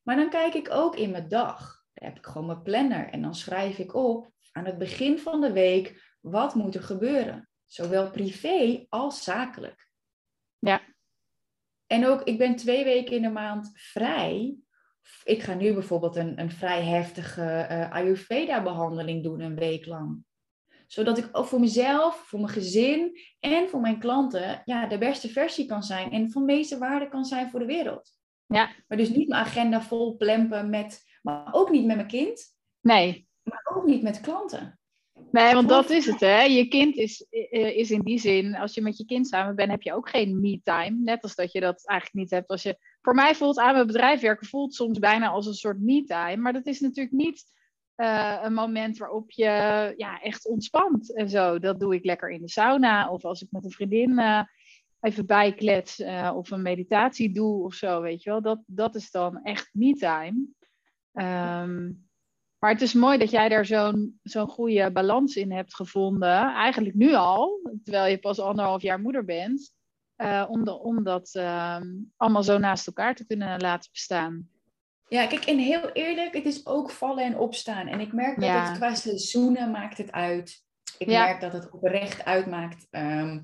Maar 0.02 0.16
dan 0.16 0.30
kijk 0.30 0.54
ik 0.54 0.72
ook 0.72 0.96
in 0.96 1.12
mijn 1.12 1.28
dag. 1.28 1.84
Dan 1.94 2.08
heb 2.08 2.18
ik 2.18 2.26
gewoon 2.26 2.48
mijn 2.48 2.62
planner 2.62 3.10
en 3.10 3.22
dan 3.22 3.36
schrijf 3.36 3.78
ik 3.78 3.94
op 3.94 4.32
aan 4.52 4.66
het 4.66 4.78
begin 4.78 5.20
van 5.20 5.42
de 5.42 5.52
week 5.52 6.16
wat 6.22 6.56
moet 6.56 6.76
er 6.76 6.84
gebeuren. 6.84 7.50
Zowel 7.66 8.12
privé 8.12 8.86
als 8.90 9.24
zakelijk. 9.24 9.90
Ja. 10.60 10.82
En 11.88 12.06
ook, 12.06 12.24
ik 12.24 12.38
ben 12.38 12.56
twee 12.56 12.84
weken 12.84 13.16
in 13.16 13.22
de 13.22 13.30
maand 13.30 13.72
vrij. 13.74 14.56
Ik 15.26 15.44
ga 15.44 15.54
nu 15.54 15.74
bijvoorbeeld 15.74 16.16
een, 16.16 16.40
een 16.40 16.52
vrij 16.52 16.84
heftige 16.84 17.68
uh, 17.72 17.92
Ayurveda-behandeling 17.92 19.24
doen, 19.24 19.40
een 19.40 19.56
week 19.56 19.86
lang 19.86 20.24
zodat 20.88 21.18
ik 21.18 21.30
ook 21.32 21.46
voor 21.46 21.60
mezelf, 21.60 22.16
voor 22.16 22.40
mijn 22.40 22.52
gezin 22.52 23.20
en 23.40 23.70
voor 23.70 23.80
mijn 23.80 24.00
klanten 24.00 24.62
ja, 24.66 24.88
de 24.88 24.98
beste 24.98 25.30
versie 25.30 25.66
kan 25.66 25.84
zijn 25.84 26.12
en 26.12 26.32
van 26.32 26.46
meeste 26.46 26.78
waarde 26.78 27.08
kan 27.08 27.26
zijn 27.26 27.50
voor 27.50 27.60
de 27.60 27.66
wereld. 27.66 28.12
Ja. 28.46 28.70
Maar 28.88 28.98
dus 28.98 29.10
niet 29.10 29.28
mijn 29.28 29.42
agenda 29.42 29.82
vol 29.82 30.16
plempen 30.16 30.70
met, 30.70 31.20
maar 31.22 31.48
ook 31.52 31.70
niet 31.70 31.86
met 31.86 31.96
mijn 31.96 32.08
kind. 32.08 32.56
Nee. 32.80 33.28
Maar 33.44 33.72
ook 33.76 33.86
niet 33.86 34.02
met 34.02 34.22
klanten. 34.22 34.80
Nee, 35.36 35.54
want 35.54 35.70
dat 35.70 35.90
is 35.90 36.06
het, 36.06 36.20
hè. 36.20 36.42
Je 36.42 36.68
kind 36.68 36.96
is, 36.96 37.26
is 37.50 37.92
in 37.92 38.02
die 38.02 38.20
zin, 38.20 38.56
als 38.56 38.74
je 38.74 38.82
met 38.82 38.98
je 38.98 39.06
kind 39.06 39.28
samen 39.28 39.56
bent, 39.56 39.72
heb 39.72 39.82
je 39.82 39.94
ook 39.94 40.10
geen 40.10 40.40
me-time. 40.40 40.98
Net 41.04 41.24
als 41.24 41.36
dat 41.36 41.52
je 41.52 41.60
dat 41.60 41.88
eigenlijk 41.88 42.20
niet 42.20 42.32
hebt 42.32 42.50
als 42.50 42.64
je... 42.64 42.78
Voor 43.02 43.14
mij 43.14 43.36
voelt 43.36 43.60
aan 43.60 43.74
mijn 43.74 43.88
bedrijf 43.88 44.22
werken 44.22 44.48
voelt 44.48 44.74
soms 44.74 45.00
bijna 45.00 45.28
als 45.28 45.46
een 45.46 45.54
soort 45.54 45.80
me-time. 45.80 46.36
Maar 46.36 46.54
dat 46.54 46.66
is 46.66 46.80
natuurlijk 46.80 47.16
niet 47.16 47.44
uh, 47.98 48.40
een 48.44 48.54
moment 48.54 48.98
waarop 48.98 49.32
je 49.32 49.94
ja, 49.98 50.22
echt 50.22 50.48
ontspant 50.48 51.16
en 51.16 51.30
zo. 51.30 51.60
Dat 51.60 51.80
doe 51.80 51.96
ik 51.96 52.06
lekker 52.06 52.30
in 52.30 52.42
de 52.42 52.50
sauna 52.50 53.10
of 53.10 53.26
als 53.26 53.42
ik 53.42 53.48
met 53.52 53.64
een 53.64 53.72
vriendin 53.72 54.12
uh, 54.12 54.42
even 55.00 55.26
bijklets 55.26 56.00
uh, 56.00 56.32
of 56.36 56.52
een 56.52 56.62
meditatie 56.62 57.34
doe 57.34 57.64
of 57.64 57.74
zo, 57.74 58.02
weet 58.02 58.24
je 58.24 58.30
wel. 58.30 58.42
Dat, 58.42 58.60
dat 58.66 58.96
is 58.96 59.12
dan 59.12 59.44
echt 59.44 59.70
me-time. 59.74 60.46
Um, 61.14 62.05
maar 62.60 62.72
het 62.72 62.82
is 62.82 62.94
mooi 62.94 63.18
dat 63.18 63.30
jij 63.30 63.50
daar 63.50 63.66
zo'n 63.66 64.20
zo'n 64.24 64.48
goede 64.48 64.92
balans 64.92 65.36
in 65.36 65.52
hebt 65.52 65.76
gevonden. 65.76 66.54
Eigenlijk 66.54 66.96
nu 66.96 67.14
al, 67.14 67.70
terwijl 67.84 68.12
je 68.12 68.18
pas 68.18 68.40
anderhalf 68.40 68.82
jaar 68.82 69.00
moeder 69.00 69.26
bent. 69.26 69.74
om, 70.48 70.64
de, 70.64 70.80
om 70.80 71.04
dat 71.04 71.36
um, 71.36 72.14
allemaal 72.18 72.44
zo 72.44 72.58
naast 72.58 72.88
elkaar 72.88 73.16
te 73.16 73.26
kunnen 73.26 73.62
laten 73.62 73.92
bestaan. 73.92 74.50
Ja, 75.08 75.28
kijk, 75.28 75.46
en 75.46 75.58
heel 75.58 75.92
eerlijk, 75.92 76.34
het 76.34 76.46
is 76.46 76.66
ook 76.66 76.92
vallen 76.92 77.24
en 77.24 77.38
opstaan. 77.38 77.88
En 77.88 78.00
ik 78.00 78.14
merk 78.14 78.40
dat 78.40 78.68
het 78.68 78.78
qua 78.78 78.96
seizoenen 78.96 79.72
maakt 79.72 79.98
het 79.98 80.12
uit. 80.12 80.64
Ik 80.98 81.08
merk 81.08 81.42
dat 81.42 81.54
het 81.54 81.72
oprecht 81.72 82.26
uitmaakt. 82.26 82.88
Um, 82.92 83.44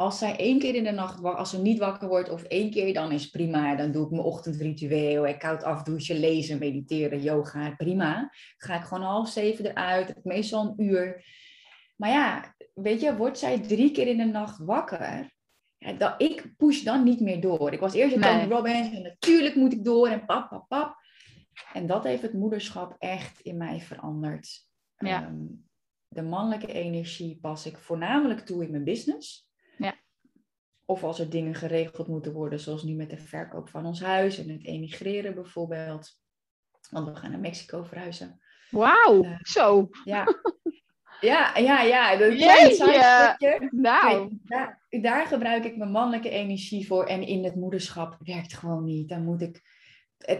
als 0.00 0.18
zij 0.18 0.36
één 0.36 0.58
keer 0.58 0.74
in 0.74 0.84
de 0.84 0.90
nacht, 0.90 1.24
als 1.24 1.50
ze 1.50 1.60
niet 1.60 1.78
wakker 1.78 2.08
wordt 2.08 2.30
of 2.30 2.42
één 2.42 2.70
keer, 2.70 2.94
dan 2.94 3.12
is 3.12 3.30
prima. 3.30 3.76
Dan 3.76 3.92
doe 3.92 4.04
ik 4.04 4.10
mijn 4.10 4.22
ochtendritueel, 4.22 5.26
ik 5.26 5.38
koud 5.38 5.62
afdouchen, 5.62 6.18
lezen, 6.18 6.58
mediteren, 6.58 7.22
yoga, 7.22 7.74
prima. 7.76 8.32
ga 8.56 8.76
ik 8.76 8.84
gewoon 8.84 9.02
half 9.02 9.28
zeven 9.28 9.64
eruit, 9.64 10.24
meestal 10.24 10.64
een 10.64 10.84
uur. 10.84 11.24
Maar 11.96 12.10
ja, 12.10 12.54
weet 12.74 13.00
je, 13.00 13.16
wordt 13.16 13.38
zij 13.38 13.60
drie 13.60 13.90
keer 13.90 14.06
in 14.06 14.16
de 14.16 14.24
nacht 14.24 14.58
wakker, 14.58 15.30
ja, 15.78 15.92
dat, 15.92 16.14
ik 16.22 16.54
push 16.56 16.82
dan 16.82 17.04
niet 17.04 17.20
meer 17.20 17.40
door. 17.40 17.72
Ik 17.72 17.80
was 17.80 17.94
eerst 17.94 18.16
een 18.16 18.22
Tony 18.22 18.48
Robbins 18.48 18.94
en 18.94 19.02
natuurlijk 19.02 19.54
moet 19.54 19.72
ik 19.72 19.84
door 19.84 20.08
en 20.08 20.24
pap, 20.24 20.48
pap, 20.48 20.68
pap. 20.68 20.96
En 21.72 21.86
dat 21.86 22.04
heeft 22.04 22.22
het 22.22 22.32
moederschap 22.32 22.96
echt 22.98 23.40
in 23.40 23.56
mij 23.56 23.80
veranderd. 23.80 24.66
Ja. 24.96 25.22
Ehm, 25.22 25.44
de 26.08 26.22
mannelijke 26.22 26.72
energie 26.72 27.38
pas 27.40 27.66
ik 27.66 27.78
voornamelijk 27.78 28.40
toe 28.40 28.64
in 28.64 28.70
mijn 28.70 28.84
business. 28.84 29.49
Of 30.90 31.04
als 31.04 31.18
er 31.18 31.30
dingen 31.30 31.54
geregeld 31.54 32.08
moeten 32.08 32.32
worden, 32.32 32.60
zoals 32.60 32.82
nu 32.82 32.94
met 32.94 33.10
de 33.10 33.18
verkoop 33.18 33.68
van 33.68 33.86
ons 33.86 34.00
huis 34.00 34.38
en 34.38 34.48
het 34.48 34.66
emigreren 34.66 35.34
bijvoorbeeld. 35.34 36.18
Want 36.90 37.08
we 37.08 37.16
gaan 37.16 37.30
naar 37.30 37.40
Mexico 37.40 37.82
verhuizen. 37.82 38.40
Wauw, 38.70 39.24
uh, 39.24 39.38
zo. 39.42 39.88
Ja. 40.04 40.24
Ja, 41.20 41.56
ja, 41.56 41.82
ja. 41.82 42.16
Dat 42.16 42.38
Jeetje. 42.38 43.68
Nou. 43.70 44.38
daar, 44.42 44.82
daar 44.88 45.26
gebruik 45.26 45.64
ik 45.64 45.76
mijn 45.76 45.90
mannelijke 45.90 46.30
energie 46.30 46.86
voor. 46.86 47.04
En 47.06 47.22
in 47.22 47.44
het 47.44 47.54
moederschap 47.54 48.16
werkt 48.18 48.54
gewoon 48.54 48.84
niet. 48.84 49.08
Dan 49.08 49.24
moet 49.24 49.42
ik 49.42 49.62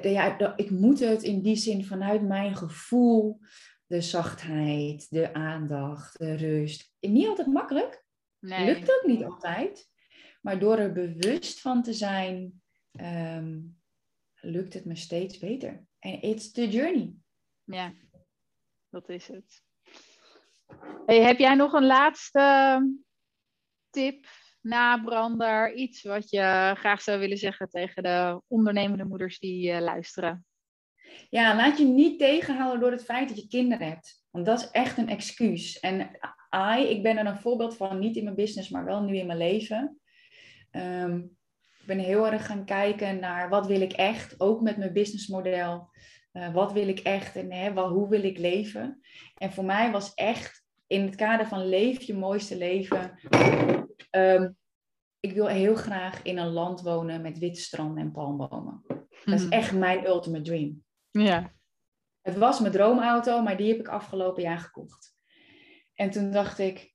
ja, 0.02 0.56
ik 0.56 0.70
moet 0.70 1.00
het 1.00 1.22
in 1.22 1.42
die 1.42 1.56
zin 1.56 1.84
vanuit 1.84 2.22
mijn 2.22 2.56
gevoel, 2.56 3.38
de 3.86 4.00
zachtheid, 4.00 5.10
de 5.10 5.34
aandacht, 5.34 6.18
de 6.18 6.34
rust. 6.34 6.92
Niet 7.00 7.26
altijd 7.26 7.46
makkelijk. 7.46 8.04
Nee. 8.38 8.64
Lukt 8.64 8.90
ook 8.90 9.06
niet 9.06 9.24
altijd. 9.24 9.89
Maar 10.40 10.58
door 10.58 10.78
er 10.78 10.92
bewust 10.92 11.60
van 11.60 11.82
te 11.82 11.92
zijn, 11.92 12.62
ehm, 12.92 13.58
lukt 14.40 14.74
het 14.74 14.84
me 14.84 14.96
steeds 14.96 15.38
beter. 15.38 15.84
En 15.98 16.22
it's 16.22 16.52
the 16.52 16.68
journey. 16.68 17.14
Ja, 17.64 17.92
dat 18.88 19.08
is 19.08 19.28
het. 19.28 19.62
Hey, 21.06 21.22
heb 21.22 21.38
jij 21.38 21.54
nog 21.54 21.72
een 21.72 21.86
laatste 21.86 22.80
tip 23.90 24.26
nabrander, 24.60 25.74
iets 25.74 26.02
wat 26.02 26.30
je 26.30 26.74
graag 26.76 27.02
zou 27.02 27.18
willen 27.18 27.38
zeggen 27.38 27.68
tegen 27.68 28.02
de 28.02 28.42
ondernemende 28.46 29.04
moeders 29.04 29.38
die 29.38 29.72
uh, 29.72 29.80
luisteren? 29.80 30.44
Ja, 31.28 31.56
laat 31.56 31.78
je 31.78 31.84
niet 31.84 32.18
tegenhouden 32.18 32.80
door 32.80 32.90
het 32.90 33.04
feit 33.04 33.28
dat 33.28 33.40
je 33.40 33.48
kinderen 33.48 33.88
hebt. 33.88 34.24
Want 34.30 34.46
dat 34.46 34.60
is 34.60 34.70
echt 34.70 34.98
een 34.98 35.08
excuus. 35.08 35.80
En 35.80 36.18
I, 36.78 36.82
ik 36.88 37.02
ben 37.02 37.16
er 37.16 37.26
een 37.26 37.40
voorbeeld 37.40 37.76
van, 37.76 37.98
niet 37.98 38.16
in 38.16 38.24
mijn 38.24 38.36
business, 38.36 38.68
maar 38.68 38.84
wel 38.84 39.02
nu 39.02 39.16
in 39.16 39.26
mijn 39.26 39.38
leven. 39.38 39.99
Um, 40.70 41.38
ik 41.80 41.86
ben 41.86 41.98
heel 41.98 42.26
erg 42.26 42.46
gaan 42.46 42.64
kijken 42.64 43.20
naar 43.20 43.48
wat 43.48 43.66
wil 43.66 43.80
ik 43.80 43.92
echt, 43.92 44.40
ook 44.40 44.60
met 44.60 44.76
mijn 44.76 44.92
businessmodel. 44.92 45.90
Uh, 46.32 46.54
wat 46.54 46.72
wil 46.72 46.88
ik 46.88 46.98
echt 46.98 47.36
en 47.36 47.52
hè, 47.52 47.72
wel, 47.72 47.88
hoe 47.88 48.08
wil 48.08 48.22
ik 48.22 48.38
leven? 48.38 49.00
En 49.34 49.52
voor 49.52 49.64
mij 49.64 49.90
was 49.90 50.14
echt 50.14 50.64
in 50.86 51.02
het 51.02 51.14
kader 51.14 51.46
van 51.46 51.68
leef 51.68 52.02
je 52.02 52.14
mooiste 52.14 52.56
leven, 52.56 53.18
Um, 54.10 54.56
ik 55.20 55.32
wil 55.32 55.46
heel 55.46 55.74
graag 55.74 56.22
in 56.22 56.38
een 56.38 56.52
land 56.52 56.80
wonen 56.80 57.22
met 57.22 57.38
witte 57.38 57.60
stranden 57.60 58.04
en 58.04 58.12
palmbomen. 58.12 58.84
Dat 59.24 59.38
is 59.38 59.44
mhm. 59.44 59.52
echt 59.52 59.72
mijn 59.72 60.06
ultimate 60.06 60.42
dream. 60.42 60.84
Ja. 61.10 61.52
Het 62.20 62.36
was 62.36 62.60
mijn 62.60 62.72
droomauto, 62.72 63.42
maar 63.42 63.56
die 63.56 63.68
heb 63.68 63.78
ik 63.78 63.88
afgelopen 63.88 64.42
jaar 64.42 64.58
gekocht. 64.58 65.14
En 65.94 66.10
toen 66.10 66.30
dacht 66.30 66.58
ik, 66.58 66.94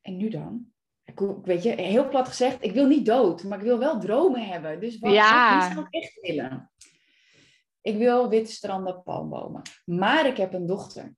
en 0.00 0.16
nu 0.16 0.28
dan? 0.28 0.71
Ik, 1.04 1.20
weet 1.44 1.62
je, 1.62 1.70
heel 1.70 2.08
plat 2.08 2.28
gezegd, 2.28 2.64
ik 2.64 2.72
wil 2.72 2.86
niet 2.86 3.06
dood, 3.06 3.44
maar 3.44 3.58
ik 3.58 3.64
wil 3.64 3.78
wel 3.78 4.00
dromen 4.00 4.46
hebben. 4.46 4.80
Dus 4.80 4.98
wat, 4.98 5.12
ja. 5.12 5.72
zou 5.72 5.86
ik 5.88 6.02
echt 6.02 6.20
willen? 6.20 6.70
Ik 7.80 7.96
wil 7.96 8.28
witte 8.28 8.52
stranden, 8.52 9.02
palmbomen. 9.02 9.62
Maar 9.84 10.26
ik 10.26 10.36
heb 10.36 10.52
een 10.52 10.66
dochter. 10.66 11.14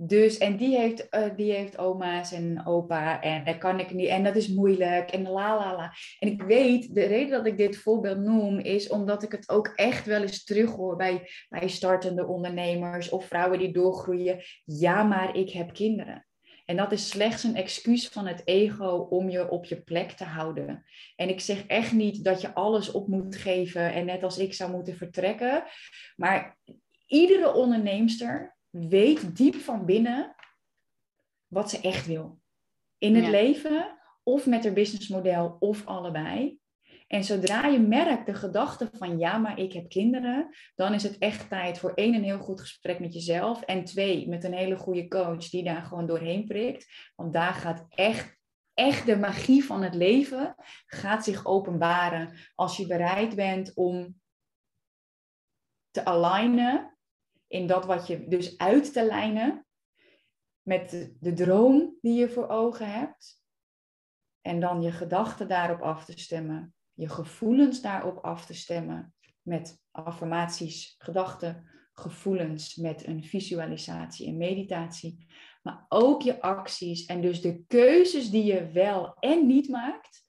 Dus, 0.00 0.38
en 0.38 0.56
die 0.56 0.76
heeft, 0.76 1.06
uh, 1.10 1.36
die 1.36 1.52
heeft 1.52 1.78
oma's 1.78 2.32
en 2.32 2.66
opa 2.66 3.22
en 3.22 3.44
dat 3.44 3.58
kan 3.58 3.80
ik 3.80 3.92
niet. 3.92 4.08
En 4.08 4.24
dat 4.24 4.36
is 4.36 4.48
moeilijk 4.48 5.10
en 5.10 5.22
la 5.22 5.56
la 5.56 5.76
la. 5.76 5.92
En 6.18 6.28
ik 6.28 6.42
weet, 6.42 6.94
de 6.94 7.04
reden 7.04 7.30
dat 7.30 7.46
ik 7.46 7.56
dit 7.56 7.76
voorbeeld 7.76 8.18
noem, 8.18 8.58
is 8.58 8.88
omdat 8.88 9.22
ik 9.22 9.32
het 9.32 9.48
ook 9.48 9.66
echt 9.66 10.06
wel 10.06 10.22
eens 10.22 10.44
terughoor 10.44 10.96
bij, 10.96 11.28
bij 11.48 11.68
startende 11.68 12.26
ondernemers 12.26 13.08
of 13.08 13.26
vrouwen 13.26 13.58
die 13.58 13.72
doorgroeien. 13.72 14.42
Ja, 14.64 15.02
maar 15.02 15.36
ik 15.36 15.50
heb 15.50 15.72
kinderen. 15.72 16.27
En 16.68 16.76
dat 16.76 16.92
is 16.92 17.08
slechts 17.08 17.42
een 17.42 17.56
excuus 17.56 18.08
van 18.08 18.26
het 18.26 18.42
ego 18.44 19.06
om 19.10 19.28
je 19.28 19.50
op 19.50 19.64
je 19.64 19.80
plek 19.80 20.10
te 20.10 20.24
houden. 20.24 20.84
En 21.16 21.28
ik 21.28 21.40
zeg 21.40 21.66
echt 21.66 21.92
niet 21.92 22.24
dat 22.24 22.40
je 22.40 22.54
alles 22.54 22.90
op 22.90 23.08
moet 23.08 23.36
geven 23.36 23.92
en 23.92 24.04
net 24.04 24.22
als 24.22 24.38
ik 24.38 24.54
zou 24.54 24.70
moeten 24.70 24.96
vertrekken. 24.96 25.64
Maar 26.16 26.58
iedere 27.06 27.52
onderneemster 27.52 28.56
weet 28.70 29.36
diep 29.36 29.54
van 29.54 29.84
binnen 29.84 30.34
wat 31.46 31.70
ze 31.70 31.80
echt 31.80 32.06
wil. 32.06 32.40
In 32.98 33.14
het 33.14 33.28
leven 33.28 33.98
of 34.22 34.46
met 34.46 34.64
haar 34.64 34.72
businessmodel 34.72 35.56
of 35.58 35.86
allebei. 35.86 36.58
En 37.08 37.24
zodra 37.24 37.66
je 37.66 37.78
merkt 37.78 38.26
de 38.26 38.34
gedachte 38.34 38.90
van 38.92 39.18
ja, 39.18 39.38
maar 39.38 39.58
ik 39.58 39.72
heb 39.72 39.88
kinderen, 39.88 40.54
dan 40.74 40.94
is 40.94 41.02
het 41.02 41.18
echt 41.18 41.48
tijd 41.48 41.78
voor 41.78 41.94
één, 41.94 42.14
een 42.14 42.24
heel 42.24 42.38
goed 42.38 42.60
gesprek 42.60 43.00
met 43.00 43.14
jezelf. 43.14 43.62
En 43.62 43.84
twee, 43.84 44.28
met 44.28 44.44
een 44.44 44.52
hele 44.52 44.76
goede 44.76 45.08
coach 45.08 45.48
die 45.48 45.64
daar 45.64 45.82
gewoon 45.82 46.06
doorheen 46.06 46.44
prikt. 46.44 47.12
Want 47.14 47.32
daar 47.32 47.54
gaat 47.54 47.86
echt, 47.88 48.36
echt 48.74 49.06
de 49.06 49.16
magie 49.16 49.64
van 49.64 49.82
het 49.82 49.94
leven 49.94 50.54
gaat 50.86 51.24
zich 51.24 51.46
openbaren. 51.46 52.38
Als 52.54 52.76
je 52.76 52.86
bereid 52.86 53.34
bent 53.34 53.74
om 53.74 54.20
te 55.90 56.04
alignen 56.04 56.98
in 57.46 57.66
dat 57.66 57.84
wat 57.84 58.06
je 58.06 58.28
dus 58.28 58.58
uit 58.58 58.92
te 58.92 59.04
lijnen 59.04 59.66
met 60.62 60.90
de, 60.90 61.16
de 61.20 61.32
droom 61.32 61.96
die 62.00 62.18
je 62.18 62.30
voor 62.30 62.48
ogen 62.48 62.92
hebt. 62.92 63.42
En 64.40 64.60
dan 64.60 64.82
je 64.82 64.92
gedachten 64.92 65.48
daarop 65.48 65.80
af 65.80 66.04
te 66.04 66.18
stemmen 66.18 66.72
je 66.98 67.08
gevoelens 67.08 67.80
daarop 67.80 68.18
af 68.24 68.46
te 68.46 68.54
stemmen 68.54 69.14
met 69.42 69.82
affirmaties, 69.90 70.94
gedachten, 70.98 71.70
gevoelens, 71.92 72.76
met 72.76 73.06
een 73.06 73.24
visualisatie 73.24 74.26
en 74.26 74.36
meditatie, 74.36 75.26
maar 75.62 75.84
ook 75.88 76.22
je 76.22 76.40
acties 76.40 77.06
en 77.06 77.20
dus 77.20 77.40
de 77.40 77.64
keuzes 77.66 78.30
die 78.30 78.44
je 78.44 78.70
wel 78.70 79.14
en 79.14 79.46
niet 79.46 79.68
maakt. 79.68 80.26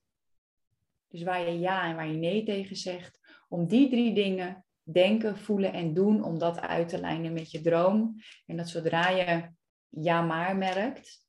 Dus 1.08 1.24
waar 1.24 1.50
je 1.50 1.60
ja 1.60 1.90
en 1.90 1.96
waar 1.96 2.08
je 2.08 2.18
nee 2.18 2.44
tegen 2.44 2.76
zegt, 2.76 3.20
om 3.48 3.68
die 3.68 3.90
drie 3.90 4.14
dingen 4.14 4.66
denken, 4.84 5.38
voelen 5.38 5.74
en 5.74 5.94
doen, 5.94 6.24
om 6.24 6.40
dat 6.40 6.60
uit 6.60 6.90
te 6.90 7.00
lijnen 7.00 7.34
met 7.34 7.52
je 7.52 7.62
droom. 7.62 8.16
En 8.46 8.58
dat 8.58 8.70
zodra 8.70 9.10
je 9.10 9.50
ja 9.90 10.22
maar 10.22 10.58
merkt, 10.58 11.29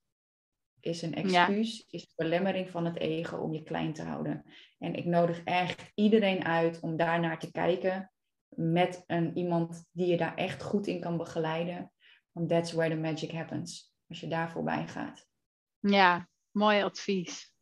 is 0.80 1.02
een 1.02 1.14
excuus, 1.14 1.86
is 1.90 2.02
een 2.02 2.26
belemmering 2.28 2.70
van 2.70 2.84
het 2.84 2.96
ego 2.96 3.36
om 3.36 3.52
je 3.52 3.62
klein 3.62 3.92
te 3.92 4.02
houden. 4.02 4.44
En 4.78 4.94
ik 4.94 5.04
nodig 5.04 5.44
echt 5.44 5.90
iedereen 5.94 6.44
uit 6.44 6.80
om 6.80 6.96
daar 6.96 7.20
naar 7.20 7.38
te 7.38 7.50
kijken 7.50 8.12
met 8.48 9.04
een, 9.06 9.36
iemand 9.36 9.84
die 9.92 10.06
je 10.06 10.16
daar 10.16 10.34
echt 10.34 10.62
goed 10.62 10.86
in 10.86 11.00
kan 11.00 11.16
begeleiden. 11.16 11.92
Want 12.32 12.48
that's 12.48 12.72
where 12.72 12.94
the 12.94 13.00
magic 13.00 13.30
happens. 13.30 13.94
Als 14.08 14.20
je 14.20 14.28
daar 14.28 14.50
voorbij 14.50 14.88
gaat. 14.88 15.26
Ja, 15.78 16.28
mooi 16.50 16.82
advies. 16.82 17.54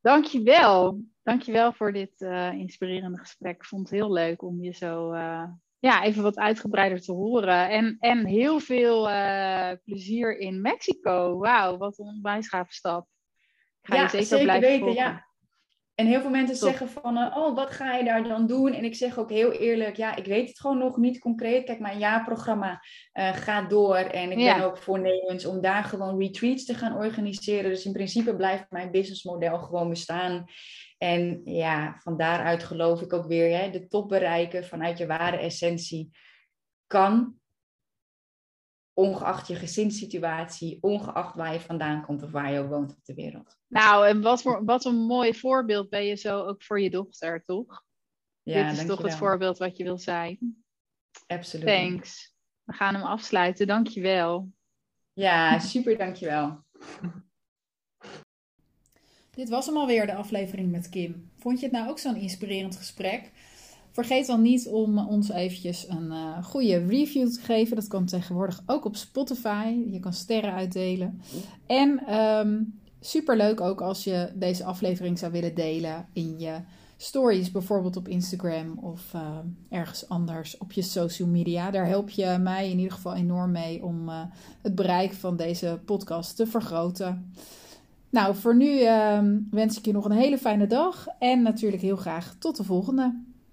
Dankjewel. 0.00 1.00
Dankjewel 1.22 1.72
voor 1.72 1.92
dit 1.92 2.20
uh, 2.20 2.52
inspirerende 2.52 3.18
gesprek. 3.18 3.56
Ik 3.56 3.64
vond 3.64 3.82
het 3.82 3.98
heel 3.98 4.12
leuk 4.12 4.42
om 4.42 4.62
je 4.62 4.70
zo 4.70 5.12
uh, 5.12 5.50
ja, 5.82 6.04
even 6.04 6.22
wat 6.22 6.38
uitgebreider 6.38 7.00
te 7.00 7.12
horen. 7.12 7.68
En, 7.68 7.96
en 8.00 8.26
heel 8.26 8.58
veel 8.60 9.10
uh, 9.10 9.70
plezier 9.84 10.38
in 10.38 10.60
Mexico. 10.60 11.38
Wauw, 11.38 11.76
wat 11.76 11.98
een 11.98 12.06
onwijs 12.06 12.50
stap. 12.68 13.06
Ik 13.82 13.88
ga 13.88 13.94
ja, 13.94 14.02
je 14.02 14.08
zeker, 14.08 14.26
zeker 14.26 14.44
blijven 14.44 14.68
weten, 14.68 14.84
volgen. 14.84 15.02
ja. 15.02 15.30
En 15.94 16.06
heel 16.06 16.20
veel 16.20 16.30
mensen 16.30 16.56
zeggen 16.56 16.88
van, 16.88 17.18
uh, 17.18 17.36
oh, 17.36 17.56
wat 17.56 17.70
ga 17.70 17.94
je 17.94 18.04
daar 18.04 18.22
dan 18.22 18.46
doen? 18.46 18.72
En 18.72 18.84
ik 18.84 18.94
zeg 18.94 19.18
ook 19.18 19.30
heel 19.30 19.52
eerlijk, 19.52 19.96
ja, 19.96 20.16
ik 20.16 20.24
weet 20.24 20.48
het 20.48 20.60
gewoon 20.60 20.78
nog 20.78 20.96
niet 20.96 21.18
concreet. 21.18 21.64
Kijk, 21.64 21.80
mijn 21.80 21.98
jaarprogramma 21.98 22.80
uh, 23.14 23.32
gaat 23.32 23.70
door. 23.70 23.96
En 23.96 24.30
ik 24.30 24.36
ben 24.36 24.64
ook 24.64 24.78
voornemens 24.78 25.46
om 25.46 25.60
daar 25.60 25.84
gewoon 25.84 26.18
retreats 26.18 26.64
te 26.64 26.74
gaan 26.74 26.96
organiseren. 26.96 27.70
Dus 27.70 27.84
in 27.84 27.92
principe 27.92 28.36
blijft 28.36 28.70
mijn 28.70 28.90
businessmodel 28.90 29.58
gewoon 29.58 29.88
bestaan. 29.88 30.44
En 31.02 31.40
ja, 31.44 31.98
van 31.98 32.16
daaruit 32.16 32.62
geloof 32.62 33.00
ik 33.00 33.12
ook 33.12 33.26
weer, 33.26 33.58
hè, 33.58 33.70
de 33.70 33.88
top 33.88 34.08
bereiken 34.08 34.64
vanuit 34.64 34.98
je 34.98 35.06
ware 35.06 35.36
essentie 35.36 36.10
kan, 36.86 37.40
ongeacht 38.92 39.48
je 39.48 39.54
gezinssituatie, 39.54 40.78
ongeacht 40.80 41.34
waar 41.34 41.52
je 41.52 41.60
vandaan 41.60 42.04
komt 42.04 42.22
of 42.22 42.30
waar 42.30 42.52
je 42.52 42.58
ook 42.58 42.68
woont 42.68 42.90
op 42.96 43.04
de 43.04 43.14
wereld. 43.14 43.58
Nou, 43.66 44.06
en 44.06 44.22
wat, 44.22 44.42
voor, 44.42 44.64
wat 44.64 44.84
een 44.84 45.06
mooi 45.06 45.34
voorbeeld 45.34 45.90
ben 45.90 46.04
je 46.04 46.14
zo 46.14 46.44
ook 46.44 46.62
voor 46.62 46.80
je 46.80 46.90
dochter, 46.90 47.42
toch? 47.42 47.84
Ja, 48.42 48.70
Dit 48.70 48.78
is 48.78 48.86
toch 48.86 49.02
het 49.02 49.14
voorbeeld 49.14 49.58
wat 49.58 49.76
je 49.76 49.84
wil 49.84 49.98
zijn. 49.98 50.64
Absoluut. 51.26 51.66
Thanks. 51.66 52.34
We 52.62 52.72
gaan 52.72 52.94
hem 52.94 53.04
afsluiten. 53.04 53.66
Dankjewel. 53.66 54.52
Ja, 55.12 55.58
super, 55.58 55.98
dankjewel. 55.98 56.64
Dit 59.36 59.48
was 59.48 59.66
hem 59.66 59.76
alweer, 59.76 60.06
de 60.06 60.14
aflevering 60.14 60.70
met 60.70 60.88
Kim. 60.88 61.30
Vond 61.38 61.60
je 61.60 61.66
het 61.66 61.74
nou 61.74 61.88
ook 61.88 61.98
zo'n 61.98 62.16
inspirerend 62.16 62.76
gesprek? 62.76 63.30
Vergeet 63.90 64.26
dan 64.26 64.42
niet 64.42 64.68
om 64.68 64.98
ons 64.98 65.30
eventjes 65.30 65.88
een 65.88 66.06
uh, 66.06 66.44
goede 66.44 66.86
review 66.86 67.32
te 67.32 67.40
geven. 67.40 67.76
Dat 67.76 67.88
kan 67.88 68.06
tegenwoordig 68.06 68.62
ook 68.66 68.84
op 68.84 68.96
Spotify. 68.96 69.76
Je 69.90 70.00
kan 70.00 70.12
sterren 70.12 70.52
uitdelen. 70.52 71.22
En 71.66 72.00
super 73.00 73.36
leuk 73.36 73.60
ook 73.60 73.80
als 73.80 74.04
je 74.04 74.32
deze 74.34 74.64
aflevering 74.64 75.18
zou 75.18 75.32
willen 75.32 75.54
delen 75.54 76.06
in 76.12 76.38
je 76.38 76.56
stories, 76.96 77.50
bijvoorbeeld 77.50 77.96
op 77.96 78.08
Instagram 78.08 78.78
of 78.78 79.12
uh, 79.14 79.38
ergens 79.70 80.08
anders 80.08 80.58
op 80.58 80.72
je 80.72 80.82
social 80.82 81.28
media. 81.28 81.70
Daar 81.70 81.86
help 81.86 82.10
je 82.10 82.38
mij 82.40 82.70
in 82.70 82.78
ieder 82.78 82.92
geval 82.92 83.14
enorm 83.14 83.50
mee 83.50 83.84
om 83.84 84.08
uh, 84.08 84.22
het 84.62 84.74
bereik 84.74 85.12
van 85.12 85.36
deze 85.36 85.80
podcast 85.84 86.36
te 86.36 86.46
vergroten. 86.46 87.32
Nou, 88.12 88.36
voor 88.36 88.56
nu 88.56 88.80
uh, 88.80 89.18
wens 89.50 89.78
ik 89.78 89.84
je 89.84 89.92
nog 89.92 90.04
een 90.04 90.10
hele 90.10 90.38
fijne 90.38 90.66
dag 90.66 91.06
en 91.18 91.42
natuurlijk 91.42 91.82
heel 91.82 91.96
graag 91.96 92.34
tot 92.38 92.56
de 92.56 92.64
volgende. 92.64 93.22